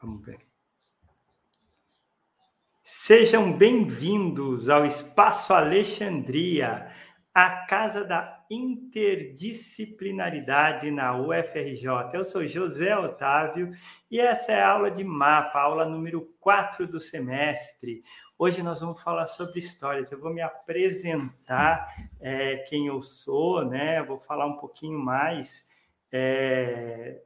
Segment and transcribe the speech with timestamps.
[0.00, 0.38] Vamos ver.
[2.82, 6.90] Sejam bem-vindos ao Espaço Alexandria,
[7.34, 11.86] a casa da interdisciplinaridade na UFRJ.
[12.12, 13.72] Eu sou José Otávio
[14.10, 18.02] e essa é a aula de mapa, aula número 4 do semestre.
[18.38, 20.12] Hoje nós vamos falar sobre histórias.
[20.12, 21.88] Eu vou me apresentar
[22.20, 24.02] é, quem eu sou, né?
[24.02, 25.64] Vou falar um pouquinho mais.
[26.12, 27.22] É...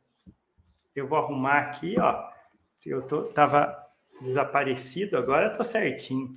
[0.94, 2.30] Eu vou arrumar aqui, ó.
[2.86, 3.77] Eu tô, tava
[4.20, 6.34] desaparecido, agora estou certinho.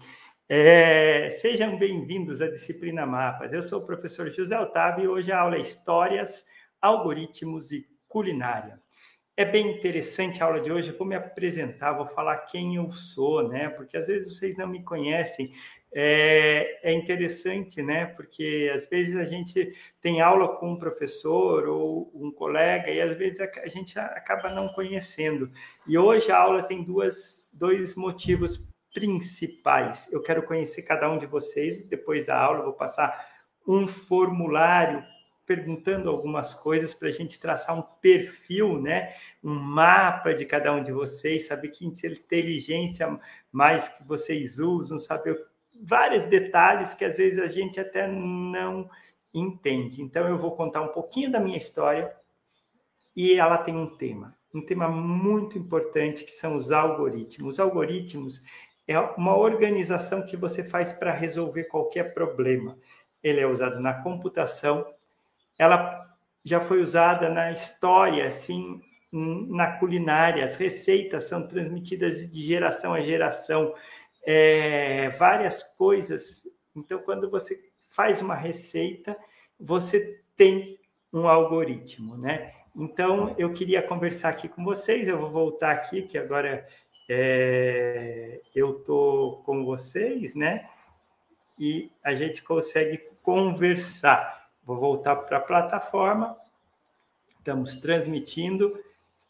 [0.49, 3.54] É, sejam bem-vindos à disciplina Mapas.
[3.54, 6.43] Eu sou o professor José Otávio e hoje a aula é Histórias,
[6.81, 8.81] Algoritmos e Culinária.
[9.38, 10.90] É bem interessante a aula de hoje.
[10.90, 13.70] Eu vou me apresentar, vou falar quem eu sou, né?
[13.70, 15.54] Porque às vezes vocês não me conhecem.
[15.91, 18.05] É, é interessante, né?
[18.05, 23.17] Porque às vezes a gente tem aula com um professor ou um colega e às
[23.17, 25.51] vezes a gente acaba não conhecendo.
[25.87, 30.07] E hoje a aula tem duas, dois motivos principais.
[30.12, 31.85] Eu quero conhecer cada um de vocês.
[31.85, 33.27] Depois da aula, vou passar
[33.68, 35.03] um formulário
[35.46, 39.15] perguntando algumas coisas para a gente traçar um perfil, né?
[39.43, 43.20] um mapa de cada um de vocês, saber que inteligência
[43.51, 45.43] mais que vocês usam, saber
[45.82, 48.90] vários detalhes que às vezes a gente até não
[49.34, 50.02] entende.
[50.02, 52.13] Então eu vou contar um pouquinho da minha história
[53.16, 57.55] e ela tem um tema, um tema muito importante que são os algoritmos.
[57.55, 58.44] Os algoritmos
[58.88, 62.77] é uma organização que você faz para resolver qualquer problema.
[63.24, 64.86] Ele é usado na computação,
[65.58, 66.08] ela
[66.44, 68.81] já foi usada na história, assim,
[69.12, 70.44] na culinária.
[70.44, 73.74] As receitas são transmitidas de geração a geração,
[74.23, 76.47] é, várias coisas.
[76.75, 79.17] Então, quando você faz uma receita,
[79.59, 80.79] você tem
[81.12, 82.53] um algoritmo, né?
[82.75, 85.07] Então, eu queria conversar aqui com vocês.
[85.07, 86.67] Eu vou voltar aqui, que agora
[87.09, 90.69] é, eu estou com vocês, né?
[91.58, 94.50] E a gente consegue conversar.
[94.63, 96.38] Vou voltar para a plataforma.
[97.38, 98.79] Estamos transmitindo.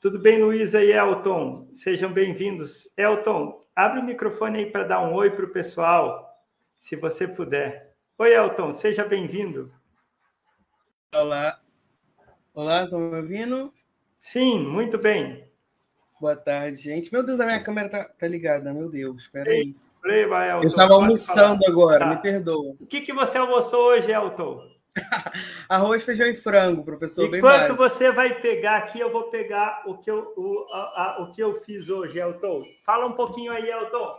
[0.02, 1.68] Tudo bem, Luísa e Elton?
[1.74, 2.90] Sejam bem-vindos.
[2.96, 6.42] Elton, abre o microfone aí para dar um oi para o pessoal,
[6.80, 7.94] se você puder.
[8.18, 9.70] Oi, Elton, seja bem-vindo.
[11.14, 11.60] Olá.
[12.54, 13.74] Olá, estão me ouvindo?
[14.22, 15.46] Sim, muito bem.
[16.18, 17.12] Boa tarde, gente.
[17.12, 19.76] Meu Deus, a minha câmera tá, tá ligada, meu Deus, espera aí.
[20.06, 21.72] Elton, eu estava almoçando falar.
[21.74, 22.06] agora, tá.
[22.06, 22.74] me perdoa.
[22.80, 24.79] O que, que você almoçou hoje, Elton?
[25.70, 27.34] Arroz, feijão e frango, professor.
[27.34, 31.32] Enquanto você vai pegar aqui, eu vou pegar o que eu, o, a, a, o
[31.32, 32.60] que eu fiz hoje, Elton.
[32.86, 34.14] Fala um pouquinho aí, Elton.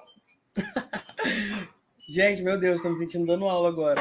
[2.08, 4.00] gente, meu Deus, estou me sentindo dando aula agora.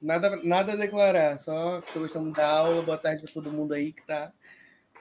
[0.00, 2.82] Nada, nada a declarar, só estou gostando da aula.
[2.82, 4.32] Boa tarde para todo mundo aí que está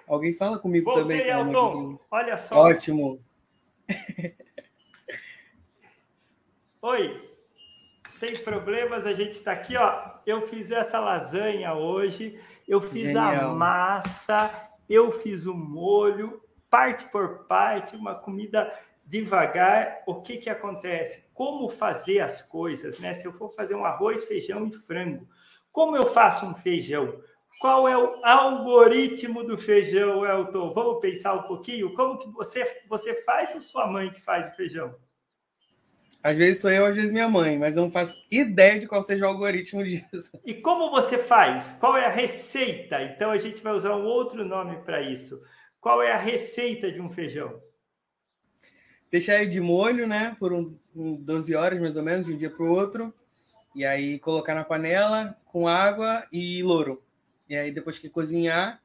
[0.10, 1.30] Alguém fala comigo Voltei, também.
[1.30, 2.00] Elton.
[2.10, 2.56] Olha só.
[2.56, 3.24] Ótimo.
[6.82, 7.29] Oi.
[8.20, 9.98] Sem problemas, a gente está aqui, ó.
[10.26, 12.38] Eu fiz essa lasanha hoje,
[12.68, 13.52] eu fiz Genial.
[13.52, 20.04] a massa, eu fiz o molho, parte por parte, uma comida devagar.
[20.06, 21.24] O que que acontece?
[21.34, 23.14] Como fazer as coisas, né?
[23.14, 25.26] Se eu for fazer um arroz, feijão e frango,
[25.72, 27.22] como eu faço um feijão?
[27.62, 30.74] Qual é o algoritmo do feijão, Elton?
[30.74, 31.94] Vamos pensar um pouquinho?
[31.94, 34.94] Como que você, você faz ou sua mãe que faz o feijão?
[36.22, 39.02] Às vezes sou eu, às vezes minha mãe, mas eu não faço ideia de qual
[39.02, 40.32] seja o algoritmo disso.
[40.46, 41.72] E como você faz?
[41.80, 43.02] Qual é a receita?
[43.04, 45.42] Então a gente vai usar um outro nome para isso.
[45.80, 47.62] Qual é a receita de um feijão?
[49.10, 50.36] Deixar ele de molho, né?
[50.38, 53.14] Por um, um 12 horas mais ou menos, de um dia para o outro.
[53.74, 57.02] E aí colocar na panela com água e louro.
[57.48, 58.82] E aí, depois que cozinhar,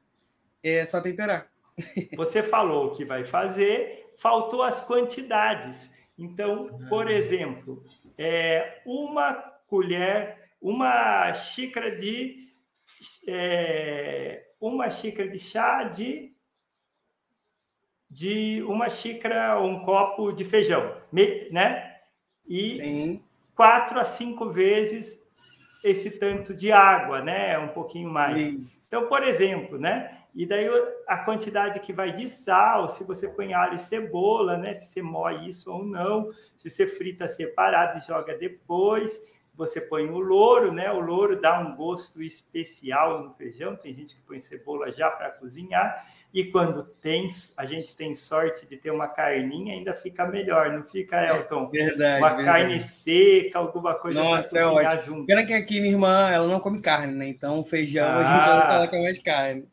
[0.63, 1.51] é só temperar.
[2.15, 5.91] Você falou o que vai fazer, faltou as quantidades.
[6.17, 7.83] Então, por exemplo,
[8.17, 9.33] é, uma
[9.67, 12.49] colher, uma xícara de
[13.27, 16.33] é, uma xícara de chá de
[18.09, 20.95] de uma xícara ou um copo de feijão,
[21.51, 21.97] né?
[22.47, 23.23] E Sim.
[23.53, 25.21] quatro a cinco vezes
[25.83, 27.57] esse tanto de água, né?
[27.59, 28.37] Um pouquinho mais.
[28.37, 28.85] Isso.
[28.87, 30.24] Então, por exemplo, né?
[30.35, 30.67] E daí
[31.07, 34.73] a quantidade que vai de sal, se você põe alho e cebola, né?
[34.73, 39.17] Se você moe isso ou não, se você frita separado e joga depois.
[39.53, 40.91] você põe o louro, né?
[40.91, 43.77] O louro dá um gosto especial no feijão.
[43.77, 46.05] Tem gente que põe cebola já para cozinhar.
[46.33, 50.83] E quando tem, a gente tem sorte de ter uma carninha, ainda fica melhor, não
[50.83, 51.69] fica, Elton?
[51.71, 52.21] Verdade.
[52.21, 52.45] Uma verdade.
[52.45, 55.25] carne seca, alguma coisa para é cozinhar é junto.
[55.25, 57.25] Pena que aqui minha irmã, ela não come carne, né?
[57.29, 58.17] Então feijão ah.
[58.17, 59.65] a gente não coloca mais carne.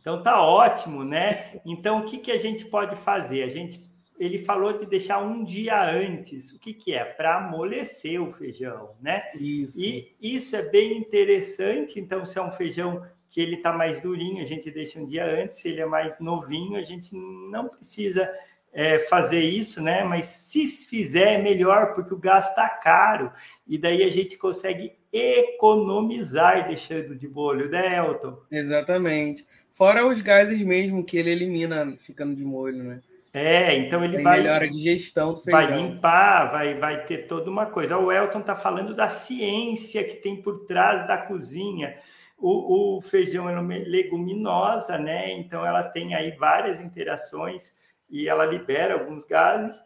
[0.00, 1.60] Então tá ótimo, né?
[1.64, 3.42] Então o que, que a gente pode fazer?
[3.42, 6.52] A gente ele falou de deixar um dia antes.
[6.52, 7.02] O que, que é?
[7.02, 9.22] Para amolecer o feijão, né?
[9.34, 9.80] Isso.
[9.80, 11.98] E isso é bem interessante.
[11.98, 15.24] Então, se é um feijão que ele está mais durinho, a gente deixa um dia
[15.24, 15.60] antes.
[15.60, 18.30] Se ele é mais novinho, a gente não precisa
[18.74, 20.04] é, fazer isso, né?
[20.04, 23.32] Mas se fizer, é melhor, porque o gás está caro.
[23.66, 28.38] E daí a gente consegue economizar deixando de molho, né, Elton?
[28.50, 29.46] Exatamente.
[29.72, 33.00] Fora os gases mesmo que ele elimina ficando de molho, né?
[33.32, 34.38] É, então ele Tem vai.
[34.38, 35.60] Melhora a digestão do feijão.
[35.60, 37.96] Vai limpar, vai, vai ter toda uma coisa.
[37.96, 41.96] O Elton está falando da ciência que tem por trás da cozinha.
[42.36, 45.30] O, o, feijão é uma leguminosa, né?
[45.32, 47.72] Então ela tem aí várias interações
[48.08, 49.80] e ela libera alguns gases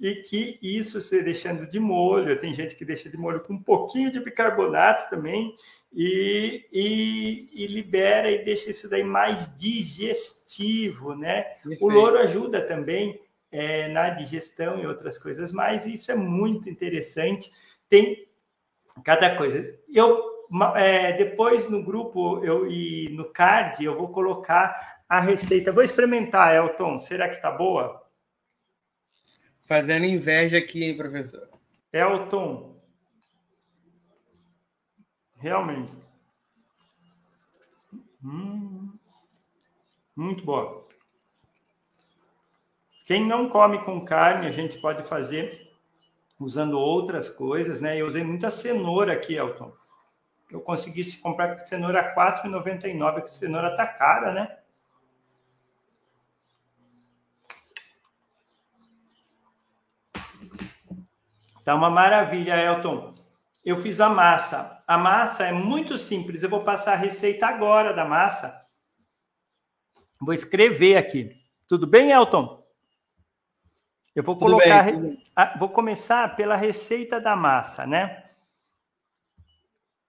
[0.00, 3.62] e que isso se deixando de molho, tem gente que deixa de molho com um
[3.62, 5.54] pouquinho de bicarbonato também,
[5.94, 11.42] e, e, e libera e deixa isso daí mais digestivo, né?
[11.42, 11.84] Perfeito.
[11.84, 16.70] O louro ajuda também é, na digestão e outras coisas mais, e isso é muito
[16.70, 17.52] interessante.
[17.88, 18.26] Tem
[19.04, 19.78] cada coisa.
[19.92, 20.32] Eu
[20.76, 25.72] é, depois no grupo eu, e no card eu vou colocar a receita.
[25.72, 26.98] Vou experimentar, Elton.
[26.98, 28.01] Será que tá boa?
[29.72, 31.48] Fazendo inveja aqui, hein, professor?
[31.90, 32.78] Elton.
[35.38, 35.90] Realmente.
[38.22, 38.92] Hum,
[40.14, 40.86] muito boa.
[43.06, 45.72] Quem não come com carne, a gente pode fazer
[46.38, 47.98] usando outras coisas, né?
[47.98, 49.72] Eu usei muita cenoura aqui, Elton.
[50.50, 54.58] Eu consegui comprar cenoura R$ 4,99, que cenoura tá cara, né?
[61.64, 63.14] Tá uma maravilha, Elton.
[63.64, 64.82] Eu fiz a massa.
[64.86, 66.42] A massa é muito simples.
[66.42, 68.66] Eu vou passar a receita agora da massa.
[70.20, 71.28] Vou escrever aqui.
[71.68, 72.62] Tudo bem, Elton?
[74.14, 74.84] Eu vou Tudo colocar.
[74.84, 75.16] Bem.
[75.58, 78.30] Vou começar pela receita da massa, né?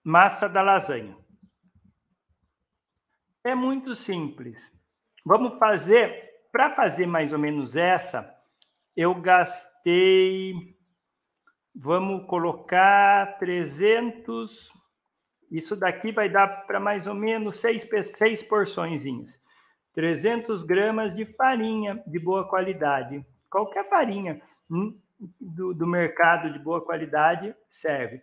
[0.04, 1.16] Massa da lasanha.
[3.44, 4.60] É muito simples.
[5.24, 6.32] Vamos fazer.
[6.52, 8.32] Para fazer mais ou menos essa,
[8.96, 10.73] eu gastei
[11.76, 14.72] Vamos colocar 300.
[15.50, 19.40] Isso daqui vai dar para mais ou menos seis, seis porçõezinhas.
[19.94, 23.26] 300 gramas de farinha de boa qualidade.
[23.50, 25.00] Qualquer farinha hum,
[25.40, 28.22] do, do mercado de boa qualidade serve.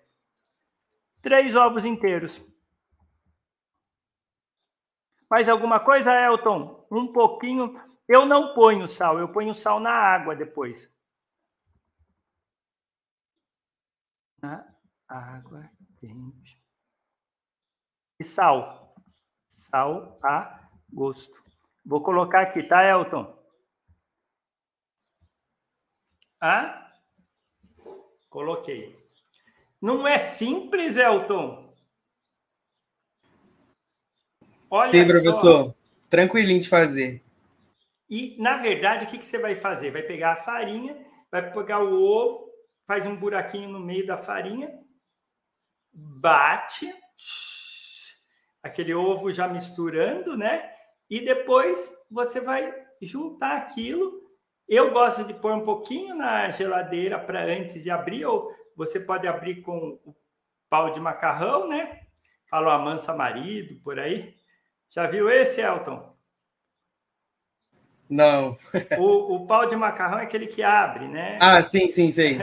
[1.22, 2.42] Três ovos inteiros.
[5.30, 6.86] Mais alguma coisa, Elton?
[6.90, 7.80] Um pouquinho.
[8.08, 10.90] Eu não ponho sal, eu ponho sal na água depois.
[14.42, 14.66] Na
[15.08, 16.62] água quente.
[18.18, 18.94] E sal.
[19.70, 21.42] Sal a gosto.
[21.84, 23.38] Vou colocar aqui, tá, Elton?
[26.40, 26.92] Ah?
[28.28, 28.98] Coloquei.
[29.80, 31.74] Não é simples, Elton?
[34.70, 35.64] Olha Sim, professor.
[35.66, 35.74] Só.
[36.08, 37.22] Tranquilinho de fazer.
[38.08, 39.90] E, na verdade, o que, que você vai fazer?
[39.90, 40.96] Vai pegar a farinha,
[41.30, 42.49] vai pegar o ovo,
[42.90, 44.68] faz um buraquinho no meio da farinha,
[45.92, 46.92] bate,
[48.60, 50.74] aquele ovo já misturando, né?
[51.08, 54.28] E depois você vai juntar aquilo.
[54.66, 59.28] Eu gosto de pôr um pouquinho na geladeira para antes de abrir, ou você pode
[59.28, 60.16] abrir com o
[60.68, 62.00] pau de macarrão, né?
[62.48, 64.34] Fala mansa marido por aí.
[64.88, 66.12] Já viu esse, Elton?
[68.10, 68.56] Não.
[68.98, 71.38] o, o pau de macarrão é aquele que abre, né?
[71.40, 72.38] Ah, sim, sim, sim.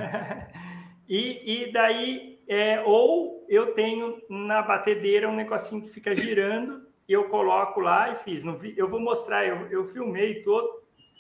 [1.08, 7.26] e, e daí, é, ou eu tenho na batedeira um negocinho que fica girando, eu
[7.26, 8.44] coloco lá e fiz.
[8.44, 10.70] No, eu vou mostrar, eu, eu filmei todo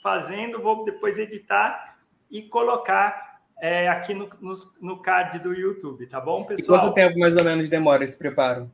[0.01, 1.97] fazendo, vou depois editar
[2.31, 6.77] e colocar é, aqui no, no, no, card do YouTube, tá bom, pessoal?
[6.77, 8.71] E quanto tempo mais ou menos demora esse preparo?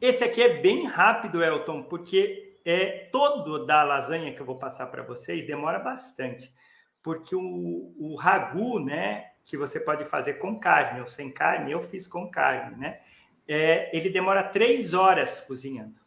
[0.00, 4.88] Esse aqui é bem rápido, Elton, porque é, todo da lasanha que eu vou passar
[4.88, 6.52] para vocês demora bastante,
[7.02, 11.80] porque o, o ragu, né, que você pode fazer com carne ou sem carne, eu
[11.80, 13.00] fiz com carne, né?
[13.48, 15.98] É, ele demora três horas cozinhando.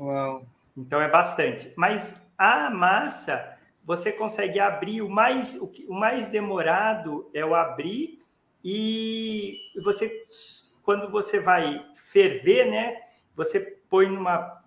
[0.00, 0.44] Uau!
[0.76, 1.72] Então é bastante.
[1.76, 8.20] Mas a massa você consegue abrir o mais o, o mais demorado é o abrir
[8.64, 10.10] e você
[10.82, 12.96] quando você vai ferver, né?
[13.36, 14.57] Você põe numa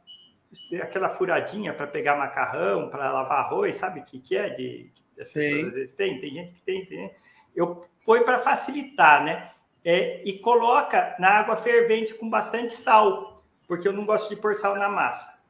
[0.82, 4.50] aquela furadinha para pegar macarrão, para lavar arroz, sabe o que, que é?
[4.50, 7.12] De, as pessoas às vezes tem, tem gente que tem, tem.
[7.56, 9.52] Eu põe para facilitar, né?
[9.84, 14.56] É, e coloca na água fervente com bastante sal, porque eu não gosto de pôr
[14.56, 15.42] sal na massa.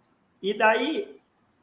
[0.41, 1.19] E daí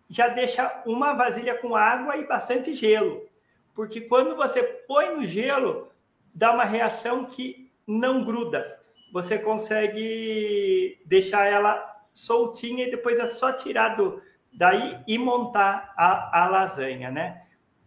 [0.09, 3.27] já deixa uma vasilha com água e bastante gelo,
[3.75, 5.91] porque quando você põe no gelo,
[6.35, 8.79] dá uma reação que não gruda.
[9.13, 14.21] Você consegue deixar ela soltinha e depois é só tirar do,
[14.53, 17.43] daí e montar a, a lasanha, né?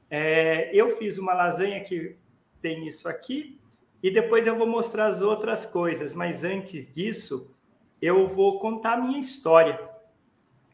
[0.09, 2.17] É, eu fiz uma lasanha que
[2.61, 3.59] tem isso aqui
[4.03, 7.55] e depois eu vou mostrar as outras coisas, mas antes disso
[8.01, 9.79] eu vou contar a minha história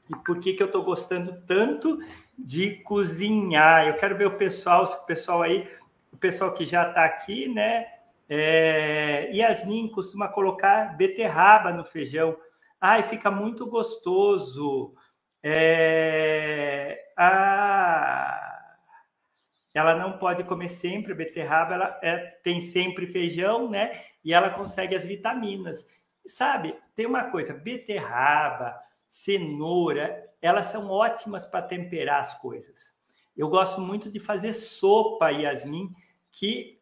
[0.09, 1.99] e por que, que eu estou gostando tanto
[2.37, 3.87] de cozinhar.
[3.87, 5.67] Eu quero ver o pessoal, o pessoal aí,
[6.11, 7.87] o pessoal que já está aqui, né?
[8.29, 12.37] É, Yasmin costuma colocar beterraba no feijão.
[12.79, 14.93] Ai, fica muito gostoso.
[15.41, 17.11] É,
[19.73, 24.01] ela não pode comer sempre beterraba, ela é, tem sempre feijão, né?
[24.23, 25.87] E ela consegue as vitaminas.
[26.25, 32.93] Sabe, tem uma coisa, beterraba, cenoura, elas são ótimas para temperar as coisas.
[33.35, 35.93] Eu gosto muito de fazer sopa, Yasmin,
[36.31, 36.81] que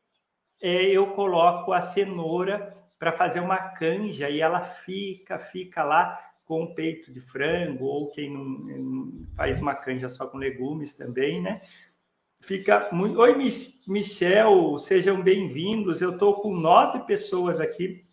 [0.61, 2.75] é, eu coloco a cenoura
[3.05, 8.33] para fazer uma canja e ela fica, fica lá com peito de frango, ou quem
[8.33, 11.61] não, faz uma canja só com legumes também, né?
[12.39, 13.19] Fica muito.
[13.19, 13.35] Oi,
[13.85, 16.01] Michel, sejam bem-vindos.
[16.01, 18.03] Eu estou com nove pessoas aqui.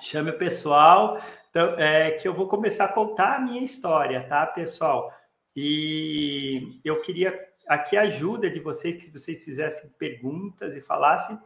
[0.00, 1.20] Chame o pessoal.
[1.50, 5.12] Então, é, que eu vou começar a contar a minha história, tá, pessoal?
[5.56, 7.36] E eu queria
[7.66, 11.36] aqui a ajuda de vocês, se vocês fizessem perguntas e falassem.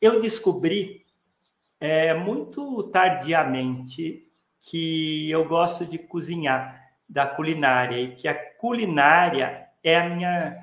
[0.00, 1.05] Eu descobri
[1.86, 4.28] é, muito tardiamente
[4.60, 10.56] que eu gosto de cozinhar, da culinária, e que a culinária é a minha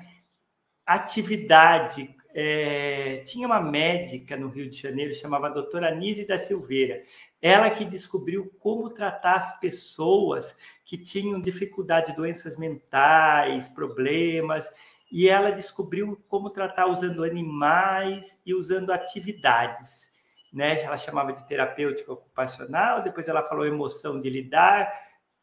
[0.84, 2.14] atividade.
[2.34, 7.02] É, tinha uma médica no Rio de Janeiro, chamava doutora Anise da Silveira.
[7.40, 10.54] Ela que descobriu como tratar as pessoas
[10.84, 14.70] que tinham dificuldade, doenças mentais, problemas,
[15.10, 20.12] e ela descobriu como tratar usando animais e usando atividades.
[20.54, 20.80] Né?
[20.82, 24.88] Ela chamava de terapêutica ocupacional, depois ela falou emoção de lidar,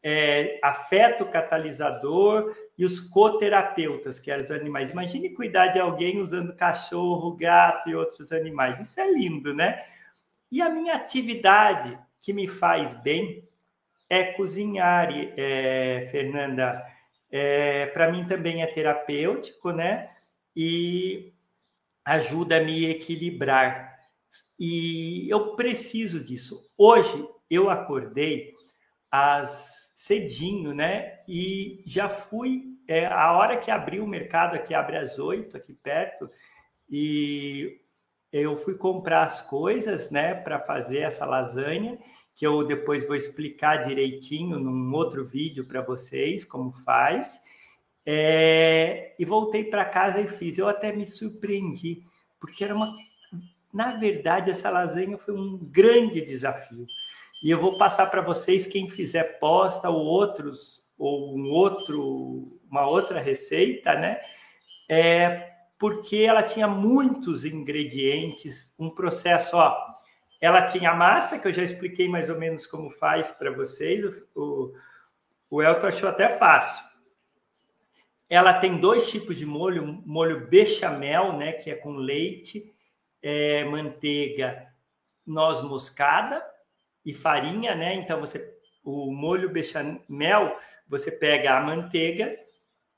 [0.02, 4.90] é, afeto catalisador e os coterapeutas, que eram os animais.
[4.90, 8.80] Imagine cuidar de alguém usando cachorro, gato e outros animais.
[8.80, 9.84] Isso é lindo, né?
[10.50, 13.46] E a minha atividade que me faz bem
[14.08, 16.82] é cozinhar, é, Fernanda.
[17.30, 20.08] É, Para mim também é terapêutico, né?
[20.56, 21.32] E
[22.02, 23.91] ajuda a me equilibrar.
[24.64, 26.70] E eu preciso disso.
[26.78, 28.54] Hoje eu acordei
[29.10, 31.18] às cedinho, né?
[31.26, 32.70] E já fui.
[32.86, 36.30] É, a hora que abriu o mercado aqui abre às oito aqui perto
[36.88, 37.80] e
[38.32, 41.98] eu fui comprar as coisas, né, para fazer essa lasanha,
[42.34, 47.40] que eu depois vou explicar direitinho num outro vídeo para vocês como faz.
[48.06, 50.56] É, e voltei para casa e fiz.
[50.56, 52.04] Eu até me surpreendi,
[52.38, 52.92] porque era uma.
[53.72, 56.84] Na verdade, essa lasanha foi um grande desafio.
[57.42, 62.86] E eu vou passar para vocês quem fizer posta ou outros ou um outro, uma
[62.86, 64.20] outra receita, né?
[64.88, 69.76] É, porque ela tinha muitos ingredientes, um processo, ó,
[70.40, 74.72] ela tinha massa, que eu já expliquei mais ou menos como faz para vocês, o,
[75.50, 76.84] o, Elton achou até fácil.
[78.30, 82.71] Ela tem dois tipos de molho, molho bechamel, né, que é com leite,
[83.22, 84.68] é, manteiga,
[85.26, 86.44] noz moscada
[87.04, 87.94] e farinha, né?
[87.94, 88.52] Então você
[88.84, 92.36] o molho bechamel, você pega a manteiga,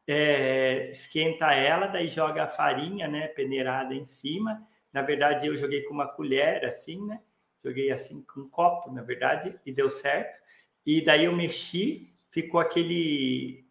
[0.07, 4.67] é, esquenta ela, daí joga a farinha, né, peneirada em cima.
[4.93, 7.21] Na verdade, eu joguei com uma colher, assim, né?
[7.63, 10.39] Joguei assim com um copo, na verdade, e deu certo.
[10.87, 13.65] E daí eu mexi, ficou aquele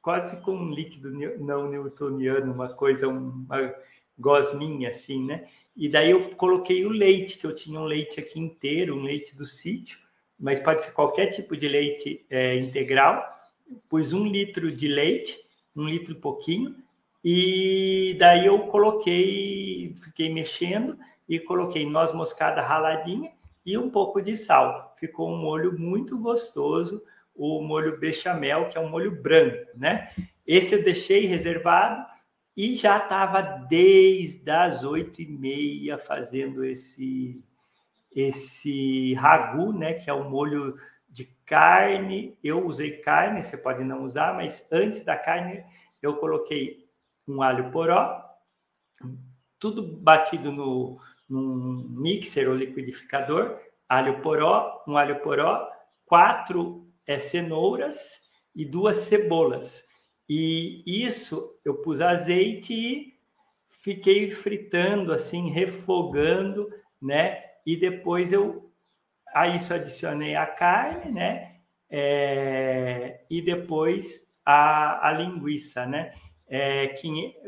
[0.00, 3.74] quase com um líquido não newtoniano, uma coisa, uma
[4.18, 5.48] gosminha assim, né?
[5.76, 9.36] E daí eu coloquei o leite, que eu tinha um leite aqui inteiro, um leite
[9.36, 9.98] do sítio,
[10.38, 13.24] mas pode ser qualquer tipo de leite é, integral.
[13.88, 15.36] Pus um litro de leite,
[15.74, 16.76] um litro e pouquinho,
[17.24, 23.32] e daí eu coloquei, fiquei mexendo e coloquei noz moscada raladinha
[23.64, 24.94] e um pouco de sal.
[24.98, 27.02] Ficou um molho muito gostoso,
[27.34, 30.10] o molho bechamel, que é um molho branco, né?
[30.46, 32.04] Esse eu deixei reservado
[32.56, 37.42] e já estava desde as oito e meia fazendo esse
[38.14, 42.38] esse ragu, né, que é o molho de carne.
[42.44, 45.64] Eu usei carne, você pode não usar, mas antes da carne
[46.00, 46.88] eu coloquei
[47.26, 48.22] um alho poró,
[49.58, 53.58] tudo batido no num mixer ou liquidificador,
[53.88, 55.68] alho poró, um alho poró,
[56.04, 58.20] quatro é, cenouras
[58.54, 59.84] e duas cebolas.
[60.28, 63.14] E isso eu pus azeite e
[63.68, 67.42] fiquei fritando assim, refogando, né?
[67.66, 68.72] E depois eu
[69.34, 71.56] a isso adicionei a carne, né?
[71.90, 76.14] É, e depois a, a linguiça, né?
[76.46, 76.94] É,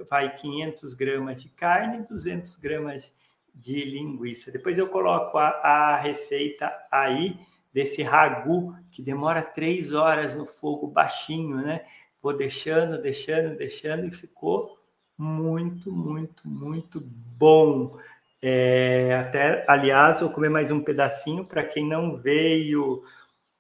[0.09, 3.12] vai 500 gramas de carne, 200 gramas
[3.54, 4.50] de linguiça.
[4.50, 7.38] Depois eu coloco a, a receita aí
[7.73, 11.85] desse ragu que demora três horas no fogo baixinho, né?
[12.23, 14.78] Vou deixando, deixando, deixando e ficou
[15.16, 17.00] muito, muito, muito
[17.38, 17.99] bom.
[18.42, 23.02] É, até, aliás, vou comer mais um pedacinho para quem não veio.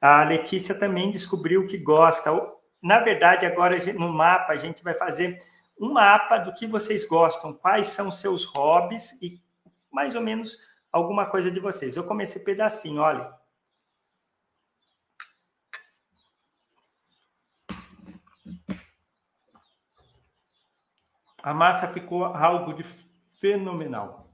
[0.00, 2.30] A Letícia também descobriu que gosta.
[2.82, 5.42] Na verdade, agora no mapa a gente vai fazer
[5.80, 9.40] um mapa do que vocês gostam, quais são seus hobbies e
[9.90, 10.58] mais ou menos
[10.92, 11.96] alguma coisa de vocês.
[11.96, 13.30] Eu comecei pedacinho, olha.
[21.46, 22.82] A massa ficou algo de
[23.38, 24.28] fenomenal.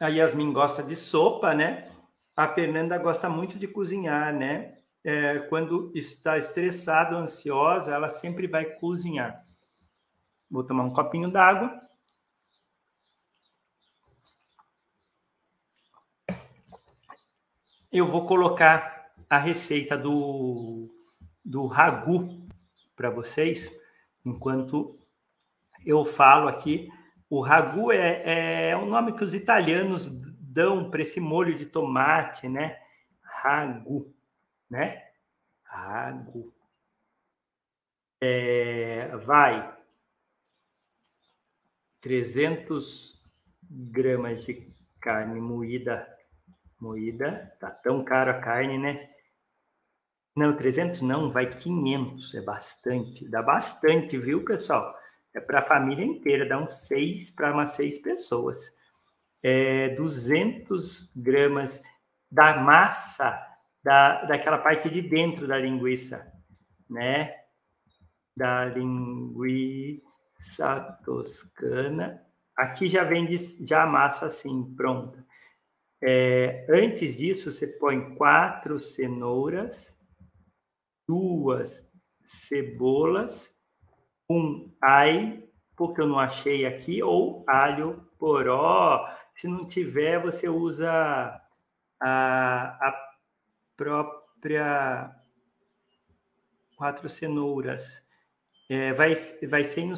[0.00, 1.94] A Yasmin gosta de sopa, né?
[2.34, 4.78] A Fernanda gosta muito de cozinhar, né?
[5.04, 9.44] É, quando está estressada, ansiosa, ela sempre vai cozinhar.
[10.50, 11.78] Vou tomar um copinho d'água.
[17.92, 20.97] Eu vou colocar a receita do
[21.48, 22.46] do ragu
[22.94, 23.72] para vocês,
[24.22, 25.00] enquanto
[25.84, 26.90] eu falo aqui.
[27.30, 30.06] O ragu é, é o nome que os italianos
[30.40, 32.78] dão para esse molho de tomate, né?
[33.22, 34.14] Ragu,
[34.68, 35.06] né?
[35.64, 36.52] Ragu.
[38.20, 39.74] É, vai
[42.02, 43.22] 300
[43.62, 46.06] gramas de carne moída.
[46.78, 49.10] Moída, tá tão caro a carne, né?
[50.38, 53.28] Não, 300 não, vai 500, é bastante.
[53.28, 54.96] Dá bastante, viu, pessoal?
[55.34, 58.72] É para a família inteira, dá uns seis para umas seis pessoas.
[59.42, 61.82] É 200 gramas
[62.30, 63.36] da massa
[63.82, 66.32] da, daquela parte de dentro da linguiça,
[66.88, 67.34] né?
[68.36, 70.00] Da linguiça
[71.04, 72.22] toscana.
[72.56, 73.26] Aqui já vem
[73.66, 75.26] já a massa assim, pronta.
[76.00, 79.97] É, antes disso, você põe quatro cenouras,
[81.08, 81.88] duas
[82.22, 83.50] cebolas,
[84.28, 85.42] um ai,
[85.74, 89.08] porque eu não achei aqui, ou alho poró.
[89.34, 90.90] Se não tiver, você usa
[91.98, 93.10] a, a
[93.74, 95.14] própria
[96.76, 98.04] quatro cenouras.
[98.68, 99.14] É, vai,
[99.48, 99.96] vai ser no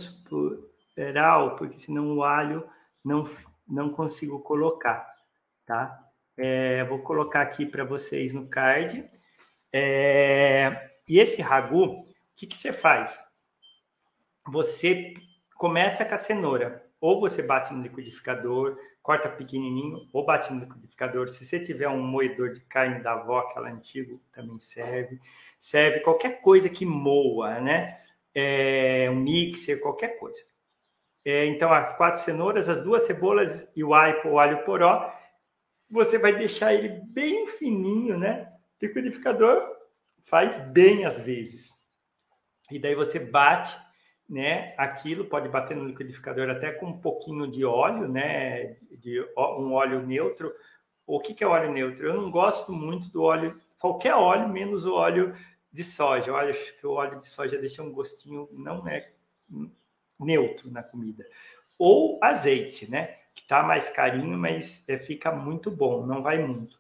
[0.95, 2.69] plural, porque senão o alho
[3.05, 3.29] não,
[3.67, 5.13] não consigo colocar,
[5.67, 6.07] tá?
[6.37, 9.11] É, vou colocar aqui para vocês no card.
[9.73, 13.21] É, e esse ragu, o que, que você faz?
[14.47, 15.13] Você
[15.57, 21.29] começa com a cenoura, ou você bate no liquidificador, corta pequenininho, ou bate no liquidificador.
[21.29, 25.21] Se você tiver um moedor de carne da avó, aquela antiga, também serve.
[25.59, 28.01] Serve qualquer coisa que moa, né?
[28.33, 30.45] É, um mixer, qualquer coisa.
[31.25, 35.13] É, então, as quatro cenouras, as duas cebolas e o alho, o alho poró,
[35.91, 38.49] você vai deixar ele bem fininho, né?
[38.81, 39.80] Liquidificador,
[40.25, 41.81] faz bem às vezes.
[42.71, 43.77] E daí você bate,
[44.29, 44.75] né?
[44.79, 48.77] Aquilo pode bater no liquidificador até com um pouquinho de óleo, né?
[48.91, 50.55] De um óleo neutro.
[51.07, 52.07] O que, que é óleo neutro?
[52.07, 55.35] Eu não gosto muito do óleo, qualquer óleo menos o óleo
[55.73, 56.29] de soja.
[56.31, 59.13] Eu acho que o óleo de soja deixa um gostinho não é
[60.19, 61.27] neutro na comida.
[61.77, 63.17] Ou azeite, né?
[63.35, 66.79] Que tá mais carinho, mas é, fica muito bom, não vai muito.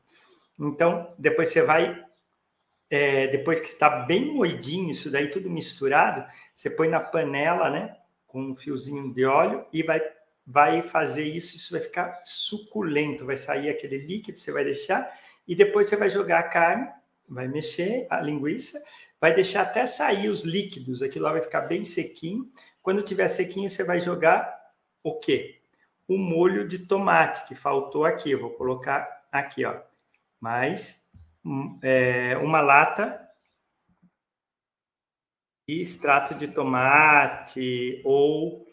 [0.59, 2.05] Então, depois você vai
[2.91, 7.97] é, depois que está bem moidinho, isso daí tudo misturado, você põe na panela, né?
[8.27, 10.03] Com um fiozinho de óleo e vai,
[10.45, 15.09] vai fazer isso, isso vai ficar suculento, vai sair aquele líquido, você vai deixar,
[15.47, 16.89] e depois você vai jogar a carne,
[17.29, 18.83] vai mexer a linguiça,
[19.21, 22.51] vai deixar até sair os líquidos, aquilo lá vai ficar bem sequinho.
[22.83, 24.59] Quando tiver sequinho, você vai jogar
[25.03, 25.61] o quê?
[26.09, 28.31] O molho de tomate que faltou aqui.
[28.31, 29.81] Eu vou colocar aqui, ó.
[30.41, 31.09] Mais
[31.83, 33.29] é, uma lata
[35.69, 38.67] de extrato de tomate ou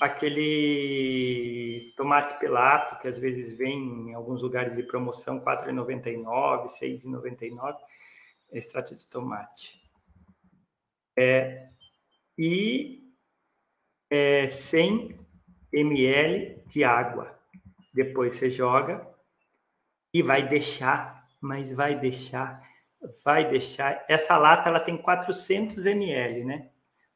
[0.00, 6.88] aquele tomate pelato, que às vezes vem em alguns lugares de promoção, R$ 4,99, R$
[6.88, 7.76] 6,99,
[8.50, 9.80] é extrato de tomate.
[11.16, 11.68] É,
[12.38, 13.02] e
[14.10, 15.18] é, 100
[15.72, 17.38] ml de água.
[17.94, 19.06] Depois você joga
[20.12, 22.62] e vai deixar, mas vai deixar,
[23.22, 24.04] vai deixar.
[24.08, 26.70] Essa lata ela tem 400 ml, né?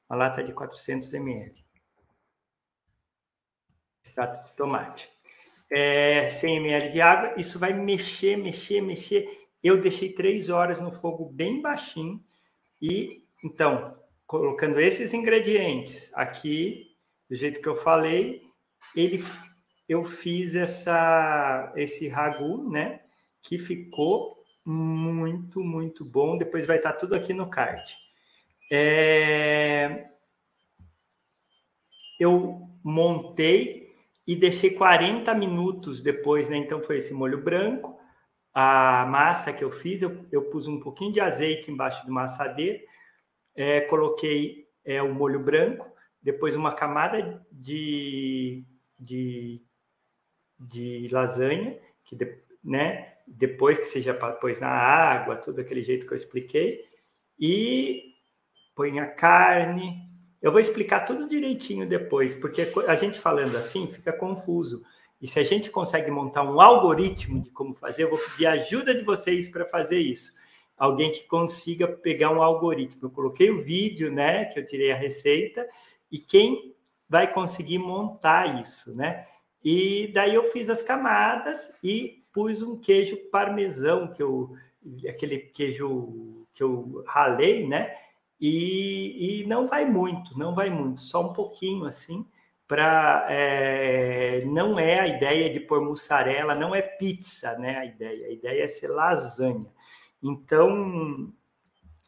[0.09, 1.67] Uma lata de 400 ml
[4.17, 5.11] extrato de tomate.
[5.71, 9.47] É, 100 ml de água, isso vai mexer, mexer, mexer.
[9.63, 12.25] Eu deixei três horas no fogo bem baixinho
[12.81, 16.87] e, então, colocando esses ingredientes aqui,
[17.29, 18.43] do jeito que eu falei,
[18.95, 19.23] ele,
[19.89, 23.01] eu fiz essa, esse ragu, né,
[23.47, 26.37] que ficou muito, muito bom.
[26.37, 27.83] Depois vai estar tudo aqui no card.
[28.71, 30.09] É,
[32.19, 33.95] eu montei
[34.27, 36.57] e deixei 40 minutos depois, né?
[36.57, 37.97] Então foi esse molho branco,
[38.53, 42.83] a massa que eu fiz, eu, eu pus um pouquinho de azeite embaixo do massadeiro,
[43.55, 45.87] é, coloquei é, o molho branco,
[46.21, 48.65] depois uma camada de,
[48.99, 49.63] de,
[50.59, 52.17] de lasanha, que
[52.65, 53.16] né?
[53.27, 56.85] Depois que você já pôs na água, tudo aquele jeito que eu expliquei,
[57.39, 58.03] e
[58.75, 60.07] põe a carne,
[60.41, 64.83] eu vou explicar tudo direitinho depois, porque a gente falando assim fica confuso.
[65.21, 68.95] E se a gente consegue montar um algoritmo de como fazer, eu vou pedir ajuda
[68.95, 70.33] de vocês para fazer isso.
[70.77, 73.07] Alguém que consiga pegar um algoritmo.
[73.07, 75.67] Eu coloquei o vídeo, né, que eu tirei a receita,
[76.13, 76.77] e quem
[77.09, 79.27] vai conseguir montar isso, né?
[79.65, 84.55] E daí eu fiz as camadas e pus um queijo parmesão, que eu
[85.09, 87.97] aquele queijo que eu ralei, né?
[88.39, 92.27] E, e não vai muito, não vai muito, só um pouquinho assim,
[92.69, 97.79] para é, não é a ideia de pôr mussarela, não é pizza, né?
[97.79, 99.67] A ideia, a ideia é ser lasanha.
[100.23, 101.33] Então,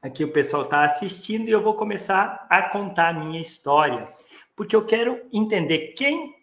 [0.03, 4.15] aqui o pessoal está assistindo e eu vou começar a contar a minha história,
[4.55, 6.35] porque eu quero entender quem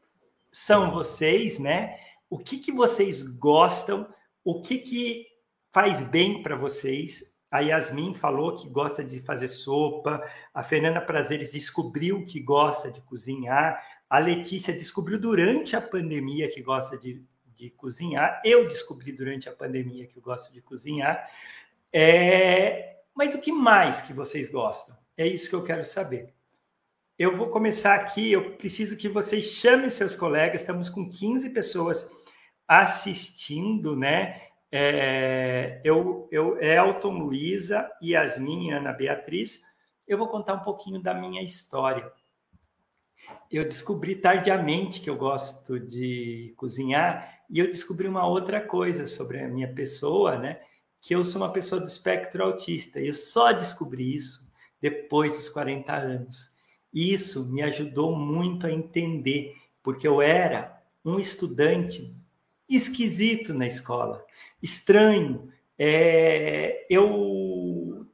[0.52, 2.00] são vocês, né?
[2.30, 4.08] O que, que vocês gostam,
[4.44, 5.26] o que, que
[5.72, 10.22] faz bem para vocês, a Yasmin falou que gosta de fazer sopa.
[10.54, 13.82] A Fernanda Prazeres descobriu que gosta de cozinhar.
[14.10, 17.24] A Letícia descobriu durante a pandemia que gosta de,
[17.56, 18.42] de cozinhar.
[18.44, 21.30] Eu descobri durante a pandemia que eu gosto de cozinhar.
[21.94, 22.98] É...
[23.16, 24.94] Mas o que mais que vocês gostam?
[25.16, 26.35] É isso que eu quero saber.
[27.17, 28.32] Eu vou começar aqui.
[28.32, 30.62] Eu preciso que vocês chamem seus colegas.
[30.62, 32.10] Estamos com 15 pessoas
[32.67, 34.45] assistindo, né?
[34.78, 39.63] é, eu, eu, Elton, Luísa, Yasmin Ana Beatriz,
[40.06, 42.12] eu vou contar um pouquinho da minha história.
[43.49, 49.39] Eu descobri tardiamente que eu gosto de cozinhar e eu descobri uma outra coisa sobre
[49.39, 50.60] a minha pessoa, né?
[51.01, 52.99] Que eu sou uma pessoa do espectro autista.
[52.99, 54.45] E eu só descobri isso
[54.82, 56.51] depois dos 40 anos.
[56.96, 59.54] Isso me ajudou muito a entender,
[59.84, 62.16] porque eu era um estudante
[62.70, 64.26] esquisito na escola
[64.64, 65.52] estranho.
[65.78, 68.08] É, eu,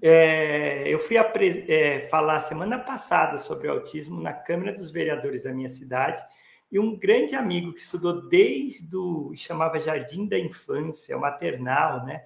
[0.00, 5.70] é, eu fui é, falar semana passada sobre autismo na Câmara dos Vereadores da minha
[5.70, 6.22] cidade
[6.70, 12.24] e um grande amigo que estudou desde o chamava Jardim da Infância, o maternal, né?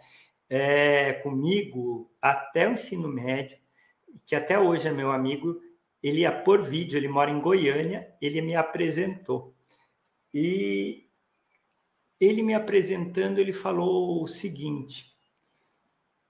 [0.48, 3.56] É, comigo até o ensino médio,
[4.26, 5.60] que até hoje é meu amigo,
[6.02, 9.54] ele ia por vídeo, ele mora em Goiânia, ele me apresentou.
[10.32, 11.06] E
[12.18, 15.14] ele me apresentando, ele falou o seguinte: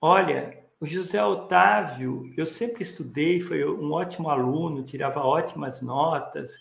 [0.01, 6.53] Olha, o José Otávio, eu sempre estudei, foi um ótimo aluno, tirava ótimas notas,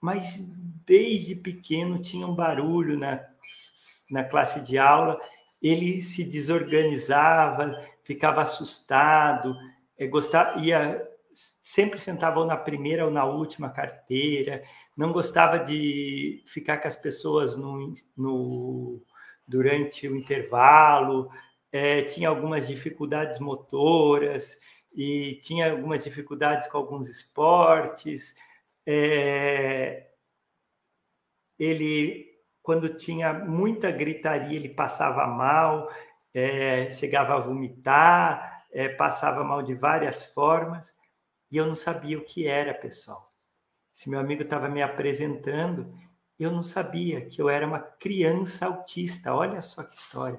[0.00, 0.38] mas
[0.84, 3.24] desde pequeno tinha um barulho na,
[4.10, 5.20] na classe de aula,
[5.62, 9.56] ele se desorganizava, ficava assustado,
[10.10, 11.02] gostava, ia,
[11.60, 14.62] sempre sentava na primeira ou na última carteira,
[14.96, 19.02] não gostava de ficar com as pessoas no, no
[19.46, 21.30] durante o intervalo,
[21.70, 24.58] é, tinha algumas dificuldades motoras
[24.94, 28.34] e tinha algumas dificuldades com alguns esportes.
[28.86, 30.06] É,
[31.58, 32.26] ele,
[32.62, 35.90] quando tinha muita gritaria, ele passava mal,
[36.32, 40.92] é, chegava a vomitar, é, passava mal de várias formas,
[41.50, 43.32] e eu não sabia o que era, pessoal.
[43.92, 45.92] Se meu amigo estava me apresentando,
[46.38, 49.34] eu não sabia que eu era uma criança autista.
[49.34, 50.38] Olha só que história.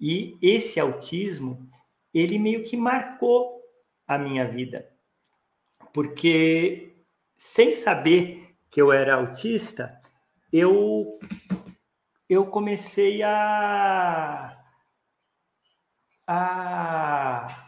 [0.00, 1.68] E esse autismo,
[2.14, 3.62] ele meio que marcou
[4.06, 4.90] a minha vida.
[5.92, 6.96] Porque
[7.36, 10.00] sem saber que eu era autista,
[10.52, 11.18] eu
[12.28, 14.57] eu comecei a
[16.30, 17.64] a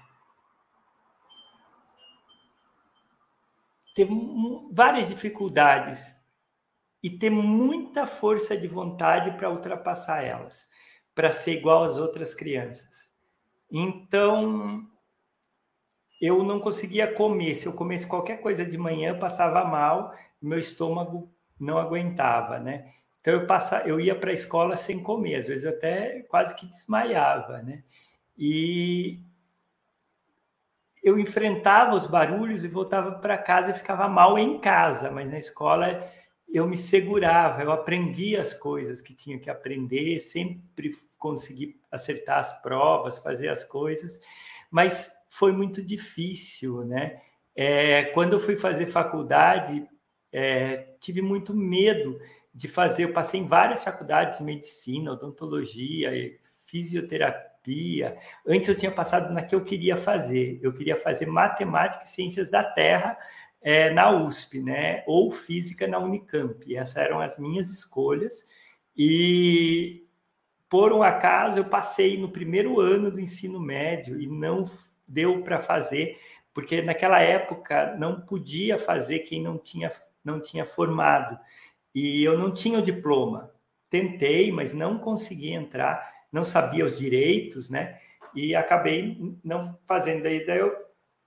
[3.95, 4.07] ter
[4.71, 6.15] várias dificuldades
[7.03, 10.69] e ter muita força de vontade para ultrapassar elas,
[11.15, 13.09] para ser igual às outras crianças.
[13.73, 14.87] Então,
[16.21, 17.55] eu não conseguia comer.
[17.55, 22.93] Se eu comesse qualquer coisa de manhã, passava mal, meu estômago não aguentava, né?
[23.23, 26.67] Então eu passava, eu ia para a escola sem comer, às vezes até quase que
[26.67, 27.85] desmaiava, né?
[28.43, 29.21] E
[31.03, 35.39] eu enfrentava os barulhos e voltava para casa e ficava mal em casa, mas na
[35.39, 36.11] escola
[36.49, 42.63] eu me segurava, eu aprendia as coisas que tinha que aprender, sempre consegui acertar as
[42.63, 44.19] provas, fazer as coisas,
[44.71, 47.21] mas foi muito difícil, né?
[47.55, 49.87] É, quando eu fui fazer faculdade,
[50.33, 52.19] é, tive muito medo
[52.55, 53.05] de fazer.
[53.05, 56.11] Eu passei em várias faculdades de medicina, odontologia,
[56.65, 57.50] fisioterapia.
[58.47, 60.59] Antes eu tinha passado na que eu queria fazer.
[60.63, 63.19] Eu queria fazer matemática e ciências da Terra
[63.61, 65.05] é, na USP, né?
[65.07, 66.75] Ou física na Unicamp.
[66.75, 68.45] Essas eram as minhas escolhas.
[68.97, 70.07] E
[70.69, 74.71] por um acaso eu passei no primeiro ano do ensino médio e não
[75.07, 76.19] deu para fazer,
[76.55, 79.91] porque naquela época não podia fazer quem não tinha,
[80.25, 81.39] não tinha formado.
[81.95, 83.53] E eu não tinha o diploma.
[83.89, 87.99] Tentei, mas não consegui entrar, não sabia os direitos, né?
[88.35, 90.23] E acabei não fazendo.
[90.23, 90.77] Daí, daí eu,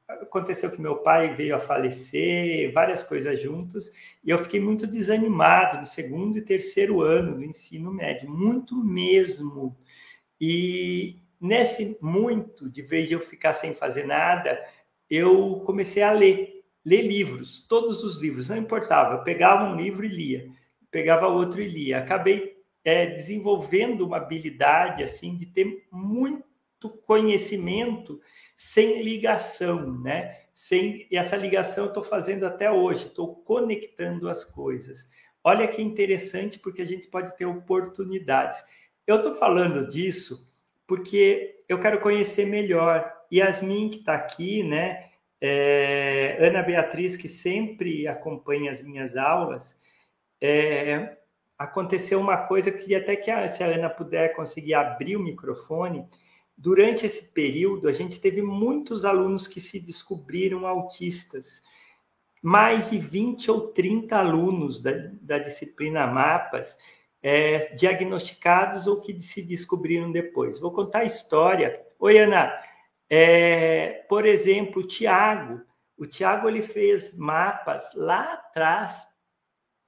[0.08, 3.92] aconteceu que meu pai veio a falecer, várias coisas juntos,
[4.24, 9.78] e eu fiquei muito desanimado no segundo e terceiro ano do ensino médio, muito mesmo.
[10.40, 14.58] E Nesse muito, de vez de eu ficar sem fazer nada,
[15.10, 19.16] eu comecei a ler, ler livros, todos os livros, não importava.
[19.16, 20.50] Eu pegava um livro e lia,
[20.90, 21.98] pegava outro e lia.
[21.98, 22.53] Acabei
[22.84, 28.20] é, desenvolvendo uma habilidade assim de ter muito conhecimento
[28.56, 30.42] sem ligação, né?
[30.54, 35.08] Sem e essa ligação eu estou fazendo até hoje, estou conectando as coisas.
[35.44, 38.64] Olha que interessante porque a gente pode ter oportunidades.
[39.06, 40.48] Eu estou falando disso
[40.86, 43.12] porque eu quero conhecer melhor.
[43.32, 45.10] Yasmin, que está aqui, né?
[45.42, 49.76] É, Ana Beatriz, que sempre acompanha as minhas aulas,
[50.40, 51.18] é,
[51.58, 55.24] aconteceu uma coisa, eu queria até que a, se a Ana puder conseguir abrir o
[55.24, 56.06] microfone.
[56.58, 61.62] Durante esse período, a gente teve muitos alunos que se descobriram autistas.
[62.42, 66.76] Mais de 20 ou 30 alunos da, da disciplina Mapas
[67.24, 70.60] é, diagnosticados ou que se descobriram depois.
[70.60, 71.82] Vou contar a história.
[71.98, 72.54] Oi, Ana.
[73.10, 75.62] É, por exemplo, o Tiago.
[75.98, 79.08] O Tiago ele fez mapas lá atrás,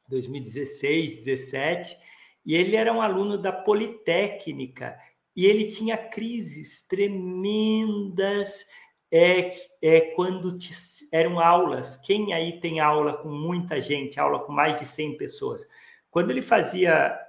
[0.07, 1.97] 2016, 17,
[2.45, 4.97] e ele era um aluno da Politécnica
[5.35, 8.65] e ele tinha crises tremendas
[9.11, 10.71] é, é quando te,
[11.11, 11.97] eram aulas.
[11.97, 15.67] Quem aí tem aula com muita gente, aula com mais de 100 pessoas?
[16.09, 17.19] Quando ele fazia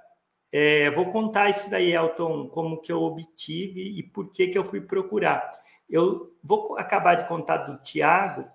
[0.51, 4.63] é, vou contar isso daí, Elton, como que eu obtive e por que, que eu
[4.63, 5.51] fui procurar.
[5.89, 8.47] Eu vou acabar de contar do Tiago,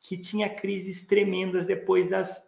[0.00, 2.42] que tinha crises tremendas depois das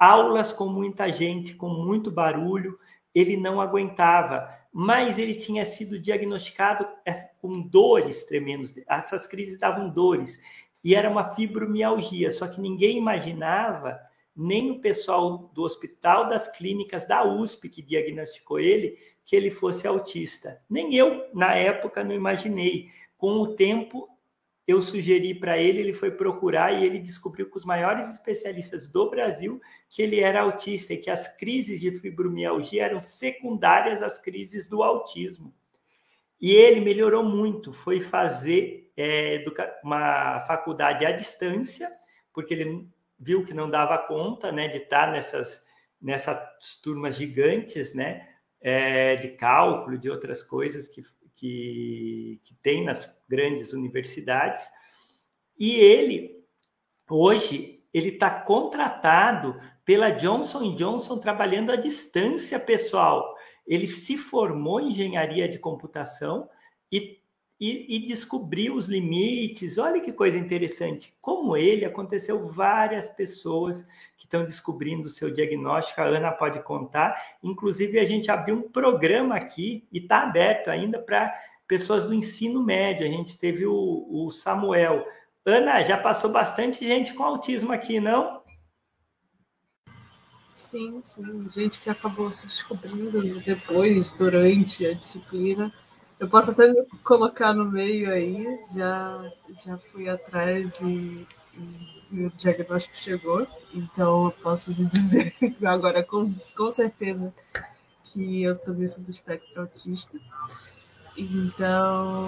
[0.00, 2.78] aulas com muita gente, com muito barulho,
[3.14, 9.90] ele não aguentava, mas ele tinha sido diagnosticado é, com dores tremendas, essas crises davam
[9.90, 10.40] dores,
[10.82, 14.00] e era uma fibromialgia, só que ninguém imaginava
[14.34, 19.86] nem o pessoal do hospital das clínicas da USP que diagnosticou ele que ele fosse
[19.86, 20.62] autista.
[20.68, 22.88] Nem eu, na época, não imaginei.
[23.18, 24.08] Com o tempo,
[24.66, 29.10] eu sugeri para ele, ele foi procurar e ele descobriu com os maiores especialistas do
[29.10, 34.68] Brasil que ele era autista e que as crises de fibromialgia eram secundárias às crises
[34.68, 35.52] do autismo.
[36.40, 39.44] E ele melhorou muito, foi fazer é,
[39.82, 41.90] uma faculdade à distância,
[42.32, 45.60] porque ele viu que não dava conta né, de estar nessas,
[46.00, 46.38] nessas
[46.82, 48.26] turmas gigantes né,
[48.60, 51.02] é, de cálculo, de outras coisas que,
[51.34, 54.68] que, que tem nas grandes universidades.
[55.56, 56.44] E ele,
[57.08, 63.36] hoje, ele está contratado pela Johnson Johnson trabalhando à distância, pessoal.
[63.64, 66.48] Ele se formou em engenharia de computação
[66.90, 67.20] e
[67.60, 69.76] e, e descobrir os limites.
[69.76, 71.14] Olha que coisa interessante.
[71.20, 73.84] Como ele, aconteceu várias pessoas
[74.16, 76.00] que estão descobrindo o seu diagnóstico.
[76.00, 77.14] A Ana pode contar.
[77.42, 81.32] Inclusive, a gente abriu um programa aqui e está aberto ainda para
[81.70, 83.06] pessoas do ensino médio.
[83.06, 85.06] A gente teve o, o Samuel.
[85.46, 88.42] Ana, já passou bastante gente com autismo aqui, não?
[90.52, 91.48] Sim, sim.
[91.52, 95.72] Gente que acabou se descobrindo depois, durante a disciplina.
[96.18, 99.32] Eu posso até me colocar no meio aí, já,
[99.64, 101.26] já fui atrás e,
[102.10, 107.32] e o diagnóstico chegou, então eu posso lhe dizer agora com, com certeza
[108.04, 110.18] que eu também sou do espectro autista.
[111.16, 112.26] Então,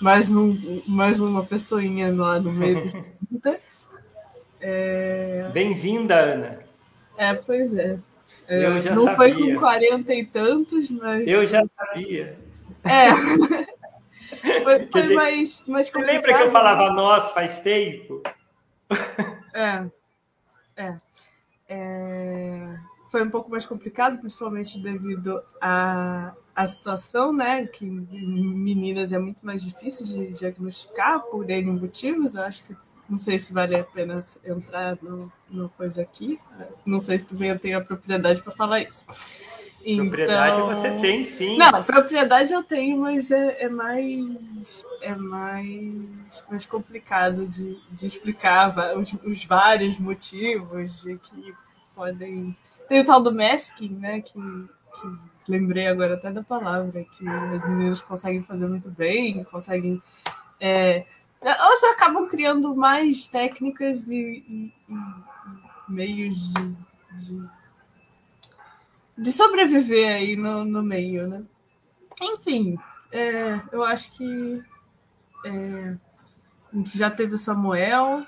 [0.00, 2.90] mais, um, mais uma pessoinha lá no meio
[4.60, 5.48] é...
[5.52, 6.58] Bem-vinda, Ana.
[7.16, 7.98] É, pois é.
[8.48, 9.16] é não sabia.
[9.16, 11.26] foi com 40 e tantos, mas.
[11.26, 12.36] Eu já sabia.
[12.84, 13.10] É.
[14.62, 15.14] foi, foi gente...
[15.14, 18.22] mais, mais Você lembra que eu falava nós faz tempo?
[19.54, 19.86] É.
[20.76, 20.96] É.
[21.68, 22.76] é.
[23.10, 27.66] Foi um pouco mais complicado, principalmente devido à, à situação, né?
[27.66, 32.34] Que meninas é muito mais difícil de diagnosticar por N motivos.
[32.34, 32.74] Eu acho que
[33.08, 36.40] não sei se vale a pena entrar no, no coisa aqui.
[36.84, 39.06] Não sei se também eu tenho a propriedade para falar isso.
[39.94, 40.74] Propriedade então...
[40.74, 41.56] você tem, sim.
[41.56, 48.74] Não, propriedade eu tenho, mas é, é mais é mais, mais complicado de, de explicar
[48.96, 51.54] os, os vários motivos de que
[51.94, 52.56] podem.
[52.88, 54.20] Tem o tal do masking, né?
[54.22, 54.36] Que,
[55.00, 60.02] que lembrei agora até da palavra, que as meninas conseguem fazer muito bem, conseguem
[60.60, 61.04] é,
[61.40, 64.72] elas acabam criando mais técnicas de
[65.88, 66.76] meios de,
[67.12, 67.48] de,
[69.18, 71.44] de, sobreviver aí no, no meio, né?
[72.20, 72.78] Enfim,
[73.12, 74.62] é, eu acho que
[75.44, 75.96] é,
[76.72, 78.26] a gente já teve o Samuel,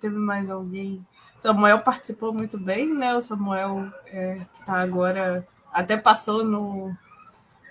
[0.00, 1.06] teve mais alguém.
[1.38, 3.14] Samuel participou muito bem, né?
[3.14, 6.96] O Samuel é, que está agora, até passou no,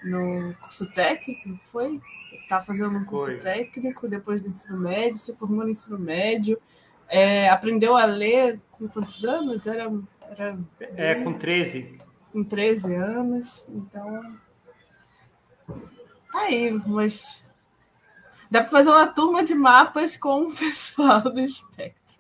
[0.04, 2.02] no curso técnico, foi?
[2.34, 3.38] Está fazendo um curso Foi.
[3.38, 6.60] técnico depois do ensino médio, se formou no ensino médio.
[7.08, 9.68] É, aprendeu a ler com quantos anos?
[9.68, 9.92] Era,
[10.38, 10.58] era
[10.98, 12.00] é, com 13.
[12.32, 13.66] Com 13 anos.
[13.70, 14.36] Então.
[16.32, 17.46] Tá aí, mas.
[18.50, 22.16] Dá para fazer uma turma de mapas com o pessoal do espectro.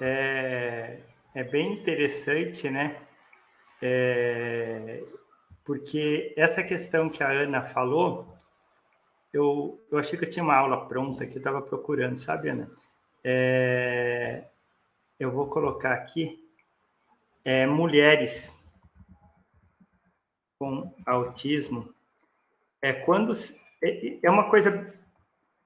[0.00, 1.02] É,
[1.34, 2.96] é bem interessante, né?
[3.86, 5.04] É,
[5.62, 8.34] porque essa questão que a Ana falou
[9.30, 12.70] eu, eu achei que eu tinha uma aula pronta que eu estava procurando, sabe, Ana?
[13.22, 14.44] É,
[15.20, 16.48] eu vou colocar aqui
[17.44, 18.50] é, mulheres
[20.58, 21.92] com autismo.
[22.80, 23.34] É quando
[23.82, 24.94] é, é uma coisa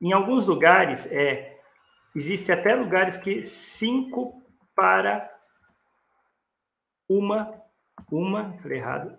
[0.00, 1.60] em alguns lugares é
[2.16, 4.42] existe até lugares que cinco
[4.74, 5.32] para
[7.08, 7.67] uma
[8.10, 9.18] uma falei errado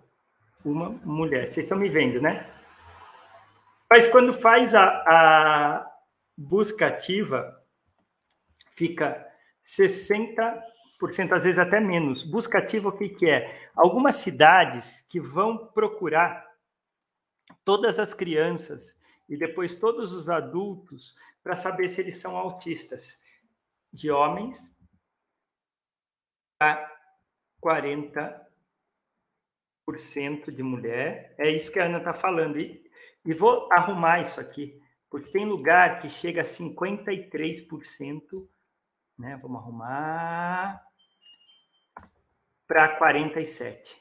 [0.64, 1.48] uma mulher.
[1.48, 2.48] Vocês estão me vendo, né?
[3.88, 5.92] Mas quando faz a, a
[6.36, 7.64] busca ativa,
[8.74, 9.26] fica
[9.64, 10.62] 60%,
[11.32, 12.22] às vezes até menos.
[12.22, 13.70] Busca ativa, o que, que é?
[13.74, 16.46] Algumas cidades que vão procurar
[17.64, 18.94] todas as crianças
[19.28, 23.18] e depois todos os adultos para saber se eles são autistas,
[23.92, 24.60] de homens
[26.60, 26.88] a
[27.64, 28.49] 40%
[30.52, 31.34] de mulher.
[31.38, 32.58] É isso que a Ana está falando.
[32.58, 32.90] E
[33.24, 38.48] e vou arrumar isso aqui, porque tem lugar que chega a 53%,
[39.18, 39.38] né?
[39.42, 40.82] Vamos arrumar
[42.66, 44.00] para 47.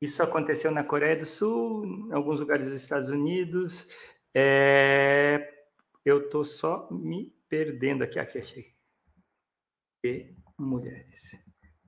[0.00, 3.88] Isso aconteceu na Coreia do Sul, em alguns lugares dos Estados Unidos.
[4.34, 5.58] É...
[6.04, 8.18] Eu estou só me perdendo aqui.
[8.18, 8.74] Aqui achei.
[10.04, 11.30] E mulheres.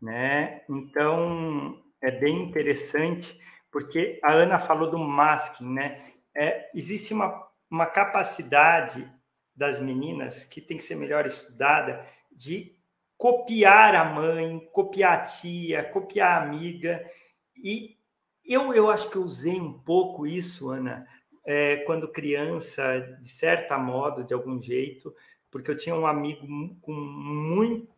[0.01, 0.65] Né?
[0.69, 6.13] Então, é bem interessante porque a Ana falou do masking, né?
[6.35, 9.11] É, existe uma, uma capacidade
[9.57, 12.77] das meninas que tem que ser melhor estudada de
[13.17, 17.09] copiar a mãe, copiar a tia, copiar a amiga.
[17.57, 17.97] E
[18.45, 21.07] eu, eu acho que usei um pouco isso, Ana,
[21.45, 25.15] é, quando criança, de certa modo, de algum jeito,
[25.51, 26.47] porque eu tinha um amigo
[26.81, 27.91] com muito.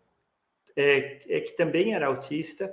[0.77, 2.73] É, é, que também era autista,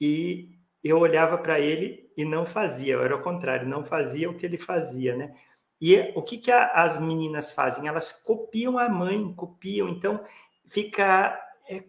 [0.00, 4.44] e eu olhava para ele e não fazia, era o contrário, não fazia o que
[4.44, 5.34] ele fazia, né?
[5.80, 7.88] E o que, que a, as meninas fazem?
[7.88, 10.24] Elas copiam a mãe, copiam, então
[10.66, 11.38] fica.
[11.68, 11.82] É,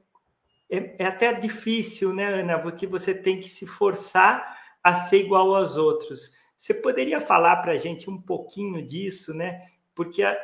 [0.69, 2.57] é, é até difícil, né, Ana?
[2.57, 6.33] Porque você tem que se forçar a ser igual aos outros.
[6.57, 9.67] Você poderia falar para a gente um pouquinho disso, né?
[9.93, 10.35] Porque a,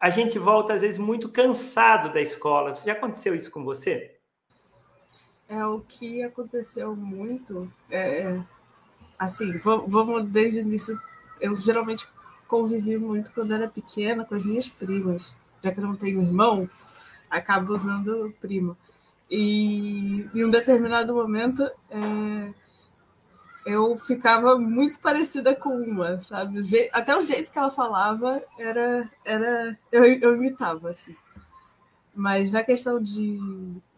[0.00, 2.74] a gente volta, às vezes, muito cansado da escola.
[2.74, 4.19] Já aconteceu isso com você?
[5.50, 7.70] É o que aconteceu muito.
[7.90, 8.44] É, é
[9.18, 10.96] assim, vamos desde o início.
[11.40, 12.06] Eu geralmente
[12.46, 16.70] convivi muito quando era pequena com as minhas primas, já que eu não tenho irmão,
[17.28, 18.76] acabo usando primo.
[19.28, 22.54] E em um determinado momento é,
[23.66, 26.60] eu ficava muito parecida com uma, sabe?
[26.92, 29.10] Até o jeito que ela falava era.
[29.24, 31.16] era eu, eu imitava, assim.
[32.14, 33.36] Mas na questão de,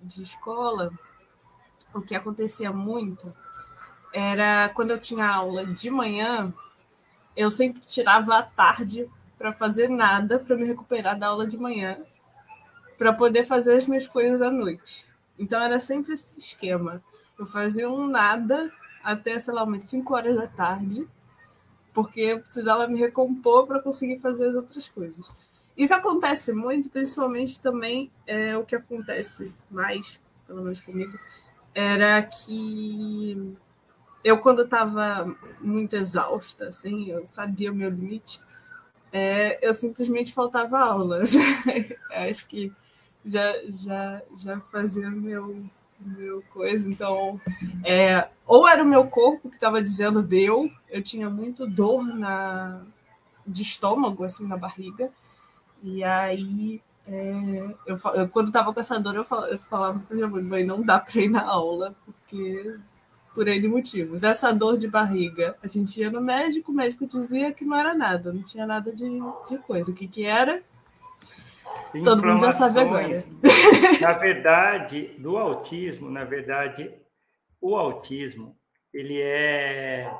[0.02, 0.90] de escola,
[1.94, 3.32] o que acontecia muito
[4.12, 6.52] era quando eu tinha aula de manhã,
[7.36, 11.98] eu sempre tirava a tarde para fazer nada, para me recuperar da aula de manhã,
[12.98, 15.06] para poder fazer as minhas coisas à noite.
[15.38, 17.02] Então era sempre esse esquema.
[17.38, 18.70] Eu fazia um nada
[19.02, 21.08] até, sei lá, umas 5 horas da tarde,
[21.92, 25.30] porque eu precisava me recompor para conseguir fazer as outras coisas.
[25.76, 31.18] Isso acontece muito, principalmente também é o que acontece mais, pelo menos comigo,
[31.74, 33.56] era que
[34.24, 38.40] eu, quando estava muito exausta, assim, eu sabia o meu limite,
[39.12, 41.20] é, eu simplesmente faltava aula.
[42.10, 42.72] Acho que
[43.24, 45.64] já, já, já fazia meu,
[46.00, 46.88] meu coisa.
[46.88, 47.40] Então,
[47.84, 52.82] é, ou era o meu corpo que estava dizendo deu, eu tinha muito dor na,
[53.46, 55.10] de estômago, assim, na barriga.
[55.82, 60.14] E aí, é, eu, eu, quando estava com essa dor, eu falava, eu falava para
[60.14, 62.76] minha mãe, não dá para ir na aula, porque
[63.34, 64.22] por N motivos.
[64.22, 67.94] Essa dor de barriga, a gente ia no médico, o médico dizia que não era
[67.94, 69.08] nada, não tinha nada de,
[69.48, 69.90] de coisa.
[69.90, 70.62] O que, que era?
[72.04, 73.24] Todo mundo já sabe agora.
[74.00, 76.90] Na verdade, do autismo, na verdade,
[77.60, 78.56] o autismo,
[78.92, 80.12] ele é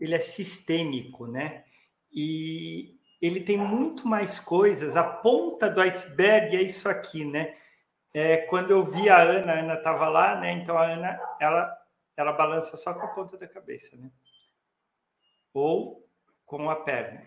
[0.00, 1.64] ele é sistêmico, né?
[2.12, 4.96] E ele tem muito mais coisas.
[4.96, 7.54] A ponta do iceberg é isso aqui, né?
[8.14, 10.52] É, quando eu vi a Ana, a Ana estava lá, né?
[10.52, 11.76] Então a Ana, ela,
[12.16, 14.10] ela balança só com a ponta da cabeça, né?
[15.52, 16.06] Ou
[16.46, 17.22] com a perna.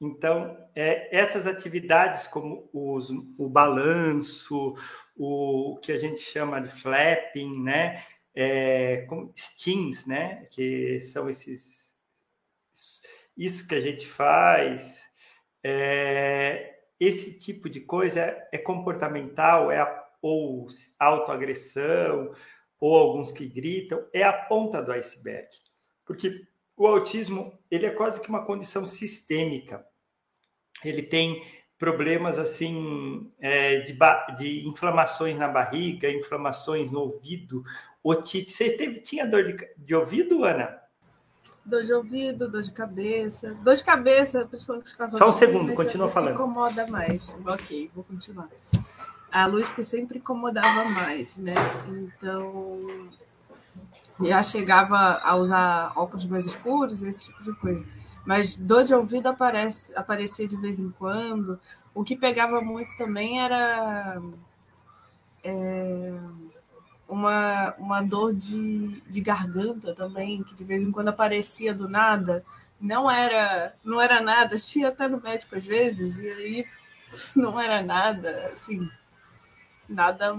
[0.00, 4.74] Então, é, essas atividades como os, o balanço,
[5.16, 8.04] o que a gente chama de flapping, né?
[8.34, 10.46] É, com stings, né?
[10.50, 11.76] Que são esses
[13.36, 15.05] isso que a gente faz.
[15.68, 22.32] É, esse tipo de coisa é, é comportamental, é a, ou autoagressão,
[22.78, 25.48] ou alguns que gritam, é a ponta do iceberg.
[26.04, 26.46] Porque
[26.76, 29.84] o autismo ele é quase que uma condição sistêmica.
[30.84, 31.44] Ele tem
[31.76, 33.98] problemas assim é, de,
[34.38, 37.64] de, inflamações na barriga, inflamações no ouvido,
[38.04, 38.52] otite.
[38.52, 40.80] Você teve, tinha dor de, de, ouvido, Ana?
[41.64, 43.54] Dor de ouvido, dor de cabeça.
[43.62, 46.34] Dor de cabeça, principalmente por causa Só um segundo, continua falando.
[46.34, 47.34] incomoda mais.
[47.44, 48.48] Ok, vou continuar.
[49.32, 51.54] A luz que sempre incomodava mais, né?
[51.88, 52.78] Então,
[54.20, 57.84] já chegava a usar óculos mais escuros, esse tipo de coisa.
[58.24, 61.58] Mas dor de ouvido aparece, aparecia de vez em quando.
[61.94, 64.20] O que pegava muito também era
[65.44, 66.20] é,
[67.08, 72.44] uma, uma dor de, de garganta também, que de vez em quando aparecia do nada.
[72.80, 76.66] Não era, não era nada, tinha até no médico às vezes, e aí
[77.34, 78.90] não era nada, assim,
[79.88, 80.36] nada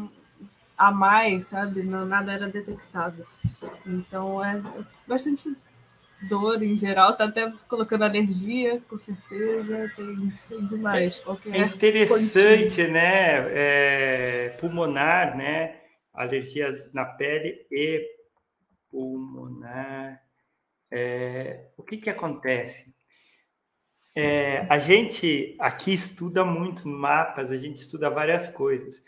[0.77, 1.81] a mais, sabe?
[1.83, 3.25] Não, nada era detectável.
[3.85, 4.61] Então é
[5.07, 5.55] bastante
[6.21, 11.19] dor em geral, tá até colocando alergia, com certeza, tem, tem demais.
[11.19, 13.45] Qualquer é interessante, né?
[13.49, 15.86] É, pulmonar, né?
[16.17, 18.05] Alergias na pele e
[18.89, 20.21] pulmonar.
[20.91, 22.93] É, o que que acontece?
[24.15, 29.03] É, a gente aqui estuda muito mapas, a gente estuda várias coisas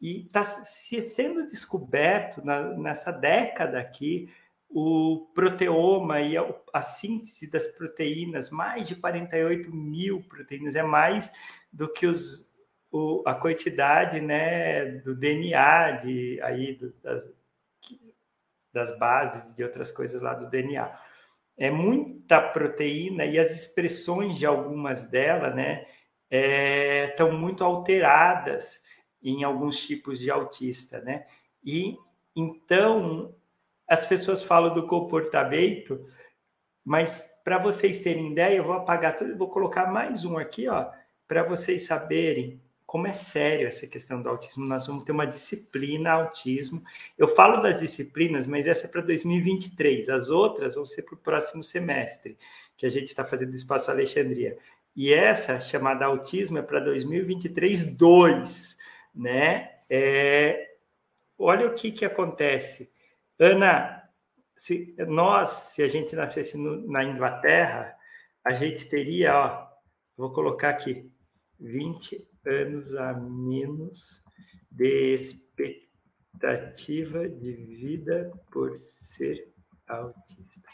[0.00, 4.32] e está se sendo descoberto na, nessa década aqui
[4.70, 11.32] o proteoma e a, a, síntese das proteínas, mais de 48 mil proteínas, é mais
[11.72, 12.50] do que os,
[12.94, 17.24] o, a quantidade né, do DNA, de, aí, das,
[18.72, 20.96] das bases, de outras coisas lá do DNA.
[21.58, 25.84] É muita proteína e as expressões de algumas delas né,
[26.30, 28.80] estão é, muito alteradas
[29.20, 31.26] em alguns tipos de autista, né?
[31.64, 31.96] E
[32.36, 33.34] então
[33.88, 36.06] as pessoas falam do comportamento,
[36.84, 40.90] mas para vocês terem ideia, eu vou apagar tudo, vou colocar mais um aqui, ó,
[41.26, 42.62] para vocês saberem
[42.94, 44.64] como é sério essa questão do autismo.
[44.64, 46.80] Nós vamos ter uma disciplina autismo.
[47.18, 50.08] Eu falo das disciplinas, mas essa é para 2023.
[50.08, 52.38] As outras vão ser para o próximo semestre,
[52.76, 54.56] que a gente está fazendo Espaço Alexandria.
[54.94, 58.78] E essa, chamada autismo, é para 2023 2
[59.12, 59.72] né?
[59.90, 60.76] É,
[61.36, 62.92] olha o que, que acontece.
[63.36, 64.08] Ana,
[64.54, 67.92] se nós, se a gente nascesse no, na Inglaterra,
[68.44, 69.66] a gente teria, ó,
[70.16, 71.12] vou colocar aqui,
[71.60, 74.22] 20 anos a menos
[74.70, 79.52] de Expectativa de vida por ser
[79.86, 80.68] autista.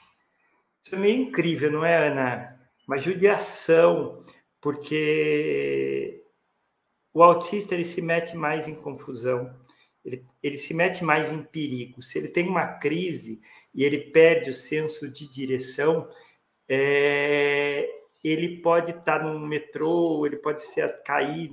[0.85, 2.59] Isso é meio incrível, não é, Ana?
[2.89, 4.23] Uma judiação,
[4.61, 6.25] porque
[7.13, 9.55] o autista ele se mete mais em confusão,
[10.05, 12.03] ele, ele se mete mais em perigo.
[12.03, 13.41] Se ele tem uma crise
[13.75, 16.05] e ele perde o senso de direção,
[16.69, 17.89] é,
[18.23, 21.51] ele pode estar no metrô, ele pode ser, cair,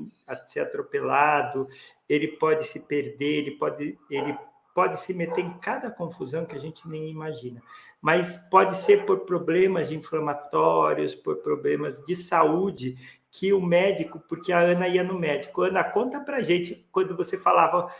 [0.48, 1.68] ser atropelado,
[2.08, 4.38] ele pode se perder, ele pode, ele
[4.76, 7.62] pode se meter em cada confusão que a gente nem imagina.
[8.02, 12.98] Mas pode ser por problemas inflamatórios, por problemas de saúde,
[13.32, 17.38] que o médico, porque a Ana ia no médico, Ana, conta pra gente quando você
[17.38, 17.92] falava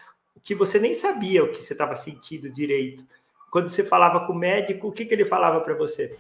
[0.44, 3.04] que você nem sabia o que você estava sentindo direito.
[3.52, 6.18] Quando você falava com o médico, o que, que ele falava para você?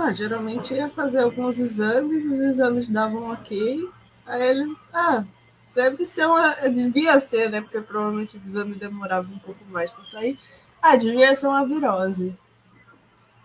[0.00, 3.84] Ah, geralmente ia fazer alguns exames, os exames davam ok.
[4.24, 5.24] Aí ele, ah,
[5.74, 6.52] deve ser uma.
[6.68, 7.60] Devia ser, né?
[7.60, 10.38] Porque provavelmente o exame demorava um pouco mais para sair.
[10.80, 12.32] Ah, devia ser uma virose.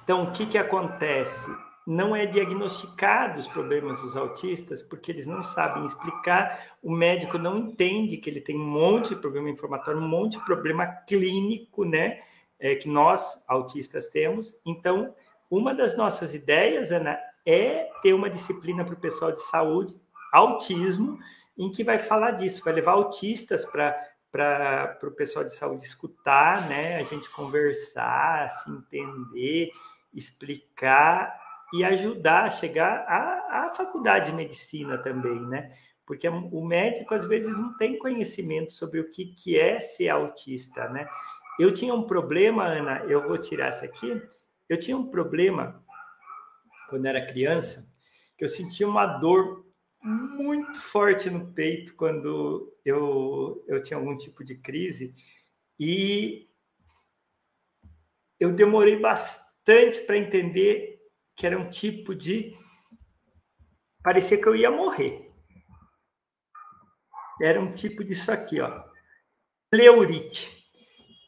[0.04, 1.50] Então, o que, que acontece?
[1.88, 6.78] Não é diagnosticado os problemas dos autistas porque eles não sabem explicar.
[6.84, 10.46] O médico não entende que ele tem um monte de problema inflamatório, um monte de
[10.46, 12.22] problema clínico, né?
[12.60, 14.56] É, que nós autistas temos.
[14.64, 15.16] Então,
[15.58, 19.94] uma das nossas ideias, Ana, é ter uma disciplina para o pessoal de saúde,
[20.32, 21.20] autismo,
[21.56, 26.98] em que vai falar disso, vai levar autistas para o pessoal de saúde escutar, né?
[26.98, 29.70] A gente conversar, se entender,
[30.12, 31.40] explicar
[31.72, 35.72] e ajudar a chegar à, à faculdade de medicina também, né?
[36.04, 40.90] Porque o médico às vezes não tem conhecimento sobre o que, que é ser autista,
[40.90, 41.08] né?
[41.60, 44.20] Eu tinha um problema, Ana, eu vou tirar essa aqui
[44.70, 45.84] eu tinha um problema
[46.90, 47.90] quando era criança,
[48.38, 49.66] que eu sentia uma dor
[50.04, 55.16] muito forte no peito quando eu, eu tinha algum tipo de crise
[55.80, 56.50] e
[58.40, 61.00] eu demorei bastante para entender
[61.36, 62.56] que era um tipo de
[64.04, 65.32] parecia que eu ia morrer.
[67.42, 68.84] Era um tipo disso aqui, ó.
[69.72, 70.64] Pleurite.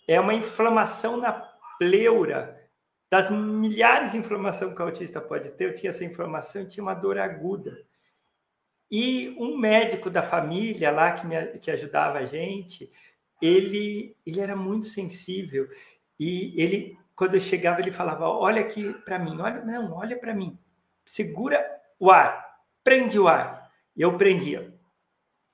[0.08, 1.34] É uma inflamação na
[1.80, 2.55] pleura
[3.16, 6.84] das milhares de informações que o autista pode ter, eu tinha essa informação e tinha
[6.84, 7.82] uma dor aguda.
[8.92, 12.92] E um médico da família lá que, me, que ajudava a gente,
[13.42, 15.70] ele, ele era muito sensível
[16.20, 20.34] e ele, quando eu chegava, ele falava: Olha aqui para mim, olha, não, olha para
[20.34, 20.60] mim,
[21.06, 21.66] segura
[21.98, 23.72] o ar, prende o ar.
[23.96, 24.74] E eu prendia.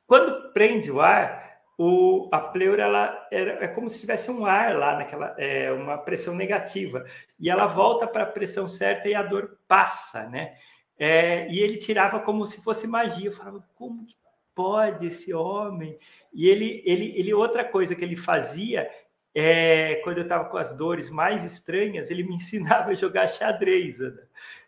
[0.07, 1.50] Quando prende o ar,
[1.83, 6.35] o, a pleura ela é como se tivesse um ar lá naquela é, uma pressão
[6.35, 7.03] negativa
[7.39, 10.53] e ela volta para a pressão certa e a dor passa, né?
[10.99, 13.29] É, e ele tirava como se fosse magia.
[13.29, 14.13] Eu falava como que
[14.53, 15.97] pode esse homem?
[16.31, 18.87] E ele, ele, ele outra coisa que ele fazia
[19.33, 23.97] é, quando eu estava com as dores mais estranhas, ele me ensinava a jogar xadrez.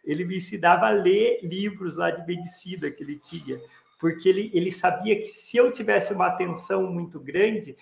[0.03, 3.61] Ele me ensinava a ler livros lá de medicina que ele tinha
[4.03, 7.77] porque ele, ele sabia que se eu tivesse uma atenção muito grande,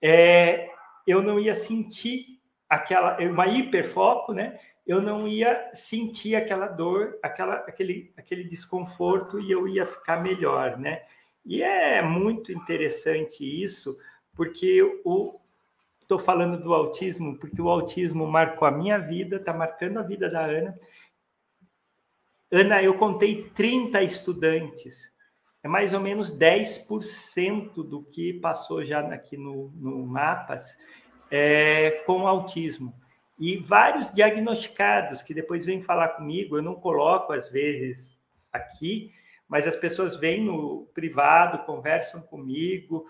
[0.00, 0.70] é,
[1.04, 4.56] eu não ia sentir aquela uma hiperfoco, né?
[4.86, 10.78] Eu não ia sentir aquela dor, aquela, aquele, aquele desconforto e eu ia ficar melhor,
[10.78, 11.02] né?
[11.44, 13.98] E é muito interessante isso,
[14.32, 15.40] porque o
[16.02, 20.30] estou falando do autismo porque o autismo marcou a minha vida, está marcando a vida
[20.30, 20.78] da Ana.
[22.52, 25.12] Ana, eu contei 30 estudantes
[25.64, 30.76] é mais ou menos 10% do que passou já aqui no, no Mapas
[31.30, 32.94] é, com autismo.
[33.38, 38.14] E vários diagnosticados que depois vêm falar comigo, eu não coloco às vezes
[38.52, 39.10] aqui,
[39.48, 43.06] mas as pessoas vêm no privado, conversam comigo.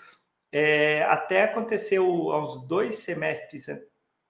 [0.52, 3.66] É, até aconteceu há uns dois semestres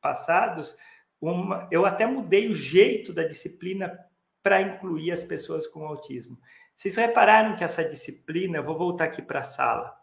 [0.00, 0.74] passados,
[1.20, 3.98] uma, eu até mudei o jeito da disciplina
[4.42, 6.38] para incluir as pessoas com autismo.
[6.76, 9.94] Vocês repararam que essa disciplina, vou voltar aqui para a sala.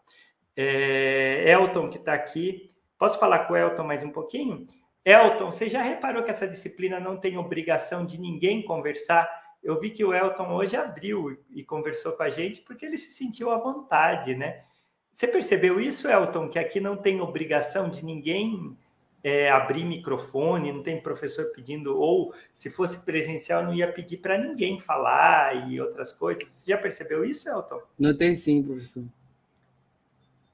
[0.56, 4.66] É, Elton, que está aqui, posso falar com o Elton mais um pouquinho?
[5.04, 9.28] Elton, você já reparou que essa disciplina não tem obrigação de ninguém conversar?
[9.62, 13.10] Eu vi que o Elton hoje abriu e conversou com a gente porque ele se
[13.10, 14.64] sentiu à vontade, né?
[15.12, 18.76] Você percebeu isso, Elton, que aqui não tem obrigação de ninguém
[19.22, 24.36] é, abrir microfone, não tem professor pedindo, ou se fosse presencial, não ia pedir para
[24.36, 26.50] ninguém falar e outras coisas.
[26.50, 27.80] Você já percebeu isso, Elton?
[27.98, 29.04] Notei sim, professor.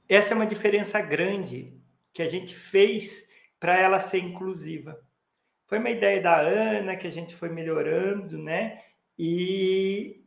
[0.08, 1.72] Essa é uma diferença grande
[2.12, 3.26] que a gente fez
[3.60, 5.00] para ela ser inclusiva.
[5.66, 8.82] Foi uma ideia da Ana que a gente foi melhorando, né?
[9.18, 10.24] E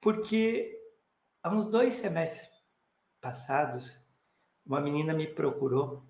[0.00, 0.78] porque
[1.42, 2.48] há uns dois semestres
[3.20, 3.98] passados,
[4.66, 6.06] uma menina me procurou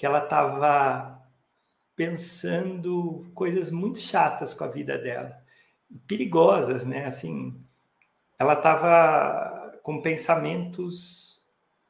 [0.00, 1.22] que ela estava
[1.94, 5.38] pensando coisas muito chatas com a vida dela,
[6.06, 7.04] perigosas, né?
[7.04, 7.62] Assim,
[8.38, 11.38] ela estava com pensamentos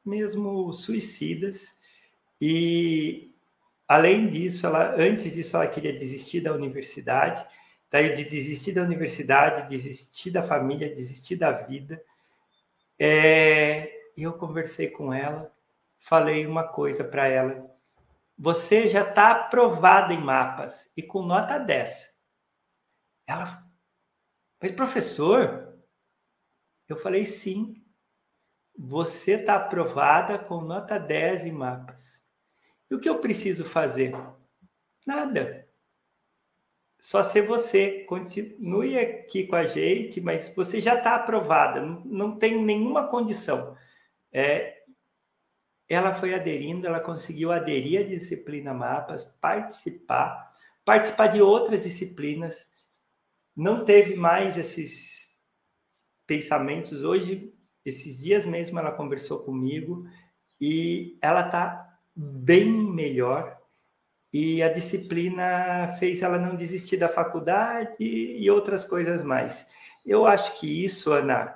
[0.03, 1.71] mesmo suicidas
[2.41, 3.33] e
[3.87, 7.47] além disso, ela antes disso ela queria desistir da universidade,
[7.89, 12.03] daí de desistir da universidade, desistir da família, desistir da vida.
[12.99, 15.49] É, eu conversei com ela,
[15.97, 17.70] falei uma coisa para ela.
[18.41, 22.11] Você já está aprovada em mapas e com nota 10.
[23.27, 23.63] Ela,
[24.59, 25.77] mas professor,
[26.89, 27.85] eu falei sim.
[28.75, 32.19] Você está aprovada com nota 10 em mapas.
[32.89, 34.11] E o que eu preciso fazer?
[35.05, 35.69] Nada.
[36.99, 38.05] Só ser você.
[38.05, 41.79] Continue aqui com a gente, mas você já está aprovada.
[41.79, 43.77] Não, tem nenhuma condição.
[44.33, 44.80] É,
[45.93, 52.65] ela foi aderindo, ela conseguiu aderir à disciplina Mapas, participar, participar de outras disciplinas.
[53.53, 55.27] Não teve mais esses
[56.25, 57.03] pensamentos.
[57.03, 60.05] Hoje, esses dias mesmo, ela conversou comigo
[60.61, 63.59] e ela está bem melhor.
[64.31, 69.67] E a disciplina fez ela não desistir da faculdade e outras coisas mais.
[70.05, 71.53] Eu acho que isso, Ana,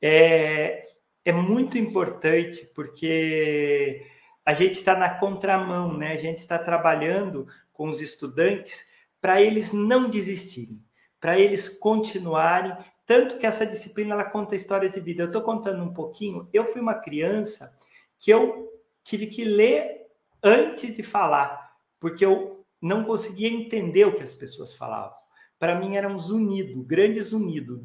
[0.00, 0.91] é,
[1.24, 4.06] é muito importante porque
[4.44, 6.12] a gente está na contramão, né?
[6.12, 8.84] A gente está trabalhando com os estudantes
[9.20, 10.82] para eles não desistirem,
[11.20, 12.76] para eles continuarem.
[13.06, 15.22] Tanto que essa disciplina ela conta histórias de vida.
[15.22, 16.48] Eu estou contando um pouquinho.
[16.52, 17.72] Eu fui uma criança
[18.18, 18.68] que eu
[19.04, 20.06] tive que ler
[20.42, 25.16] antes de falar, porque eu não conseguia entender o que as pessoas falavam.
[25.58, 27.80] Para mim era um zunido, grande zunido.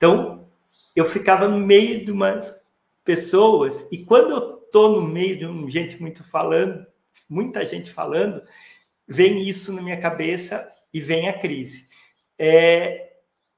[0.00, 0.48] Então,
[0.96, 2.64] eu ficava no meio de umas
[3.04, 6.86] pessoas e quando eu estou no meio de um, gente muito falando,
[7.28, 8.42] muita gente falando,
[9.06, 11.86] vem isso na minha cabeça e vem a crise.
[12.38, 13.12] É,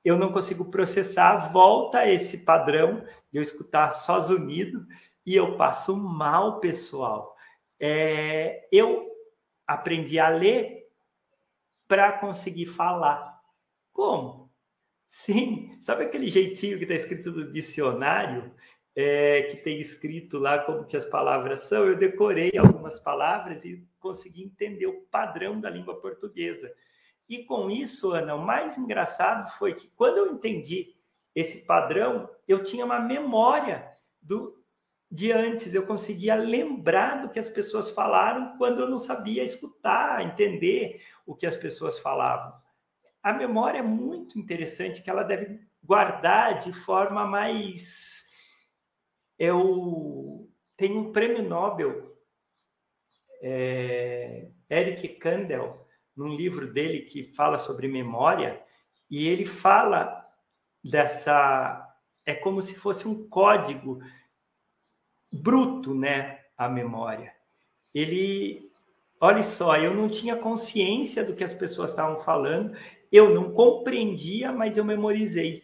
[0.04, 4.84] eu não consigo processar, volta esse padrão de eu escutar só zunido
[5.24, 7.36] e eu passo mal, pessoal.
[7.78, 9.08] É, eu
[9.64, 10.88] aprendi a ler
[11.86, 13.40] para conseguir falar.
[13.92, 14.41] Como?
[15.14, 18.50] Sim, sabe aquele jeitinho que está escrito no dicionário,
[18.96, 21.84] é, que tem escrito lá como que as palavras são?
[21.84, 26.72] Eu decorei algumas palavras e consegui entender o padrão da língua portuguesa.
[27.28, 30.96] E com isso, Ana, o mais engraçado foi que quando eu entendi
[31.34, 33.86] esse padrão, eu tinha uma memória
[34.20, 34.64] do
[35.10, 40.24] de antes, eu conseguia lembrar do que as pessoas falaram quando eu não sabia escutar,
[40.24, 42.62] entender o que as pessoas falavam.
[43.22, 48.26] A memória é muito interessante, que ela deve guardar de forma mais.
[49.38, 52.16] Eu tenho um prêmio Nobel,
[53.40, 58.62] é, Eric Kandel, num livro dele que fala sobre memória,
[59.10, 60.26] e ele fala
[60.82, 61.88] dessa.
[62.24, 64.00] É como se fosse um código
[65.30, 66.40] bruto, né?
[66.56, 67.34] A memória.
[67.94, 68.70] Ele.
[69.20, 72.76] Olha só, eu não tinha consciência do que as pessoas estavam falando,
[73.12, 75.62] eu não compreendia, mas eu memorizei.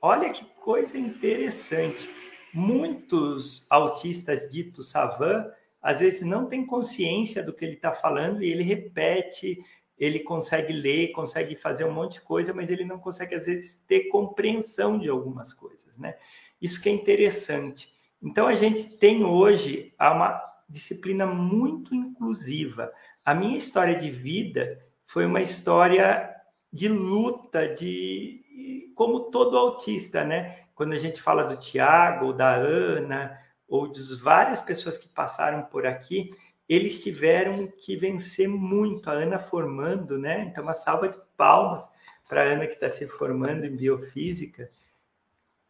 [0.00, 2.08] Olha que coisa interessante.
[2.52, 5.50] Muitos autistas ditos savant
[5.82, 9.58] às vezes não tem consciência do que ele está falando e ele repete,
[9.98, 13.82] ele consegue ler, consegue fazer um monte de coisa, mas ele não consegue, às vezes,
[13.86, 16.16] ter compreensão de algumas coisas, né?
[16.60, 17.92] Isso que é interessante.
[18.22, 22.90] Então, a gente tem hoje uma disciplina muito inclusiva.
[23.22, 26.33] A minha história de vida foi uma história
[26.74, 30.64] de luta, de como todo autista, né?
[30.74, 35.86] Quando a gente fala do Tiago, da Ana, ou das várias pessoas que passaram por
[35.86, 36.30] aqui,
[36.68, 39.08] eles tiveram que vencer muito.
[39.08, 40.42] A Ana formando, né?
[40.42, 41.88] Então, uma salva de palmas
[42.28, 44.68] para a Ana que está se formando em biofísica.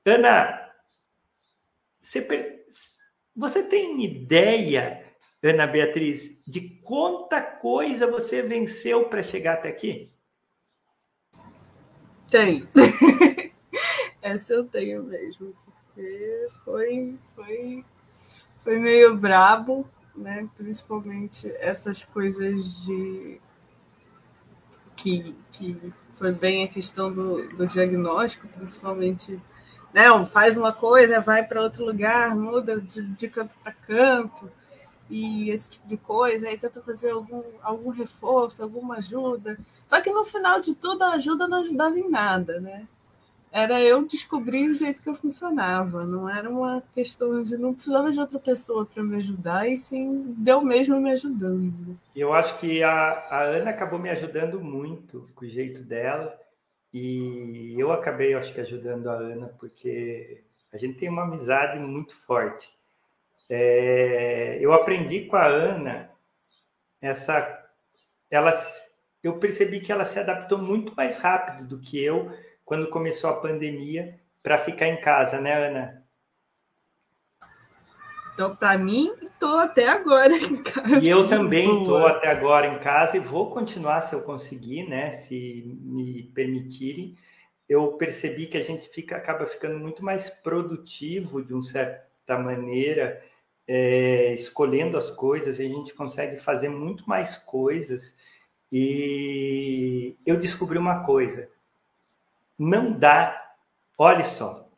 [0.07, 0.71] Ana,
[2.01, 2.65] você,
[3.37, 5.05] você tem ideia,
[5.43, 10.14] Ana Beatriz, de quanta coisa você venceu para chegar até aqui?
[12.35, 12.67] Tenho.
[14.21, 17.85] Essa eu tenho mesmo porque foi, foi,
[18.57, 20.49] foi meio brabo, né?
[20.57, 23.41] Principalmente essas coisas de
[24.97, 29.41] que, que foi bem a questão do, do diagnóstico, principalmente,
[29.93, 30.07] né?
[30.27, 34.51] Faz uma coisa, vai para outro lugar, muda de, de canto para canto
[35.11, 39.59] e esse tipo de coisa, aí tenta fazer algum, algum reforço, alguma ajuda.
[39.87, 42.87] Só que no final de tudo a ajuda não ajudava em nada, né?
[43.55, 46.05] era eu descobrir o jeito que eu funcionava.
[46.05, 50.35] Não era uma questão de não precisava de outra pessoa para me ajudar, e sim
[50.37, 51.97] deu mesmo me ajudando.
[52.17, 56.37] Eu acho que a, a Ana acabou me ajudando muito com o jeito dela.
[56.93, 60.43] E eu acabei, acho que, ajudando a Ana, porque
[60.73, 62.69] a gente tem uma amizade muito forte.
[63.49, 66.11] É, eu aprendi com a Ana
[67.01, 67.63] essa.
[68.31, 68.53] Ela,
[69.23, 72.33] eu percebi que ela se adaptou muito mais rápido do que eu
[72.65, 76.05] quando começou a pandemia para ficar em casa, né, Ana?
[78.35, 81.05] Então, para mim, estou até agora em casa.
[81.05, 85.13] E eu também estou até agora em casa e vou continuar se eu conseguir, né?
[85.13, 87.17] Se me permitirem.
[87.69, 93.23] Eu percebi que a gente fica, acaba ficando muito mais produtivo de uma certa maneira,
[93.67, 98.15] é, escolhendo as coisas, a gente consegue fazer muito mais coisas.
[98.71, 101.49] E eu descobri uma coisa:
[102.59, 103.41] não dá.
[103.97, 104.69] Olha só,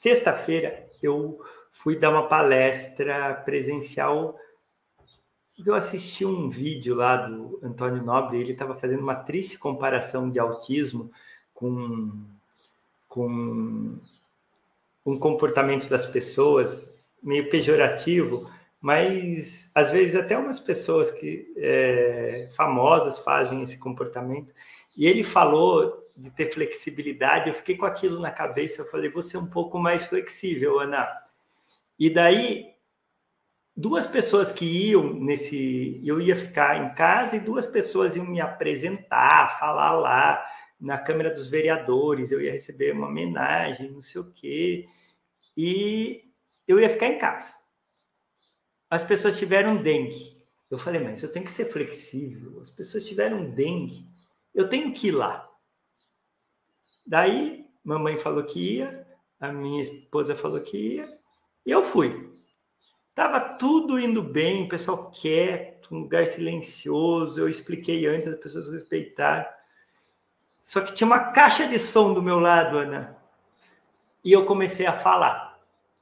[0.00, 4.38] sexta-feira eu fui dar uma palestra presencial.
[5.64, 10.38] Eu assisti um vídeo lá do Antônio Nobre, ele estava fazendo uma triste comparação de
[10.38, 11.10] autismo
[11.54, 12.24] com,
[13.08, 13.96] com
[15.06, 16.91] um comportamento das pessoas
[17.22, 18.50] meio pejorativo,
[18.80, 24.52] mas às vezes até umas pessoas que é, famosas fazem esse comportamento.
[24.96, 29.36] E ele falou de ter flexibilidade, eu fiquei com aquilo na cabeça, eu falei, você
[29.36, 31.08] é um pouco mais flexível, Ana.
[31.98, 32.72] E daí,
[33.76, 36.00] duas pessoas que iam nesse.
[36.04, 40.44] Eu ia ficar em casa e duas pessoas iam me apresentar, falar lá
[40.80, 44.88] na Câmara dos Vereadores, eu ia receber uma homenagem, não sei o quê.
[45.56, 46.31] E
[46.66, 47.54] eu ia ficar em casa.
[48.88, 50.40] As pessoas tiveram dengue.
[50.70, 52.60] Eu falei, mas eu tenho que ser flexível.
[52.60, 54.06] As pessoas tiveram dengue.
[54.54, 55.48] Eu tenho que ir lá.
[57.04, 59.06] Daí, mamãe falou que ia,
[59.40, 61.18] a minha esposa falou que ia,
[61.66, 62.32] e eu fui.
[63.14, 67.40] Tava tudo indo bem, o pessoal quieto, um lugar silencioso.
[67.40, 69.46] Eu expliquei antes, as pessoas respeitaram.
[70.62, 73.18] Só que tinha uma caixa de som do meu lado, Ana.
[74.24, 75.51] E eu comecei a falar.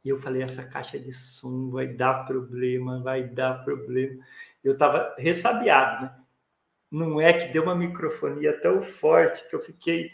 [0.05, 4.25] E eu falei: essa caixa de som vai dar problema, vai dar problema.
[4.63, 6.17] Eu estava ressabiado, né?
[6.91, 10.11] Não é que deu uma microfonia tão forte que eu fiquei.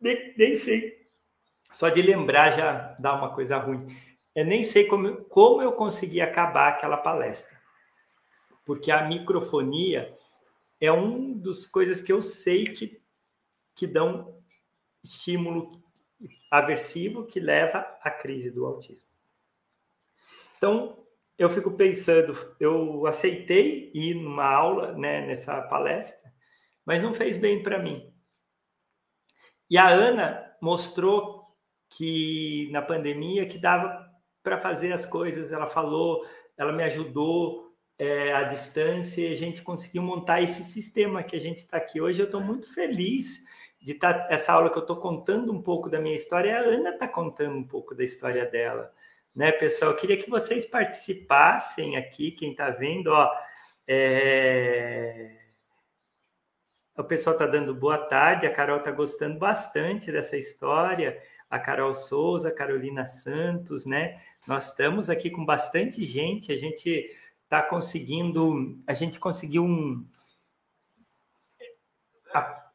[0.00, 1.04] Nem, nem sei.
[1.70, 3.86] Só de lembrar já dá uma coisa ruim.
[4.34, 7.56] Eu nem sei como, como eu consegui acabar aquela palestra.
[8.64, 10.16] Porque a microfonia
[10.80, 13.00] é uma das coisas que eu sei que,
[13.74, 14.40] que dão
[15.02, 15.82] estímulo
[16.50, 19.08] aversivo que leva à crise do autismo.
[20.56, 21.04] Então,
[21.38, 26.32] eu fico pensando, eu aceitei ir numa aula, né, nessa palestra,
[26.84, 28.12] mas não fez bem para mim.
[29.68, 31.44] E a Ana mostrou
[31.90, 34.06] que na pandemia que dava
[34.46, 35.50] para fazer as coisas.
[35.50, 36.24] Ela falou,
[36.56, 41.40] ela me ajudou é, à distância e a gente conseguiu montar esse sistema que a
[41.40, 42.20] gente está aqui hoje.
[42.20, 43.42] Eu estou muito feliz
[43.86, 46.58] de tá, essa aula que eu estou contando um pouco da minha história.
[46.58, 48.92] A Ana está contando um pouco da história dela,
[49.32, 49.92] né, pessoal?
[49.92, 53.30] Eu queria que vocês participassem aqui, quem está vendo, ó.
[53.86, 55.36] É...
[56.98, 61.94] O pessoal está dando boa tarde, a Carol está gostando bastante dessa história a Carol
[61.94, 64.20] Souza, a Carolina Santos, né?
[64.48, 67.08] Nós estamos aqui com bastante gente, a gente
[67.44, 70.04] está conseguindo, a gente conseguiu um.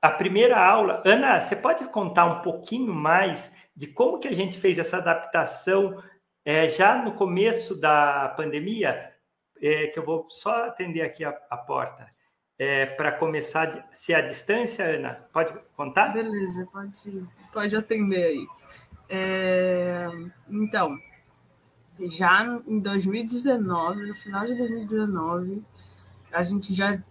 [0.01, 4.59] A, primeira aula, Ana, você pode contar um pouquinho mais de como que a gente
[4.59, 6.01] fez essa adaptação
[6.43, 9.11] é, já no começo da pandemia?
[9.61, 12.09] É, que eu vou só atender aqui a, a porta
[12.57, 15.27] é, para começar se a distância, Ana?
[15.33, 16.09] Pode contar?
[16.09, 18.47] Beleza, pode, pode atender aí.
[19.09, 20.07] É,
[20.47, 20.95] então,
[21.99, 25.63] já em 2019, no final de 2019,
[26.31, 27.01] a gente já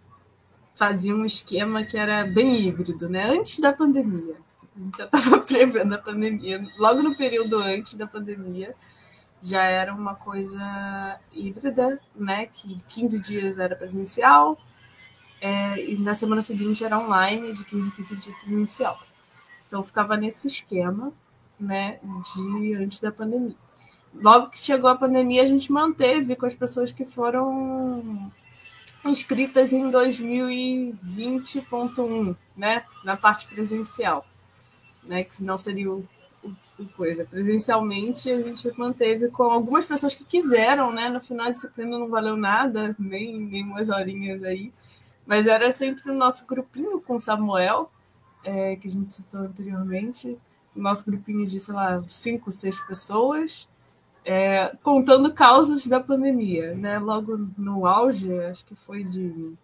[0.81, 3.25] fazia um esquema que era bem híbrido, né?
[3.31, 4.35] Antes da pandemia.
[4.75, 6.67] A gente já estava prevendo a pandemia.
[6.79, 8.75] Logo no período antes da pandemia,
[9.43, 12.47] já era uma coisa híbrida, né?
[12.47, 14.59] Que 15 dias era presencial,
[15.39, 18.99] é, e na semana seguinte era online, de 15 em 15 dias presencial.
[19.67, 21.13] Então ficava nesse esquema,
[21.59, 21.99] né,
[22.35, 23.55] de antes da pandemia.
[24.15, 28.33] Logo que chegou a pandemia, a gente manteve com as pessoas que foram
[29.05, 34.27] inscritas em 2020.1, né, na parte presencial,
[35.03, 36.07] né, que não seria o,
[36.45, 37.25] o, o, coisa.
[37.25, 42.09] Presencialmente a gente manteve com algumas pessoas que quiseram, né, no final a disciplina não
[42.09, 44.71] valeu nada, nem, nem umas horinhas aí,
[45.27, 47.91] mas era sempre o nosso grupinho com Samuel,
[48.45, 50.39] é, que a gente citou anteriormente,
[50.75, 53.69] nosso grupinho de, sei lá, cinco, seis pessoas,
[54.25, 56.99] é, contando causas da pandemia, né?
[56.99, 59.55] Logo no auge, acho que foi de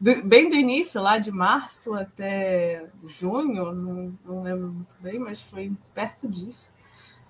[0.00, 5.72] bem do início, lá de março até junho, não, não lembro muito bem, mas foi
[5.92, 6.70] perto disso.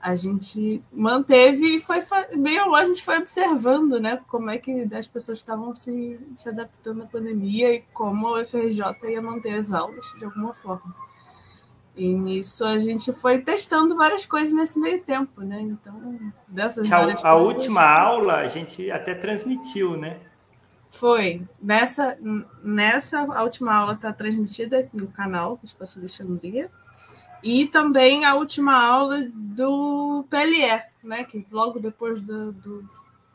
[0.00, 1.98] A gente manteve e foi
[2.36, 7.02] meio a gente foi observando, né, como é que as pessoas estavam se, se adaptando
[7.02, 10.94] à pandemia e como o FRJ ia manter as aulas de alguma forma.
[11.98, 15.60] E nisso a gente foi testando várias coisas nesse meio tempo, né?
[15.60, 20.20] Então, dessas a, várias a coisas, última aula a gente até transmitiu, né?
[20.88, 21.42] Foi.
[21.60, 22.16] Nessa,
[22.62, 26.70] nessa a última aula está transmitida no canal Espaço Alexandria.
[27.42, 31.24] E também a última aula do PLE, né?
[31.24, 32.88] Que logo depois do, do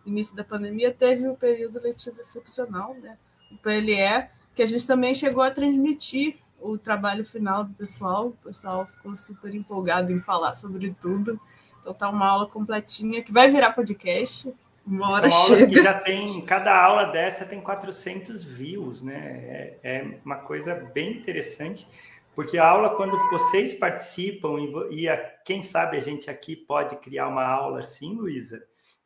[0.06, 3.18] início da pandemia teve o período letivo excepcional, né?
[3.52, 8.28] O PLE, que a gente também chegou a transmitir o trabalho final do pessoal.
[8.28, 11.40] O pessoal ficou super empolgado em falar sobre tudo.
[11.82, 14.54] Então tá uma aula completinha que vai virar podcast.
[14.86, 15.68] Uma hora São chega.
[15.68, 19.16] que já tem, cada aula dessa tem 400 views, né?
[19.16, 21.88] É, é, uma coisa bem interessante,
[22.36, 26.98] porque a aula, quando vocês participam, e, e a, quem sabe a gente aqui pode
[26.98, 28.62] criar uma aula assim, Luísa,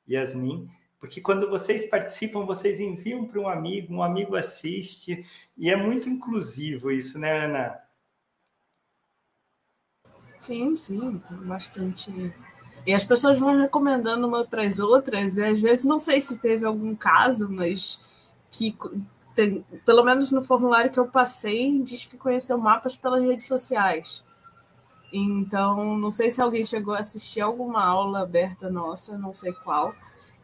[0.10, 0.68] Yasmin,
[1.00, 5.26] porque quando vocês participam, vocês enviam para um amigo, um amigo assiste,
[5.58, 7.80] e é muito inclusivo isso, né, Ana?
[10.40, 12.12] Sim, sim, bastante
[12.88, 16.38] e as pessoas vão recomendando uma para as outras, e às vezes não sei se
[16.38, 18.00] teve algum caso, mas
[18.50, 18.78] que
[19.36, 24.24] tem, pelo menos no formulário que eu passei, diz que conheceu mapas pelas redes sociais.
[25.12, 29.94] Então, não sei se alguém chegou a assistir alguma aula aberta nossa, não sei qual,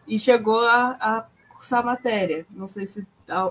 [0.07, 2.45] e chegou a, a cursar matéria.
[2.55, 3.07] Não sei se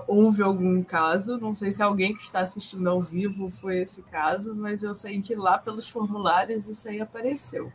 [0.07, 4.55] houve algum caso, não sei se alguém que está assistindo ao vivo foi esse caso,
[4.55, 7.71] mas eu sei que lá pelos formulários isso aí apareceu.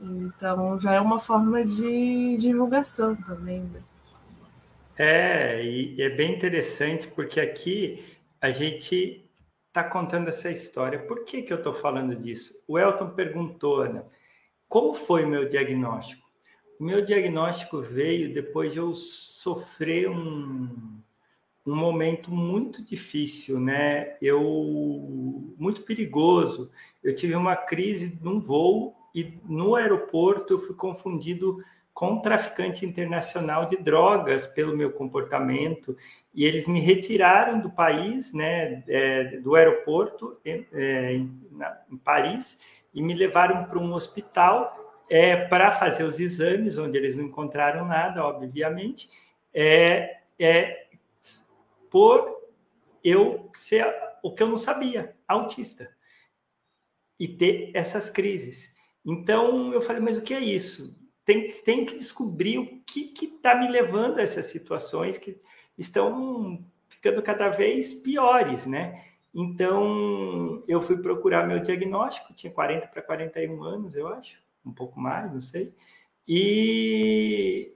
[0.00, 3.60] Então já é uma forma de divulgação também.
[3.60, 3.80] Né?
[4.96, 8.04] É, e é bem interessante porque aqui
[8.40, 9.28] a gente
[9.68, 10.98] está contando essa história.
[10.98, 12.52] Por que, que eu estou falando disso?
[12.66, 14.04] O Elton perguntou, Ana,
[14.68, 16.21] como foi o meu diagnóstico?
[16.82, 20.98] O meu diagnóstico veio depois de eu sofrer um,
[21.64, 24.16] um momento muito difícil, né?
[24.20, 26.72] Eu muito perigoso.
[27.00, 31.62] Eu tive uma crise num voo e no aeroporto eu fui confundido
[31.94, 35.96] com um traficante internacional de drogas pelo meu comportamento
[36.34, 42.58] e eles me retiraram do país, né, é, do aeroporto é, em, na, em, Paris
[42.92, 44.81] e me levaram para um hospital
[45.12, 49.10] é, para fazer os exames, onde eles não encontraram nada, obviamente,
[49.52, 50.86] é, é
[51.90, 52.40] por
[53.04, 55.94] eu ser o que eu não sabia, autista,
[57.20, 58.74] e ter essas crises.
[59.04, 60.98] Então eu falei, mas o que é isso?
[61.26, 65.38] Tem, tem que descobrir o que está me levando a essas situações que
[65.76, 69.04] estão ficando cada vez piores, né?
[69.34, 75.00] Então eu fui procurar meu diagnóstico, tinha 40 para 41 anos, eu acho, um pouco
[75.00, 75.74] mais, não sei.
[76.26, 77.72] E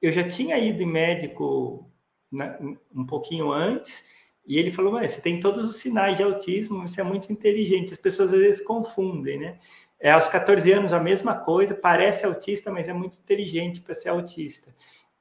[0.00, 1.90] eu já tinha ido em médico
[2.30, 2.58] na,
[2.94, 4.02] um pouquinho antes,
[4.46, 7.92] e ele falou: Mas você tem todos os sinais de autismo, você é muito inteligente.
[7.92, 9.58] As pessoas às vezes confundem, né?
[10.00, 14.08] É, aos 14 anos, a mesma coisa, parece autista, mas é muito inteligente para ser
[14.08, 14.74] autista.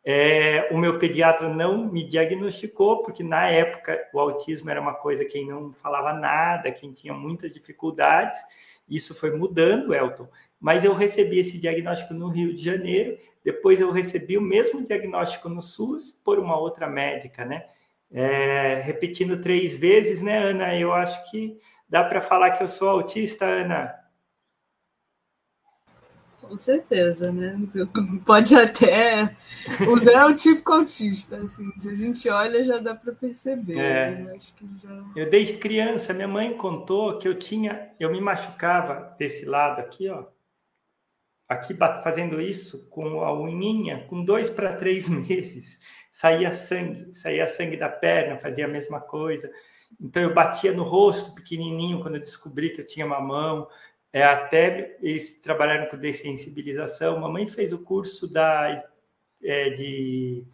[0.03, 5.23] É, o meu pediatra não me diagnosticou, porque na época o autismo era uma coisa
[5.23, 8.39] quem não falava nada, quem tinha muitas dificuldades.
[8.89, 10.27] Isso foi mudando, Elton.
[10.61, 15.49] Mas eu recebi esse diagnóstico no Rio de Janeiro, depois eu recebi o mesmo diagnóstico
[15.49, 17.65] no SUS por uma outra médica, né?
[18.11, 20.77] É, repetindo três vezes, né, Ana?
[20.77, 21.57] Eu acho que
[21.89, 23.95] dá para falar que eu sou autista, Ana.
[26.41, 27.57] Com certeza, né?
[28.25, 29.35] Pode até.
[30.13, 31.71] É o típico autista, assim.
[31.77, 33.77] Se a gente olha, já dá para perceber.
[33.77, 34.11] É.
[34.11, 34.37] Né?
[34.83, 35.03] Já...
[35.15, 37.89] Eu desde criança, minha mãe contou que eu tinha.
[37.99, 40.25] Eu me machucava desse lado aqui, ó.
[41.51, 45.79] Aqui fazendo isso com a unhinha, com dois para três meses,
[46.09, 49.51] saía sangue, saía sangue da perna, fazia a mesma coisa.
[49.99, 53.67] Então eu batia no rosto pequenininho quando eu descobri que eu tinha uma mão
[54.13, 57.19] é, até eles trabalharam com dessensibilização.
[57.19, 58.83] Mamãe fez o curso da,
[59.43, 60.45] é, de,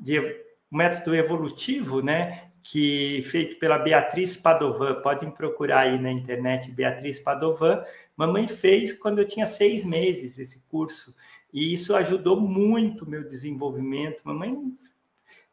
[0.00, 2.47] de método evolutivo, né?
[2.62, 7.82] Que feito pela Beatriz Padovan, podem procurar aí na internet Beatriz Padovan.
[8.16, 11.14] Mamãe fez quando eu tinha seis meses esse curso
[11.52, 14.22] e isso ajudou muito meu desenvolvimento.
[14.24, 14.56] Mamãe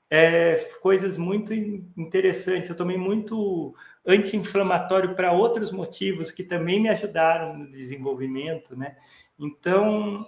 [0.10, 2.70] é, coisas muito interessantes.
[2.70, 3.76] Eu tomei muito
[4.06, 8.96] anti-inflamatório para outros motivos que também me ajudaram no desenvolvimento, né?
[9.38, 10.26] Então,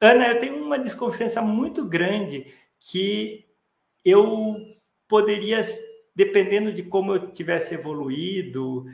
[0.00, 3.46] Ana, eu tenho uma desconfiança muito grande que
[4.04, 4.56] eu
[5.12, 5.62] poderia,
[6.16, 8.86] dependendo de como eu tivesse evoluído,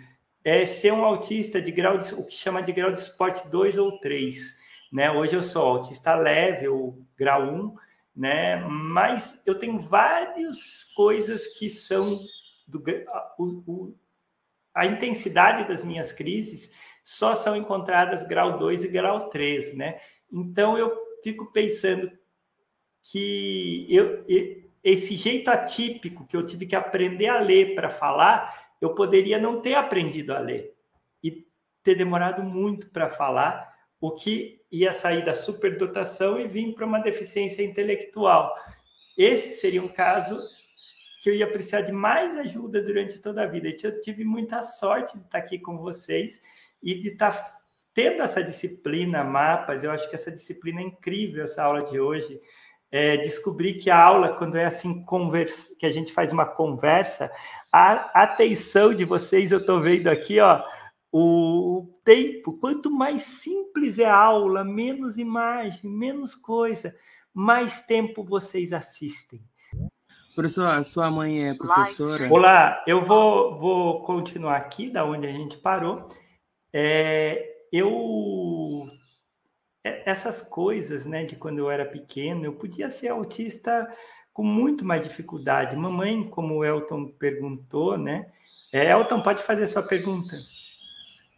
[0.42, 3.78] é ser um autista de grau de, o que chama de grau de esporte 2
[3.78, 4.52] ou 3.
[4.92, 5.08] Né?
[5.12, 7.74] Hoje eu sou autista leve, ou grau 1,
[8.16, 8.56] né?
[8.66, 12.18] mas eu tenho várias coisas que são
[12.66, 12.82] do,
[13.38, 13.96] o, o,
[14.74, 16.68] a intensidade das minhas crises
[17.04, 20.00] só são encontradas grau 2 e grau 3, né?
[20.32, 20.92] Então eu
[21.22, 22.10] fico pensando
[23.04, 24.24] que eu,
[24.88, 29.60] esse jeito atípico que eu tive que aprender a ler para falar, eu poderia não
[29.60, 30.74] ter aprendido a ler
[31.22, 31.46] e
[31.82, 37.00] ter demorado muito para falar, o que ia sair da superdotação e vir para uma
[37.00, 38.54] deficiência intelectual.
[39.16, 40.38] Esse seria um caso
[41.20, 43.68] que eu ia precisar de mais ajuda durante toda a vida.
[43.82, 46.40] Eu tive muita sorte de estar aqui com vocês
[46.82, 47.58] e de estar
[47.92, 49.82] tendo essa disciplina, mapas.
[49.82, 52.40] Eu acho que essa disciplina é incrível, essa aula de hoje.
[52.90, 57.30] É, descobri que a aula, quando é assim, conversa, que a gente faz uma conversa,
[57.70, 60.62] a atenção de vocês, eu estou vendo aqui, ó,
[61.12, 62.54] o tempo.
[62.58, 66.94] Quanto mais simples é a aula, menos imagem, menos coisa,
[67.32, 69.42] mais tempo vocês assistem.
[70.34, 72.32] Professor, a sua mãe é professora?
[72.32, 76.08] Olá, eu vou, vou continuar aqui da onde a gente parou.
[76.72, 78.86] É, eu
[79.84, 83.88] essas coisas, né, de quando eu era pequeno, eu podia ser autista
[84.32, 85.76] com muito mais dificuldade.
[85.76, 88.26] Mamãe, como o Elton perguntou, né?
[88.72, 90.36] É, Elton, pode fazer sua pergunta.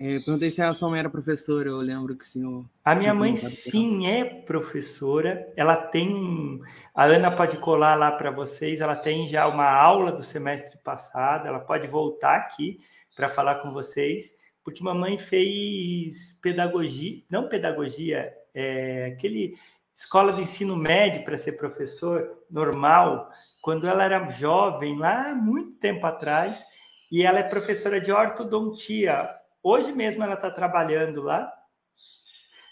[0.02, 2.64] É, perguntei se a sua mãe era professora, eu lembro que o senhor.
[2.82, 5.52] A minha mãe sim é professora.
[5.54, 6.60] Ela tem.
[6.94, 8.80] A Ana pode colar lá para vocês.
[8.80, 11.46] Ela tem já uma aula do semestre passado.
[11.46, 12.80] Ela pode voltar aqui
[13.14, 14.34] para falar com vocês,
[14.64, 19.54] porque mamãe fez pedagogia, não pedagogia, é aquele
[19.94, 23.30] escola do ensino médio para ser professor normal,
[23.62, 26.64] quando ela era jovem, lá muito tempo atrás,
[27.12, 29.28] e ela é professora de ortodontia
[29.62, 31.52] Hoje mesmo ela está trabalhando lá,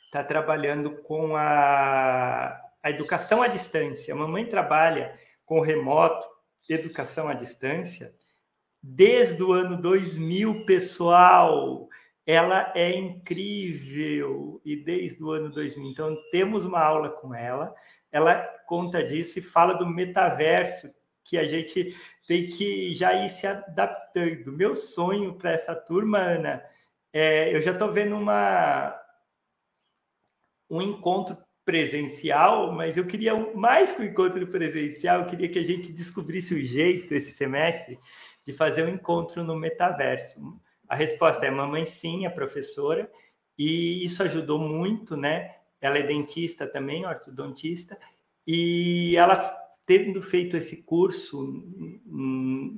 [0.07, 4.14] está trabalhando com a, a educação à distância.
[4.14, 5.14] A mamãe trabalha
[5.45, 6.26] com remoto,
[6.66, 8.14] educação à distância,
[8.83, 11.89] desde o ano 2000, pessoal.
[12.26, 15.91] Ela é incrível e desde o ano 2000.
[15.91, 17.74] Então, temos uma aula com ela.
[18.12, 20.93] Ela conta disso e fala do metaverso,
[21.24, 21.95] que a gente
[22.26, 24.53] tem que já ir se adaptando.
[24.53, 26.62] Meu sonho para essa turma, Ana,
[27.12, 28.99] é, eu já estou vendo uma,
[30.70, 35.64] um encontro presencial, mas eu queria mais que o encontro presencial, eu queria que a
[35.64, 37.99] gente descobrisse o jeito esse semestre
[38.49, 40.40] de fazer um encontro no metaverso.
[40.88, 43.12] A resposta é mamãe sim, a professora,
[43.59, 45.57] e isso ajudou muito, né?
[45.78, 47.99] Ela é dentista também, ortodontista,
[48.46, 51.62] e ela tendo feito esse curso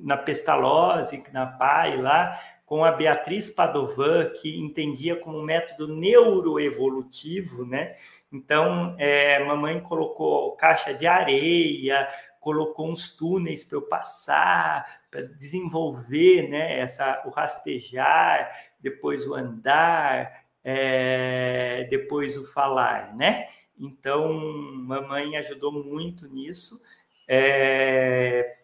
[0.03, 7.95] na Pestalozzi, na PAI lá, com a Beatriz Padovan, que entendia como método neuroevolutivo, né?
[8.29, 12.09] Então, é, mamãe colocou caixa de areia,
[12.41, 16.79] colocou uns túneis para eu passar, para desenvolver, né?
[16.79, 23.47] Essa, o rastejar, depois o andar, é, depois o falar, né?
[23.79, 26.81] Então, mamãe ajudou muito nisso.
[27.27, 28.57] É,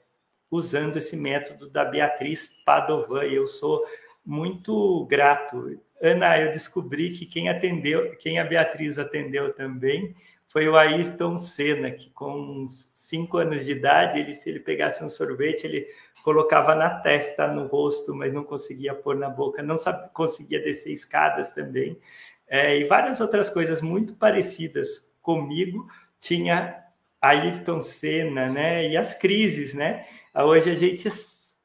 [0.49, 3.25] usando esse método da Beatriz Padovan.
[3.25, 3.85] E eu sou
[4.25, 5.79] muito grato.
[6.01, 10.15] Ana, eu descobri que quem atendeu, quem a Beatriz atendeu também,
[10.57, 15.09] foi o Ayrton Senna, que com cinco anos de idade, ele, se ele pegasse um
[15.09, 15.85] sorvete, ele
[16.23, 20.91] colocava na testa, no rosto, mas não conseguia pôr na boca, não sabia, conseguia descer
[20.91, 21.99] escadas também.
[22.47, 25.87] É, e várias outras coisas muito parecidas comigo,
[26.19, 26.83] tinha
[27.21, 28.89] Ayrton Senna, né?
[28.89, 30.07] E as crises, né?
[30.33, 31.07] Hoje a gente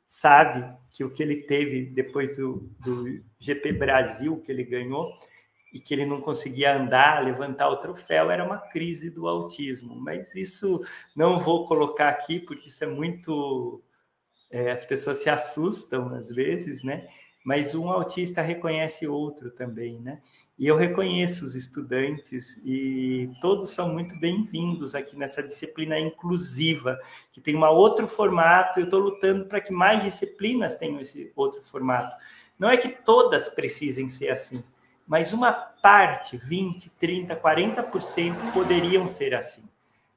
[0.06, 5.18] sabe que o que ele teve depois do, do GP Brasil que ele ganhou
[5.72, 9.96] e que ele não conseguia andar, levantar o troféu, era uma crise do autismo.
[9.96, 10.80] Mas isso
[11.16, 13.82] não vou colocar aqui porque isso é muito
[14.50, 17.08] é, as pessoas se assustam às vezes, né?
[17.44, 20.20] Mas um autista reconhece outro também, né?
[20.58, 27.00] E eu reconheço os estudantes e todos são muito bem-vindos aqui nessa disciplina inclusiva,
[27.32, 28.78] que tem um outro formato.
[28.78, 32.14] Eu estou lutando para que mais disciplinas tenham esse outro formato.
[32.58, 34.62] Não é que todas precisem ser assim,
[35.12, 39.62] mas uma parte, 20, 30, 40% poderiam ser assim,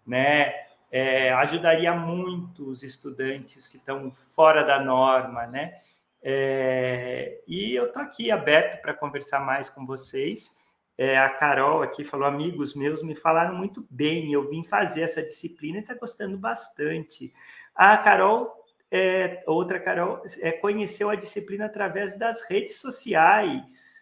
[0.07, 0.53] né?
[0.89, 5.81] É, ajudaria muito os estudantes que estão fora da norma, né?
[6.23, 10.49] É, e eu estou aqui aberto para conversar mais com vocês.
[10.97, 15.21] É, a Carol aqui falou: amigos meus me falaram muito bem, eu vim fazer essa
[15.21, 17.33] disciplina e está gostando bastante.
[17.75, 23.94] A Carol, é, outra Carol, é, conheceu a disciplina através das redes sociais.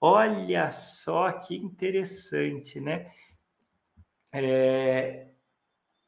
[0.00, 3.10] Olha só que interessante, né?
[4.32, 5.28] É,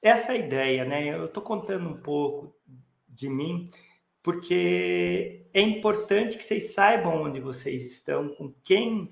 [0.03, 1.07] essa ideia, né?
[1.09, 2.55] Eu estou contando um pouco
[3.09, 3.71] de mim
[4.23, 9.11] porque é importante que vocês saibam onde vocês estão, com quem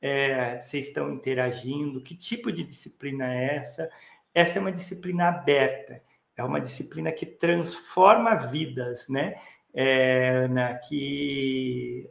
[0.00, 3.90] é, vocês estão interagindo, que tipo de disciplina é essa.
[4.34, 6.02] Essa é uma disciplina aberta,
[6.36, 9.40] é uma disciplina que transforma vidas, né?
[9.72, 12.10] É, na, que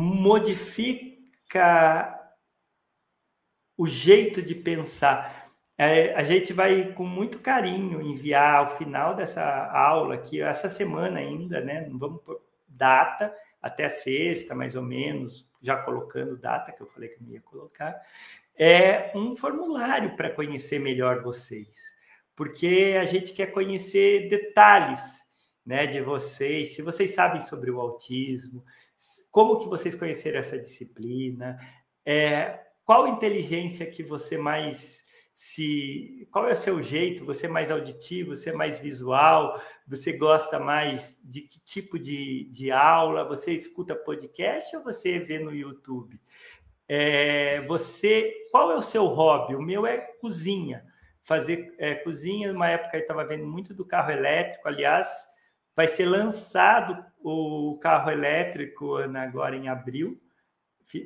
[0.00, 1.20] modifica
[3.76, 5.44] o jeito de pensar
[5.76, 9.42] é, a gente vai com muito carinho enviar ao final dessa
[9.72, 11.84] aula, que essa semana ainda, né?
[11.88, 17.08] Não vamos por data, até sexta, mais ou menos, já colocando data, que eu falei
[17.08, 18.00] que não ia colocar,
[18.56, 21.68] é um formulário para conhecer melhor vocês.
[22.36, 25.00] Porque a gente quer conhecer detalhes
[25.66, 28.64] né, de vocês, se vocês sabem sobre o autismo,
[29.34, 31.58] como que vocês conheceram essa disciplina,
[32.06, 35.02] é, qual inteligência que você mais
[35.34, 40.12] se qual é o seu jeito, você é mais auditivo, você é mais visual, você
[40.12, 45.52] gosta mais de que tipo de, de aula, você escuta podcast ou você vê no
[45.52, 46.20] YouTube?
[46.86, 49.56] É, você, qual é o seu hobby?
[49.56, 50.86] O meu é cozinha.
[51.24, 55.08] Fazer é, cozinha, numa época eu estava vendo muito do carro elétrico, aliás,
[55.76, 60.20] vai ser lançado o carro elétrico agora em abril,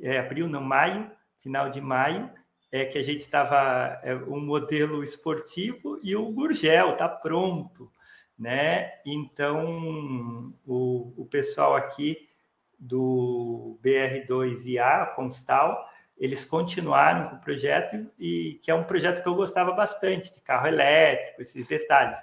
[0.01, 1.09] é, abril, não, maio,
[1.39, 2.29] final de maio,
[2.71, 7.91] é que a gente estava é, um modelo esportivo e o Gurgel está pronto,
[8.37, 8.93] né?
[9.05, 12.29] Então o, o pessoal aqui
[12.77, 15.89] do BR2IA Constal
[16.19, 20.41] eles continuaram com o projeto e que é um projeto que eu gostava bastante de
[20.41, 22.17] carro elétrico, esses detalhes.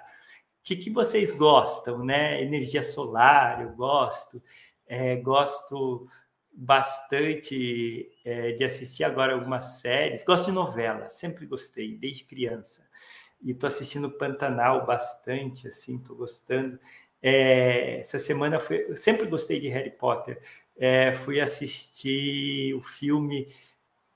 [0.67, 2.43] Que, que vocês gostam, né?
[2.43, 4.43] Energia solar, eu gosto,
[4.85, 6.09] é, gosto
[6.51, 10.25] bastante é, de assistir agora algumas séries.
[10.25, 12.85] Gosto de novela, sempre gostei, desde criança.
[13.41, 16.77] E estou assistindo Pantanal bastante, assim, estou gostando.
[17.23, 20.41] É, essa semana eu sempre gostei de Harry Potter.
[20.75, 23.47] É, fui assistir o filme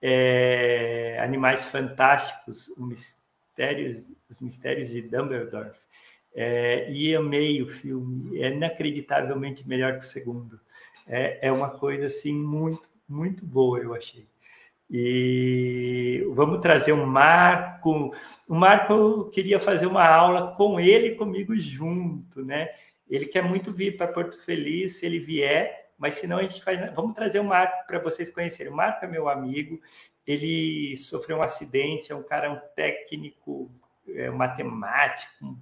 [0.02, 5.80] é, Animais Fantásticos, Mistérios, Os Mistérios de Dumbledore.
[6.34, 10.60] É, e amei o filme, é inacreditavelmente melhor que o segundo
[11.08, 14.28] é, é uma coisa assim muito, muito boa, eu achei.
[14.90, 18.14] E vamos trazer um Marco.
[18.48, 22.70] O Marco eu queria fazer uma aula com ele e comigo junto, né?
[23.10, 26.94] Ele quer muito vir para Porto Feliz, se ele vier, mas senão a gente faz.
[26.94, 28.72] Vamos trazer o Marco para vocês conhecerem.
[28.72, 29.80] O Marco é meu amigo,
[30.28, 33.72] ele sofreu um acidente, é um cara um técnico,
[34.10, 35.58] é, matemático,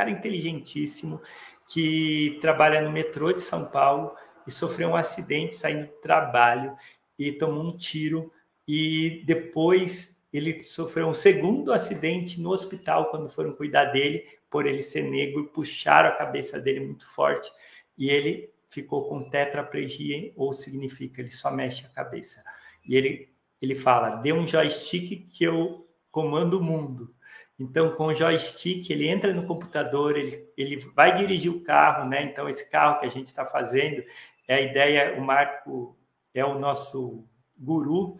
[0.00, 1.20] cara inteligentíssimo
[1.68, 4.14] que trabalha no metrô de São Paulo
[4.46, 6.74] e sofreu um acidente saindo do trabalho
[7.18, 8.32] e tomou um tiro.
[8.66, 14.82] E depois ele sofreu um segundo acidente no hospital quando foram cuidar dele por ele
[14.82, 17.52] ser negro puxaram a cabeça dele muito forte
[17.96, 22.42] e ele ficou com tetraplegia ou significa ele só mexe a cabeça.
[22.84, 23.28] E ele
[23.60, 27.14] ele fala dê um joystick que eu comando o mundo
[27.60, 32.22] então, com o joystick, ele entra no computador, ele, ele vai dirigir o carro, né?
[32.24, 34.02] Então, esse carro que a gente está fazendo,
[34.48, 35.96] é a ideia, o Marco
[36.34, 37.26] é o nosso
[37.58, 38.16] guru,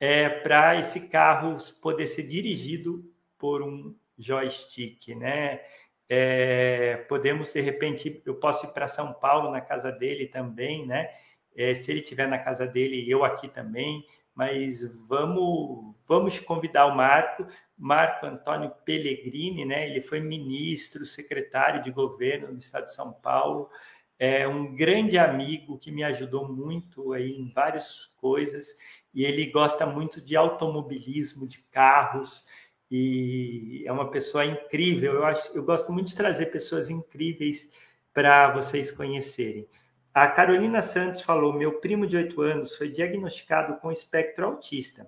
[0.00, 5.60] é para esse carro poder ser dirigido por um joystick, né?
[6.08, 11.08] É, podemos, de repente, eu posso ir para São Paulo, na casa dele também, né?
[11.54, 14.04] É, se ele estiver na casa dele, eu aqui também,
[14.34, 17.46] mas vamos, vamos convidar o Marco,
[17.82, 19.90] Marco Antônio Pellegrini, né?
[19.90, 23.68] Ele foi ministro, secretário de governo do Estado de São Paulo,
[24.16, 28.68] é um grande amigo que me ajudou muito aí em várias coisas
[29.12, 32.46] e ele gosta muito de automobilismo, de carros
[32.88, 35.14] e é uma pessoa incrível.
[35.14, 37.68] Eu acho, eu gosto muito de trazer pessoas incríveis
[38.14, 39.66] para vocês conhecerem.
[40.14, 45.04] A Carolina Santos falou: meu primo de oito anos foi diagnosticado com espectro autista.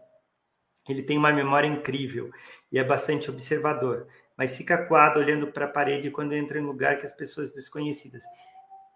[0.88, 2.30] Ele tem uma memória incrível
[2.70, 4.06] e é bastante observador,
[4.36, 8.22] mas fica coado olhando para a parede quando entra em lugar que as pessoas desconhecidas.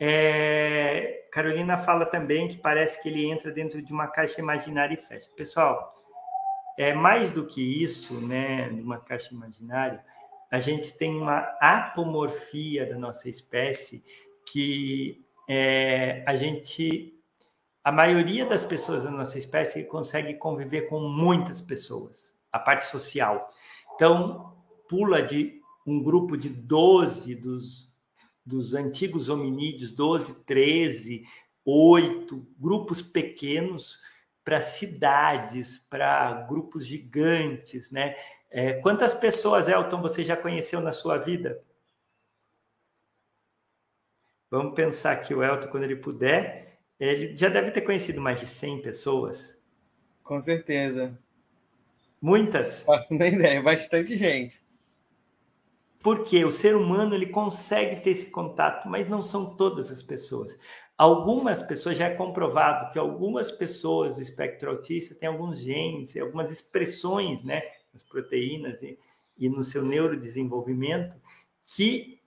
[0.01, 5.09] É, Carolina fala também que parece que ele entra dentro de uma caixa imaginária e
[5.09, 5.29] fecha.
[5.37, 5.95] Pessoal,
[6.77, 8.69] é mais do que isso, né?
[8.69, 10.05] Uma caixa imaginária.
[10.51, 14.05] A gente tem uma apomorfia da nossa espécie
[14.47, 17.18] que é, a gente,
[17.83, 23.49] a maioria das pessoas da nossa espécie consegue conviver com muitas pessoas, a parte social.
[23.95, 24.57] Então,
[24.89, 27.97] pula de um grupo de 12 dos,
[28.45, 31.25] dos antigos hominídeos, 12, 13,
[31.65, 34.01] 8, grupos pequenos,
[34.45, 38.17] para cidades, para grupos gigantes, né?
[38.51, 41.63] É, quantas pessoas, Elton, você já conheceu na sua vida?
[44.51, 46.68] Vamos pensar que o Elton, quando ele puder,
[46.99, 49.57] ele já deve ter conhecido mais de 100 pessoas.
[50.23, 51.19] Com certeza.
[52.21, 52.83] Muitas?
[52.83, 54.61] Faço uma ideia, bastante gente.
[56.01, 60.57] Porque o ser humano ele consegue ter esse contato, mas não são todas as pessoas.
[60.97, 66.51] Algumas pessoas, já é comprovado que algumas pessoas do espectro autista têm alguns genes, algumas
[66.51, 67.63] expressões, né,
[67.93, 68.99] nas proteínas e,
[69.37, 71.17] e no seu neurodesenvolvimento,
[71.65, 72.21] que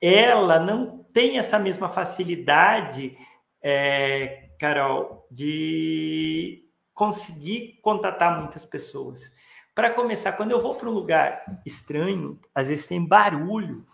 [0.00, 3.16] ela não tem essa mesma facilidade,
[3.64, 9.32] é, Carol, de conseguir contatar muitas pessoas.
[9.74, 13.84] Para começar, quando eu vou para um lugar estranho, às vezes tem barulho,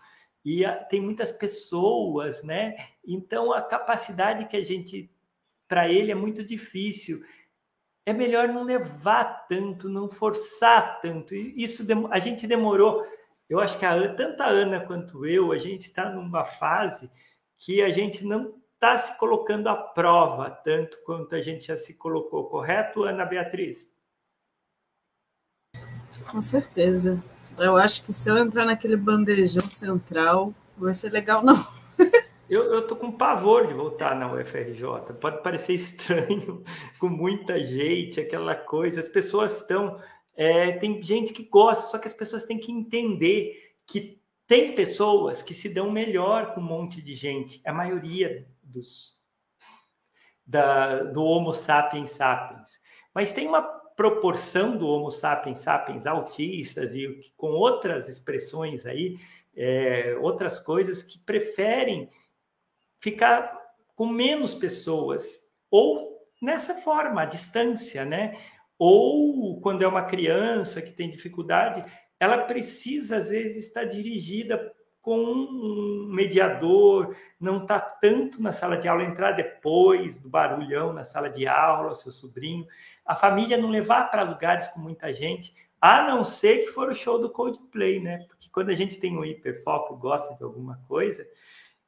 [0.43, 2.75] e tem muitas pessoas, né?
[3.07, 5.09] Então a capacidade que a gente
[5.67, 7.23] para ele é muito difícil.
[8.05, 11.33] É melhor não levar tanto, não forçar tanto.
[11.33, 13.05] Isso a gente demorou.
[13.47, 17.09] Eu acho que a, tanto a Ana quanto eu, a gente está numa fase
[17.57, 21.93] que a gente não está se colocando à prova tanto quanto a gente já se
[21.93, 23.87] colocou, correto, Ana Beatriz?
[26.31, 27.23] Com certeza.
[27.59, 31.55] Eu acho que se eu entrar naquele bandejão central, vai ser legal, não.
[32.49, 35.13] Eu, eu tô com pavor de voltar na UFRJ.
[35.21, 36.61] Pode parecer estranho,
[36.99, 38.99] com muita gente, aquela coisa.
[38.99, 39.97] As pessoas estão.
[40.35, 45.41] É, tem gente que gosta, só que as pessoas têm que entender que tem pessoas
[45.41, 47.61] que se dão melhor com um monte de gente.
[47.65, 49.19] A maioria dos
[50.45, 52.69] da, do Homo sapiens sapiens.
[53.13, 59.19] Mas tem uma proporção do Homo sapiens sapiens autistas e com outras expressões aí,
[59.55, 62.09] é, outras coisas que preferem
[62.99, 63.59] ficar
[63.95, 65.39] com menos pessoas
[65.69, 68.37] ou nessa forma, à distância, né?
[68.77, 71.85] Ou quando é uma criança que tem dificuldade,
[72.19, 78.87] ela precisa às vezes estar dirigida com um mediador, não está tanto na sala de
[78.87, 82.67] aula, entrar depois do barulhão na sala de aula, o seu sobrinho,
[83.05, 86.93] a família não levar para lugares com muita gente, a não ser que for o
[86.93, 88.19] show do Coldplay, né?
[88.27, 91.27] Porque quando a gente tem um hiperfoco, gosta de alguma coisa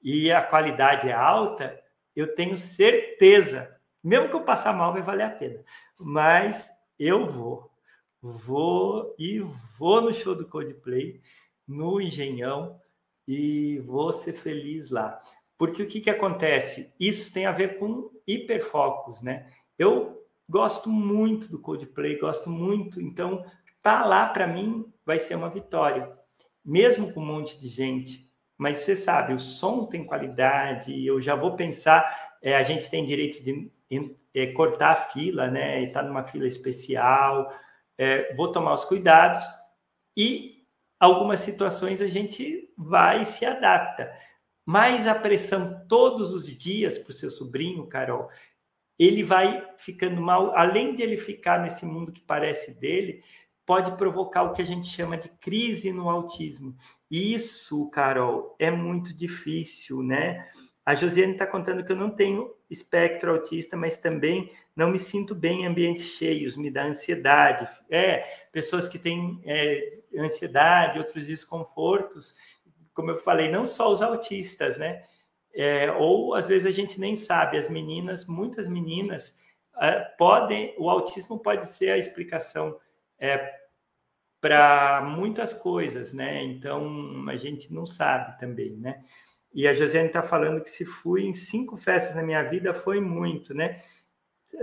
[0.02, 1.80] e a qualidade é alta,
[2.16, 5.64] eu tenho certeza, mesmo que eu passar mal, vai valer a pena.
[5.98, 7.72] Mas eu vou,
[8.20, 9.40] vou e
[9.78, 11.22] vou no show do Coldplay,
[11.68, 12.82] no Engenhão,
[13.28, 15.20] e vou ser feliz lá.
[15.58, 16.92] Porque o que, que acontece?
[17.00, 19.48] Isso tem a ver com hiperfocos, né?
[19.78, 23.46] Eu gosto muito do Coldplay, gosto muito, então
[23.82, 26.12] tá lá para mim vai ser uma vitória,
[26.64, 28.30] mesmo com um monte de gente.
[28.58, 33.04] Mas você sabe, o som tem qualidade, eu já vou pensar, é, a gente tem
[33.04, 33.72] direito de
[34.34, 35.84] é, cortar a fila, né?
[35.84, 37.52] E tá numa fila especial,
[37.98, 39.44] é, vou tomar os cuidados
[40.16, 40.53] e
[41.04, 44.10] algumas situações a gente vai e se adapta.
[44.66, 48.30] Mas a pressão todos os dias para o seu sobrinho, Carol,
[48.98, 50.56] ele vai ficando mal.
[50.56, 53.22] Além de ele ficar nesse mundo que parece dele,
[53.66, 56.74] pode provocar o que a gente chama de crise no autismo.
[57.12, 60.48] Isso, Carol, é muito difícil, né?
[60.86, 65.34] A Josiane está contando que eu não tenho espectro autista, mas também não me sinto
[65.36, 67.68] bem em ambientes cheios, me dá ansiedade.
[67.90, 68.20] É,
[68.52, 72.36] pessoas que têm é, ansiedade, outros desconfortos,
[72.94, 75.04] como eu falei, não só os autistas, né?
[75.54, 79.38] É, ou às vezes a gente nem sabe, as meninas, muitas meninas
[79.80, 82.80] é, podem, o autismo pode ser a explicação
[83.20, 83.62] é,
[84.42, 86.44] para muitas coisas, né?
[86.44, 89.04] Então a gente não sabe também, né?
[89.54, 93.00] E a Josiane está falando que se fui em cinco festas na minha vida foi
[93.00, 93.84] muito, né?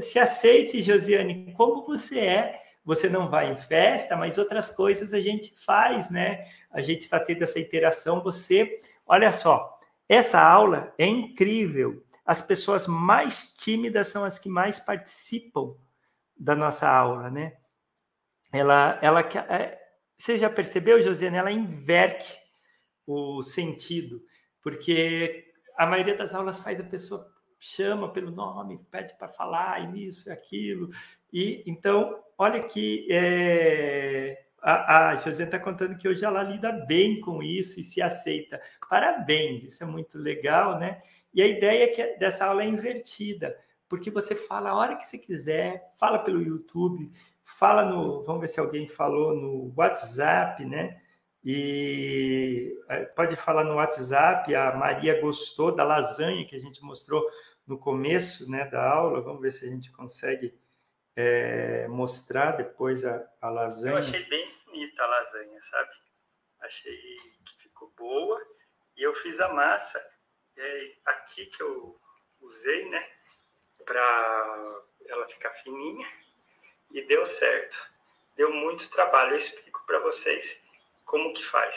[0.00, 2.62] Se aceite, Josiane, como você é.
[2.82, 6.48] Você não vai em festa, mas outras coisas a gente faz, né?
[6.70, 8.22] A gente está tendo essa interação.
[8.22, 12.02] Você, olha só, essa aula é incrível.
[12.24, 15.74] As pessoas mais tímidas são as que mais participam
[16.36, 17.52] da nossa aula, né?
[18.50, 19.78] Ela, ela, é,
[20.16, 21.36] você já percebeu, Josiane?
[21.36, 22.36] Ela inverte
[23.06, 24.22] o sentido
[24.62, 27.26] porque a maioria das aulas faz a pessoa
[27.58, 30.88] chama pelo nome, pede para falar, e isso e aquilo.
[31.32, 37.20] E então, olha que é, a, a José está contando que hoje ela lida bem
[37.20, 38.60] com isso e se aceita.
[38.88, 41.00] Parabéns, isso é muito legal, né?
[41.32, 43.56] E a ideia é que dessa aula é invertida,
[43.88, 47.10] porque você fala a hora que você quiser, fala pelo YouTube,
[47.44, 51.00] fala no, vamos ver se alguém falou no WhatsApp, né?
[51.42, 57.26] E é, pode falar no WhatsApp, a Maria gostou da lasanha que a gente mostrou
[57.66, 59.22] no começo né, da aula.
[59.22, 60.54] Vamos ver se a gente consegue
[61.16, 63.94] é, mostrar depois a, a lasanha.
[63.94, 65.90] Eu achei bem bonita a lasanha, sabe?
[66.60, 68.38] Achei que ficou boa.
[68.96, 69.98] E eu fiz a massa
[70.58, 71.98] é, aqui que eu
[72.40, 73.08] usei, né?
[73.84, 76.06] Para ela ficar fininha.
[76.92, 77.78] E deu certo.
[78.36, 79.32] Deu muito trabalho.
[79.32, 80.59] Eu explico para vocês
[81.10, 81.74] como que faz?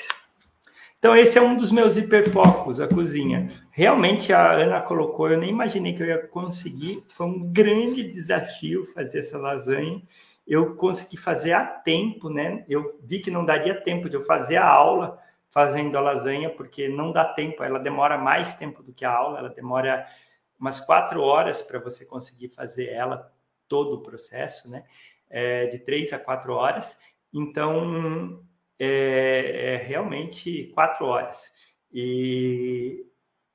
[1.00, 3.52] Então, esse é um dos meus hiperfocos, a cozinha.
[3.72, 7.04] Realmente, a Ana colocou, eu nem imaginei que eu ia conseguir.
[7.10, 10.02] Foi um grande desafio fazer essa lasanha.
[10.48, 12.64] Eu consegui fazer a tempo, né?
[12.70, 15.20] Eu vi que não daria tempo de eu fazer a aula
[15.52, 19.40] fazendo a lasanha, porque não dá tempo, ela demora mais tempo do que a aula,
[19.40, 20.08] ela demora
[20.60, 23.32] umas quatro horas para você conseguir fazer ela,
[23.68, 24.84] todo o processo, né?
[25.30, 26.98] É, de três a quatro horas.
[27.34, 28.42] Então,
[28.84, 31.52] é, é realmente quatro horas.
[31.92, 33.06] E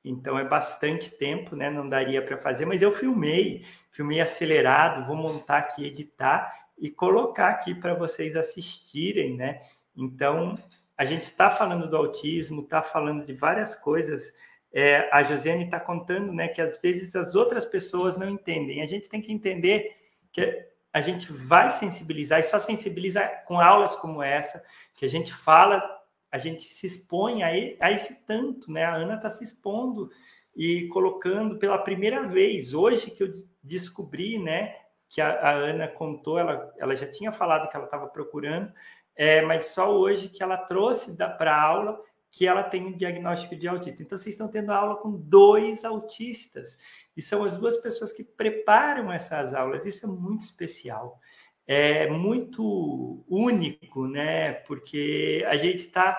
[0.03, 1.69] então é bastante tempo, né?
[1.69, 7.49] Não daria para fazer, mas eu filmei, filmei acelerado, vou montar aqui, editar e colocar
[7.49, 9.61] aqui para vocês assistirem, né?
[9.95, 10.57] Então
[10.97, 14.33] a gente está falando do autismo, está falando de várias coisas.
[14.71, 18.81] É, a Josiane está contando, né, que às vezes as outras pessoas não entendem.
[18.81, 19.95] A gente tem que entender
[20.31, 24.63] que a gente vai sensibilizar e só sensibiliza com aulas como essa,
[24.95, 25.83] que a gente fala,
[26.31, 27.47] a gente se expõe a,
[27.79, 28.85] a esse tanto, né?
[28.85, 30.09] A Ana está se expondo
[30.55, 33.31] e colocando pela primeira vez, hoje que eu
[33.63, 34.75] descobri, né,
[35.07, 38.71] que a, a Ana contou, ela, ela já tinha falado que ela estava procurando,
[39.15, 42.01] é, mas só hoje que ela trouxe para a aula
[42.31, 44.03] que ela tem um diagnóstico de autista.
[44.03, 46.77] Então, vocês estão tendo aula com dois autistas.
[47.19, 49.85] E são as duas pessoas que preparam essas aulas.
[49.85, 51.19] Isso é muito especial.
[51.67, 54.53] É muito único, né?
[54.53, 56.17] Porque a gente está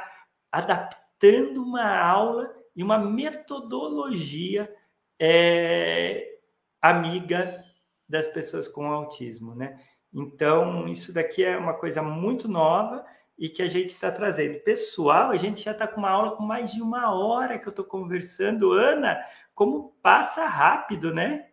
[0.53, 4.71] adaptando uma aula e uma metodologia
[5.19, 6.39] é,
[6.83, 7.65] amiga
[8.07, 9.81] das pessoas com autismo, né?
[10.13, 13.07] Então, isso daqui é uma coisa muito nova
[13.41, 14.61] e que a gente está trazendo.
[14.61, 17.71] Pessoal, a gente já está com uma aula com mais de uma hora que eu
[17.71, 18.71] estou conversando.
[18.73, 19.19] Ana,
[19.55, 21.47] como passa rápido, né?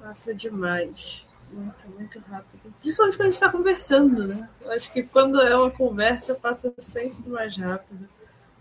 [0.00, 1.26] Passa demais.
[1.52, 2.74] Muito, muito rápido.
[2.80, 4.48] Principalmente quando a gente está conversando, né?
[4.62, 8.08] Eu acho que quando é uma conversa, passa sempre mais rápido.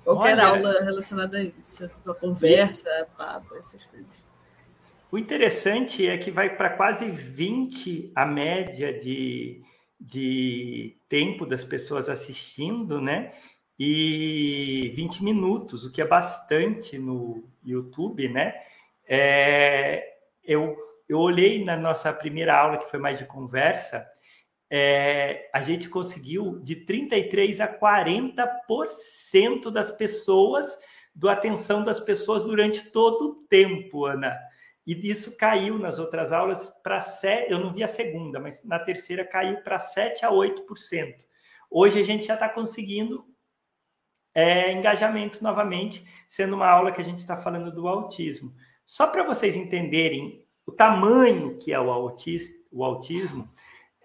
[0.04, 1.90] Qualquer Olha, aula relacionada a isso.
[2.06, 4.18] A conversa, papo, essas coisas.
[5.10, 9.62] O interessante é que vai para quase 20 a média de,
[10.00, 13.32] de tempo das pessoas assistindo, né?
[13.80, 18.56] E 20 minutos, o que é bastante no YouTube, né?
[19.08, 20.76] É, eu,
[21.08, 24.06] eu olhei na nossa primeira aula, que foi mais de conversa,
[24.70, 30.78] é, a gente conseguiu de 33% a 40% das pessoas,
[31.16, 34.38] do atenção das pessoas durante todo o tempo, Ana.
[34.88, 38.80] E isso caiu nas outras aulas para 7, eu não vi a segunda, mas na
[38.80, 41.26] terceira caiu para 7 a 8%.
[41.70, 43.28] Hoje a gente já está conseguindo
[44.34, 48.56] é, engajamento novamente, sendo uma aula que a gente está falando do autismo.
[48.86, 53.54] Só para vocês entenderem o tamanho que é o, autis, o autismo,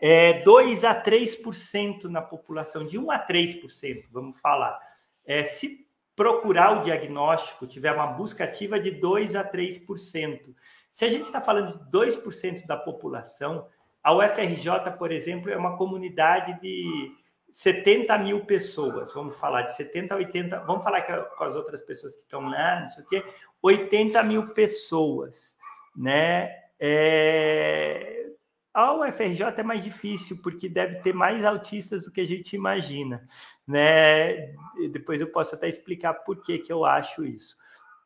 [0.01, 4.81] é 2 a 3% na população, de 1 a 3%, vamos falar.
[5.25, 10.55] É, se procurar o diagnóstico, tiver uma busca ativa de 2 a 3%.
[10.91, 13.67] Se a gente está falando de 2% da população,
[14.03, 17.11] a UFRJ, por exemplo, é uma comunidade de
[17.51, 22.15] 70 mil pessoas, vamos falar de 70 a 80, vamos falar com as outras pessoas
[22.15, 23.25] que estão lá, não sei o quê,
[23.63, 25.55] 80 mil pessoas,
[25.97, 26.51] né?
[26.81, 28.27] É...
[28.75, 33.27] A UFRJ é mais difícil, porque deve ter mais autistas do que a gente imagina,
[33.67, 34.55] né?
[34.91, 37.55] Depois eu posso até explicar por que, que eu acho isso.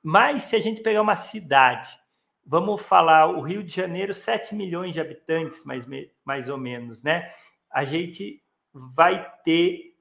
[0.02, 1.88] Mas se a gente pegar uma cidade,
[2.44, 5.86] vamos falar o Rio de Janeiro, 7 milhões de habitantes, mais,
[6.24, 7.32] mais ou menos, né?
[7.70, 9.94] A gente vai ter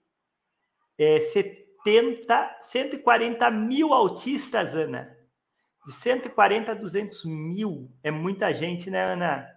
[0.98, 5.16] é, 70, 140 mil autistas, Ana.
[5.86, 7.92] De 140 a 200 mil.
[8.02, 9.55] É muita gente, né, Ana?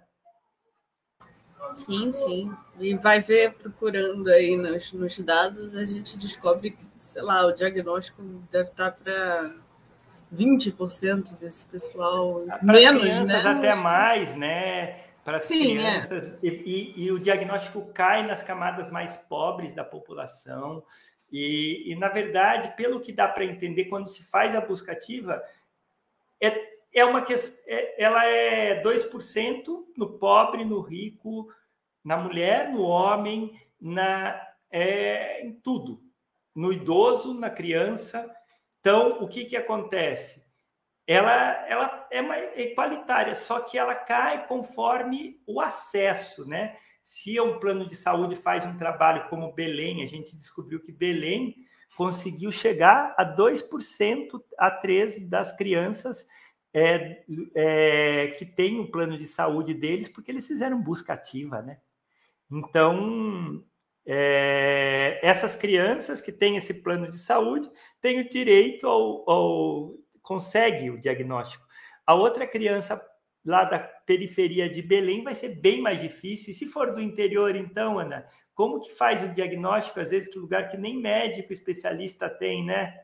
[1.74, 2.52] Sim, sim.
[2.78, 7.52] E vai ver, procurando aí nos, nos dados, a gente descobre que, sei lá, o
[7.52, 9.54] diagnóstico deve estar para
[10.34, 13.42] 20% desse pessoal, pra menos, né?
[13.44, 15.08] até mais, né?
[15.28, 15.58] para as é.
[15.58, 16.38] crianças é.
[16.42, 20.82] e, e, e, o diagnóstico cai nas camadas mais pobres da população.
[21.30, 25.42] E, e na verdade, pelo que dá para entender, quando se faz a busca ativa,
[26.40, 29.66] é, é uma questão, é, ela é 2%
[29.96, 31.48] no pobre, no rico,
[32.04, 36.02] na mulher, no homem, na, é, em tudo.
[36.54, 38.28] No idoso, na criança.
[38.80, 40.48] Então, o que, que acontece?
[41.08, 41.66] ela,
[42.10, 46.76] ela é igualitária, só que ela cai conforme o acesso, né?
[47.02, 51.56] Se um plano de saúde faz um trabalho como Belém, a gente descobriu que Belém
[51.96, 56.26] conseguiu chegar a 2% a 13% das crianças
[56.72, 57.24] é,
[57.54, 61.78] é, que têm um plano de saúde deles, porque eles fizeram busca ativa, né?
[62.50, 63.64] Então,
[64.06, 67.70] é, essas crianças que têm esse plano de saúde
[68.00, 71.66] têm o direito ao, ao consegue o diagnóstico.
[72.06, 73.00] A outra criança
[73.44, 76.50] lá da periferia de Belém vai ser bem mais difícil.
[76.50, 80.00] E se for do interior, então, Ana, como que faz o diagnóstico?
[80.00, 82.98] Às vezes, que lugar que nem médico especialista tem, né?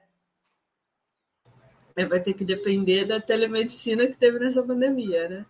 [1.97, 5.47] É, vai ter que depender da telemedicina que teve nessa pandemia, né?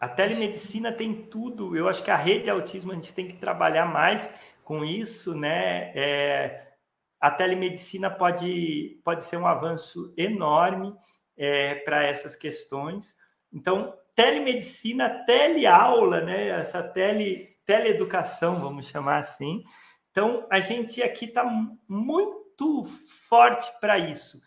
[0.00, 1.76] A telemedicina tem tudo.
[1.76, 4.32] Eu acho que a rede de autismo a gente tem que trabalhar mais
[4.64, 5.92] com isso, né?
[5.94, 6.72] É,
[7.20, 10.92] a telemedicina pode, pode ser um avanço enorme
[11.36, 13.14] é, para essas questões.
[13.52, 16.48] Então, telemedicina, teleaula, né?
[16.48, 19.62] essa tele, teleeducação, vamos chamar assim.
[20.10, 21.44] Então, a gente aqui está
[21.88, 22.84] muito
[23.28, 24.40] forte para isso.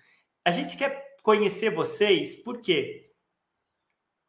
[0.43, 3.11] A gente quer conhecer vocês, por quê?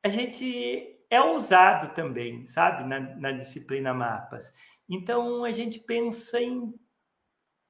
[0.02, 4.50] A gente é ousado também, sabe, na, na disciplina Mapas.
[4.88, 6.72] Então, a gente pensa em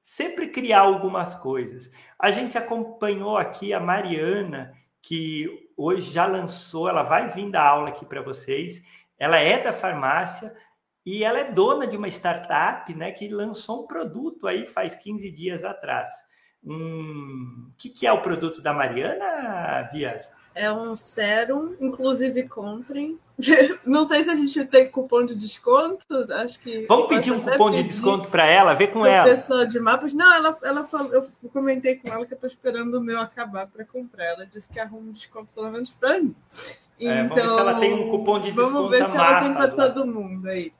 [0.01, 1.91] sempre criar algumas coisas.
[2.17, 7.89] A gente acompanhou aqui a Mariana, que hoje já lançou, ela vai vir dar aula
[7.89, 8.81] aqui para vocês.
[9.19, 10.55] Ela é da farmácia
[11.05, 15.29] e ela é dona de uma startup, né, que lançou um produto aí faz 15
[15.31, 16.09] dias atrás.
[16.63, 17.67] Um...
[17.69, 20.19] O que, que é o produto da Mariana, Bia?
[20.55, 23.19] É um sérum, inclusive comprem.
[23.85, 26.03] Não sei se a gente tem cupom de desconto,
[26.33, 26.87] acho que.
[26.87, 29.25] Vamos pedir um cupom de desconto para ela, ver com ela.
[29.25, 30.15] Pessoa de mapas.
[30.15, 31.23] Não, ela, ela falou, eu
[31.53, 34.25] comentei com ela que eu estou esperando o meu acabar para comprar.
[34.25, 36.35] Ela disse que arruma um desconto pelo menos para mim.
[36.99, 38.73] É, vamos ver se ela tem um cupom de desconto.
[38.73, 40.73] Vamos ver se ela tem para todo mundo aí.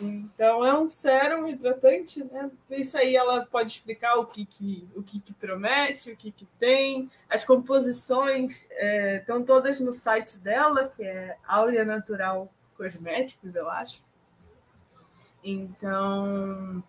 [0.00, 2.50] Então é um sérum hidratante, né?
[2.70, 6.46] Isso aí ela pode explicar o que, que, o que, que promete, o que, que
[6.58, 7.10] tem.
[7.28, 14.02] As composições é, estão todas no site dela, que é Áurea Natural Cosméticos, eu acho.
[15.44, 16.82] Então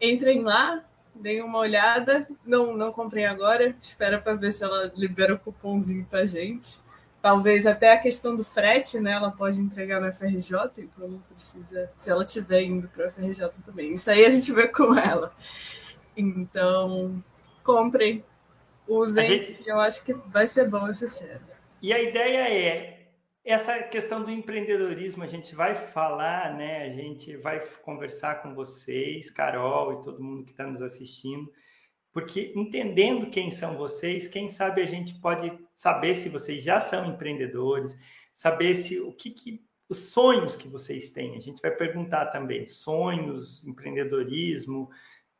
[0.00, 0.82] entrem lá,
[1.14, 2.26] deem uma olhada.
[2.44, 6.80] Não, não comprei agora, espera para ver se ela libera o cupomzinho para gente.
[7.22, 9.12] Talvez até a questão do frete, né?
[9.12, 11.90] Ela pode entregar na FRJ, então não precisa.
[11.94, 13.92] Se ela estiver indo para a FRJ também.
[13.92, 15.32] Isso aí a gente vê com ela.
[16.16, 17.22] Então,
[17.62, 18.24] comprem,
[18.88, 19.68] usem, gente...
[19.68, 21.42] eu acho que vai ser bom esse sério.
[21.82, 23.08] E a ideia é
[23.44, 26.84] essa questão do empreendedorismo, a gente vai falar, né?
[26.84, 31.50] A gente vai conversar com vocês, Carol e todo mundo que está nos assistindo
[32.12, 37.06] porque entendendo quem são vocês, quem sabe a gente pode saber se vocês já são
[37.06, 37.96] empreendedores,
[38.36, 41.38] saber se o que, que os sonhos que vocês têm.
[41.38, 44.90] A gente vai perguntar também sonhos, empreendedorismo,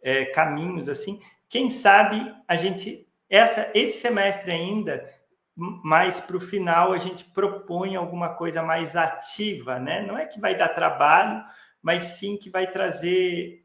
[0.01, 1.21] é, caminhos assim.
[1.47, 5.07] Quem sabe a gente essa esse semestre ainda
[5.55, 10.01] mais para o final a gente propõe alguma coisa mais ativa, né?
[10.07, 11.45] Não é que vai dar trabalho,
[11.83, 13.63] mas sim que vai trazer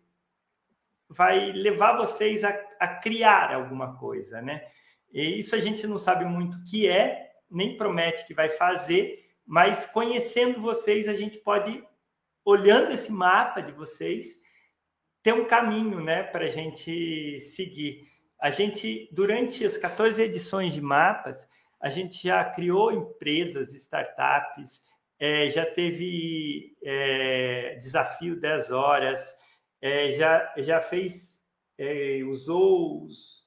[1.08, 2.50] vai levar vocês a,
[2.82, 4.75] a criar alguma coisa, né?
[5.16, 9.26] E isso a gente não sabe muito o que é, nem promete que vai fazer,
[9.46, 11.82] mas conhecendo vocês, a gente pode,
[12.44, 14.38] olhando esse mapa de vocês,
[15.24, 18.10] ter um caminho, né, para a gente seguir.
[18.38, 21.48] A gente, durante as 14 edições de mapas,
[21.80, 24.84] a gente já criou empresas, startups,
[25.18, 29.34] é, já teve é, desafio 10 horas,
[29.82, 31.40] é, já, já fez,
[31.78, 33.45] é, usou os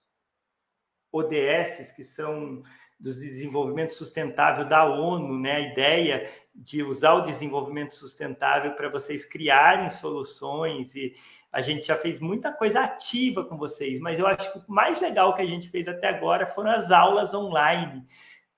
[1.13, 2.63] ODS, que são
[2.99, 5.53] do desenvolvimento sustentável da ONU, né?
[5.53, 11.15] A ideia de usar o desenvolvimento sustentável para vocês criarem soluções e
[11.53, 15.01] a gente já fez muita coisa ativa com vocês, mas eu acho que o mais
[15.01, 18.05] legal que a gente fez até agora foram as aulas online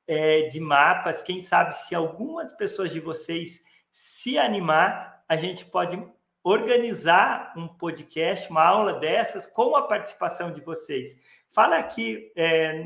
[0.06, 1.20] é, de mapas.
[1.20, 3.60] Quem sabe se algumas pessoas de vocês
[3.92, 6.02] se animar, a gente pode
[6.42, 11.16] organizar um podcast, uma aula dessas, com a participação de vocês.
[11.50, 12.84] Fala aqui, é,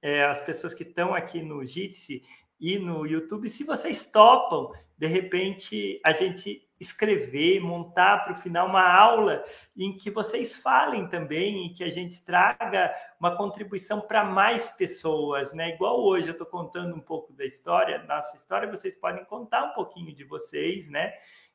[0.00, 2.22] é, as pessoas que estão aqui no Jitsi
[2.58, 8.68] e no YouTube, se vocês topam, de repente, a gente escrever, montar para o final
[8.68, 9.44] uma aula
[9.76, 15.52] em que vocês falem também e que a gente traga uma contribuição para mais pessoas,
[15.52, 15.70] né?
[15.70, 19.74] Igual hoje eu estou contando um pouco da história, nossa história, vocês podem contar um
[19.74, 21.12] pouquinho de vocês, né?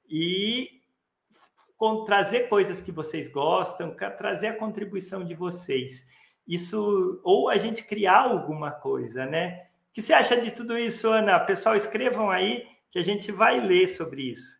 [0.09, 0.78] E
[1.79, 6.05] com, trazer coisas que vocês gostam, trazer a contribuição de vocês.
[6.45, 9.67] Isso, ou a gente criar alguma coisa, né?
[9.89, 11.39] O que você acha de tudo isso, Ana?
[11.39, 14.59] Pessoal, escrevam aí que a gente vai ler sobre isso.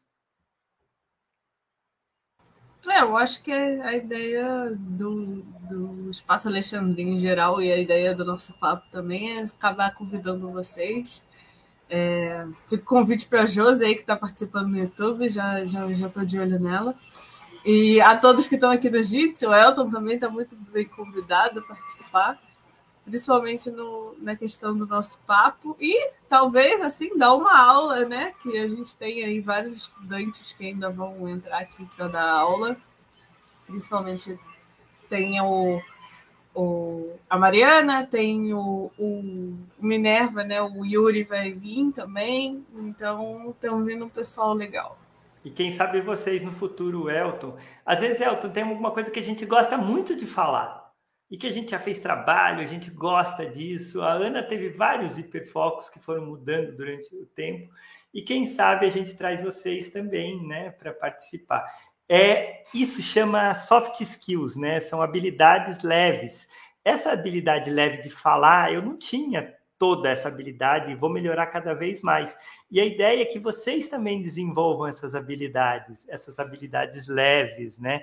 [2.88, 8.16] É, eu acho que a ideia do, do Espaço Alexandrino em geral e a ideia
[8.16, 11.28] do nosso papo também é acabar convidando vocês.
[11.90, 16.08] É, fico convite para a Josi aí que está participando no YouTube, já já já
[16.08, 16.96] estou de olho nela.
[17.66, 21.60] E a todos que estão aqui no JITS, o Elton também está muito bem convidado
[21.60, 22.40] a participar,
[23.04, 28.34] principalmente no, na questão do nosso papo e talvez assim dar uma aula, né?
[28.42, 32.78] Que a gente tem aí vários estudantes que ainda vão entrar aqui para dar aula,
[33.68, 34.40] principalmente
[35.10, 35.82] tem o,
[36.60, 40.62] o, a Mariana, tem o, o Minerva, né?
[40.62, 44.98] O Yuri vai vir também, então estão vindo um pessoal legal.
[45.44, 47.58] E quem sabe vocês no futuro, Elton.
[47.86, 50.92] Às vezes, Elton, tem alguma coisa que a gente gosta muito de falar
[51.32, 54.02] e que a gente já fez trabalho, a gente gosta disso.
[54.02, 57.72] A Ana teve vários hiperfocos que foram mudando durante o tempo.
[58.14, 61.64] E quem sabe a gente traz vocês também, né, para participar.
[62.12, 64.80] É, isso chama soft skills, né?
[64.80, 66.50] São habilidades leves.
[66.84, 71.74] Essa habilidade leve de falar, eu não tinha toda essa habilidade e vou melhorar cada
[71.74, 72.36] vez mais.
[72.70, 78.02] E a ideia é que vocês também desenvolvam essas habilidades, essas habilidades leves, né?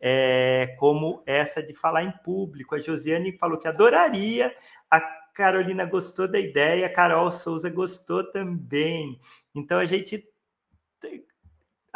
[0.00, 2.76] É, como essa de falar em público.
[2.76, 4.54] A Josiane falou que adoraria,
[4.88, 9.20] a Carolina gostou da ideia, a Carol Souza gostou também.
[9.52, 10.24] Então a gente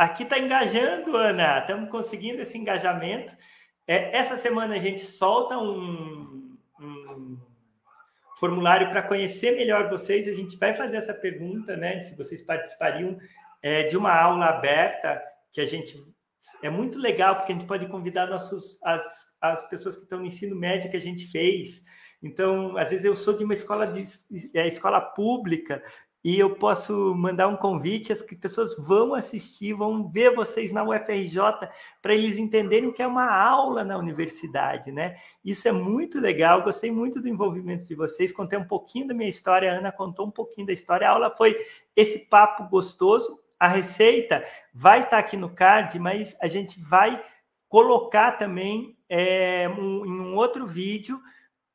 [0.03, 3.35] aqui está engajando, Ana, estamos conseguindo esse engajamento.
[3.87, 7.39] É, essa semana a gente solta um, um
[8.39, 10.29] formulário para conhecer melhor vocês.
[10.29, 12.01] A gente vai fazer essa pergunta, né?
[12.01, 13.19] Se vocês participariam
[13.63, 15.23] é, de uma aula aberta,
[15.53, 16.03] que a gente
[16.63, 19.05] é muito legal, porque a gente pode convidar nossos, as,
[19.41, 21.83] as pessoas que estão no ensino médio que a gente fez.
[22.21, 24.05] Então, às vezes eu sou de uma escola de
[24.55, 25.83] é, escola pública,
[26.25, 31.37] e eu posso mandar um convite, as pessoas vão assistir, vão ver vocês na UFRJ
[32.01, 35.17] para eles entenderem o que é uma aula na universidade, né?
[35.45, 39.29] Isso é muito legal, gostei muito do envolvimento de vocês, contei um pouquinho da minha
[39.29, 41.57] história, a Ana contou um pouquinho da história, a aula foi
[41.97, 47.21] esse papo gostoso, a receita vai estar tá aqui no card, mas a gente vai
[47.69, 51.21] colocar também é, um, em um outro vídeo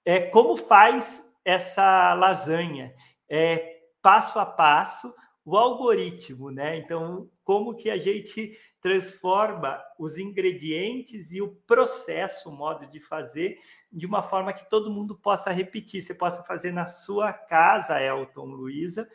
[0.06, 2.94] é, como faz essa lasanha.
[3.30, 3.77] É,
[4.08, 5.14] passo a passo
[5.44, 6.78] o algoritmo, né?
[6.78, 13.58] Então, como que a gente transforma os ingredientes e o processo, o modo de fazer,
[13.92, 16.02] de uma forma que todo mundo possa repetir.
[16.02, 19.10] Você possa fazer na sua casa, Elton, Luísa,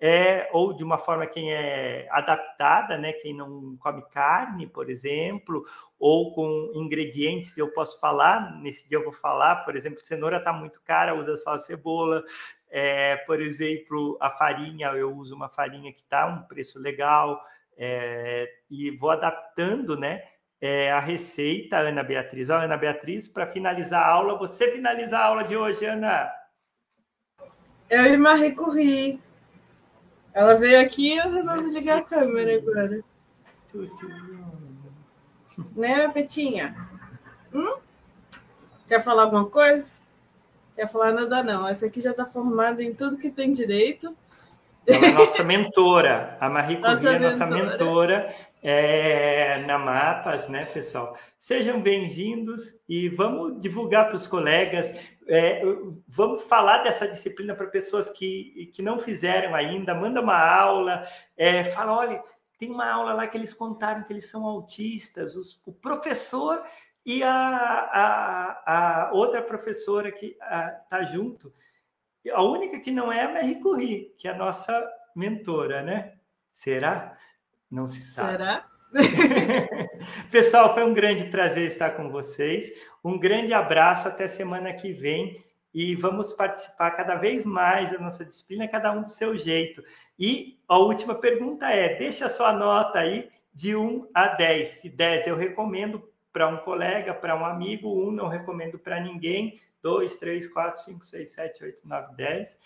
[0.00, 3.12] é, ou de uma forma quem é adaptada, né?
[3.12, 5.64] Quem não come carne, por exemplo,
[5.98, 10.52] ou com ingredientes, eu posso falar, nesse dia eu vou falar, por exemplo, cenoura está
[10.52, 12.24] muito cara, usa só a cebola,
[12.68, 17.40] é, por exemplo, a farinha, eu uso uma farinha que está um preço legal
[17.76, 20.22] é, e vou adaptando, né?
[20.60, 22.48] É, a receita, Ana Beatriz.
[22.48, 26.32] Ó, Ana Beatriz, para finalizar a aula, você finaliza a aula de hoje, Ana.
[27.90, 29.20] Eu e Marie corri.
[30.34, 33.00] Ela veio aqui e eu resolvi ligar a câmera agora.
[35.76, 36.76] Né, Betinha?
[37.54, 37.76] Hum?
[38.88, 40.02] Quer falar alguma coisa?
[40.74, 41.68] Quer falar nada, não.
[41.68, 44.14] Essa aqui já está formada em tudo que tem direito.
[44.84, 46.36] Ela é nossa mentora.
[46.40, 51.14] A Marie Curie é nossa mentora é, na Mapas, né, pessoal?
[51.38, 54.90] Sejam bem-vindos e vamos divulgar para os colegas.
[55.28, 55.60] É,
[56.08, 59.94] vamos falar dessa disciplina para pessoas que, que não fizeram ainda.
[59.94, 62.22] Manda uma aula, é, fala, olha,
[62.58, 65.36] tem uma aula lá que eles contaram que eles são autistas.
[65.36, 66.64] Os, o professor
[67.04, 70.38] e a, a, a outra professora que
[70.84, 71.52] está junto,
[72.32, 76.14] a única que não é a Marie Curie, que é a nossa mentora, né?
[76.50, 77.14] Será?
[77.74, 78.30] Não se sabe.
[78.30, 78.66] Será?
[80.30, 82.72] Pessoal, foi um grande prazer estar com vocês.
[83.02, 85.44] Um grande abraço, até semana que vem.
[85.74, 89.82] E vamos participar cada vez mais da nossa disciplina, cada um do seu jeito.
[90.16, 94.68] E a última pergunta é: deixa a sua nota aí de 1 a 10.
[94.68, 99.60] Se 10 eu recomendo, para um colega, para um amigo, um não recomendo para ninguém,
[99.82, 102.56] dois, três, quatro, cinco, seis, sete, oito, nove, dez.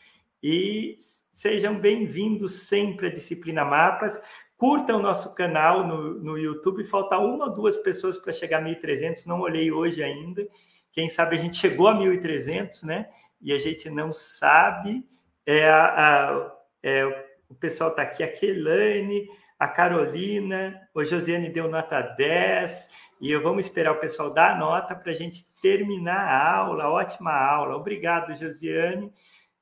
[0.43, 0.99] E
[1.39, 4.21] Sejam bem-vindos sempre à Disciplina Mapas.
[4.59, 6.83] Curtam o nosso canal no, no YouTube.
[6.83, 9.25] Falta uma ou duas pessoas para chegar a 1.300.
[9.25, 10.45] Não olhei hoje ainda.
[10.91, 13.09] Quem sabe a gente chegou a 1.300, né?
[13.41, 15.07] E a gente não sabe.
[15.47, 16.53] É, a,
[16.83, 17.07] é,
[17.49, 22.89] o pessoal está aqui, a Kelane, a Carolina, o Josiane deu nota 10.
[23.21, 26.89] E eu vamos esperar o pessoal dar a nota para a gente terminar a aula.
[26.89, 27.77] Ótima aula.
[27.77, 29.13] Obrigado, Josiane.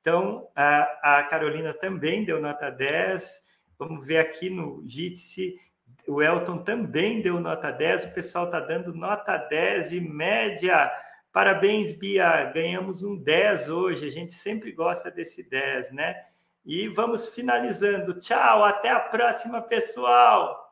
[0.01, 3.45] Então, a, a Carolina também deu nota 10.
[3.79, 5.59] Vamos ver aqui no Jitsi,
[6.07, 8.07] o Elton também deu nota 10.
[8.07, 10.91] O pessoal está dando nota 10 de média.
[11.33, 12.45] Parabéns, Bia.
[12.53, 14.07] Ganhamos um 10 hoje.
[14.07, 16.25] A gente sempre gosta desse 10, né?
[16.65, 18.21] E vamos finalizando.
[18.21, 20.65] Tchau, até a próxima, pessoal.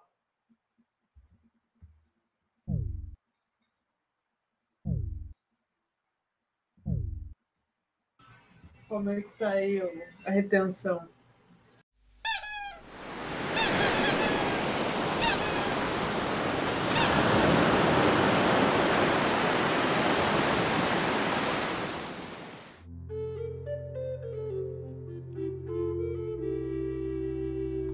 [8.89, 9.83] Como é que tá aí
[10.25, 11.14] a retenção?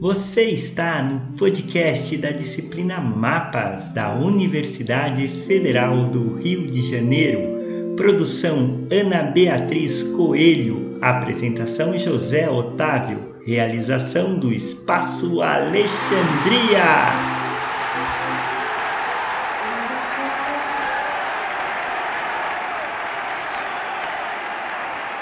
[0.01, 7.60] Você está no podcast da disciplina Mapas da Universidade Federal do Rio de Janeiro
[7.98, 10.97] Produção Ana Beatriz Coelho.
[11.02, 13.35] Apresentação José Otávio.
[13.44, 17.30] Realização do Espaço Alexandria.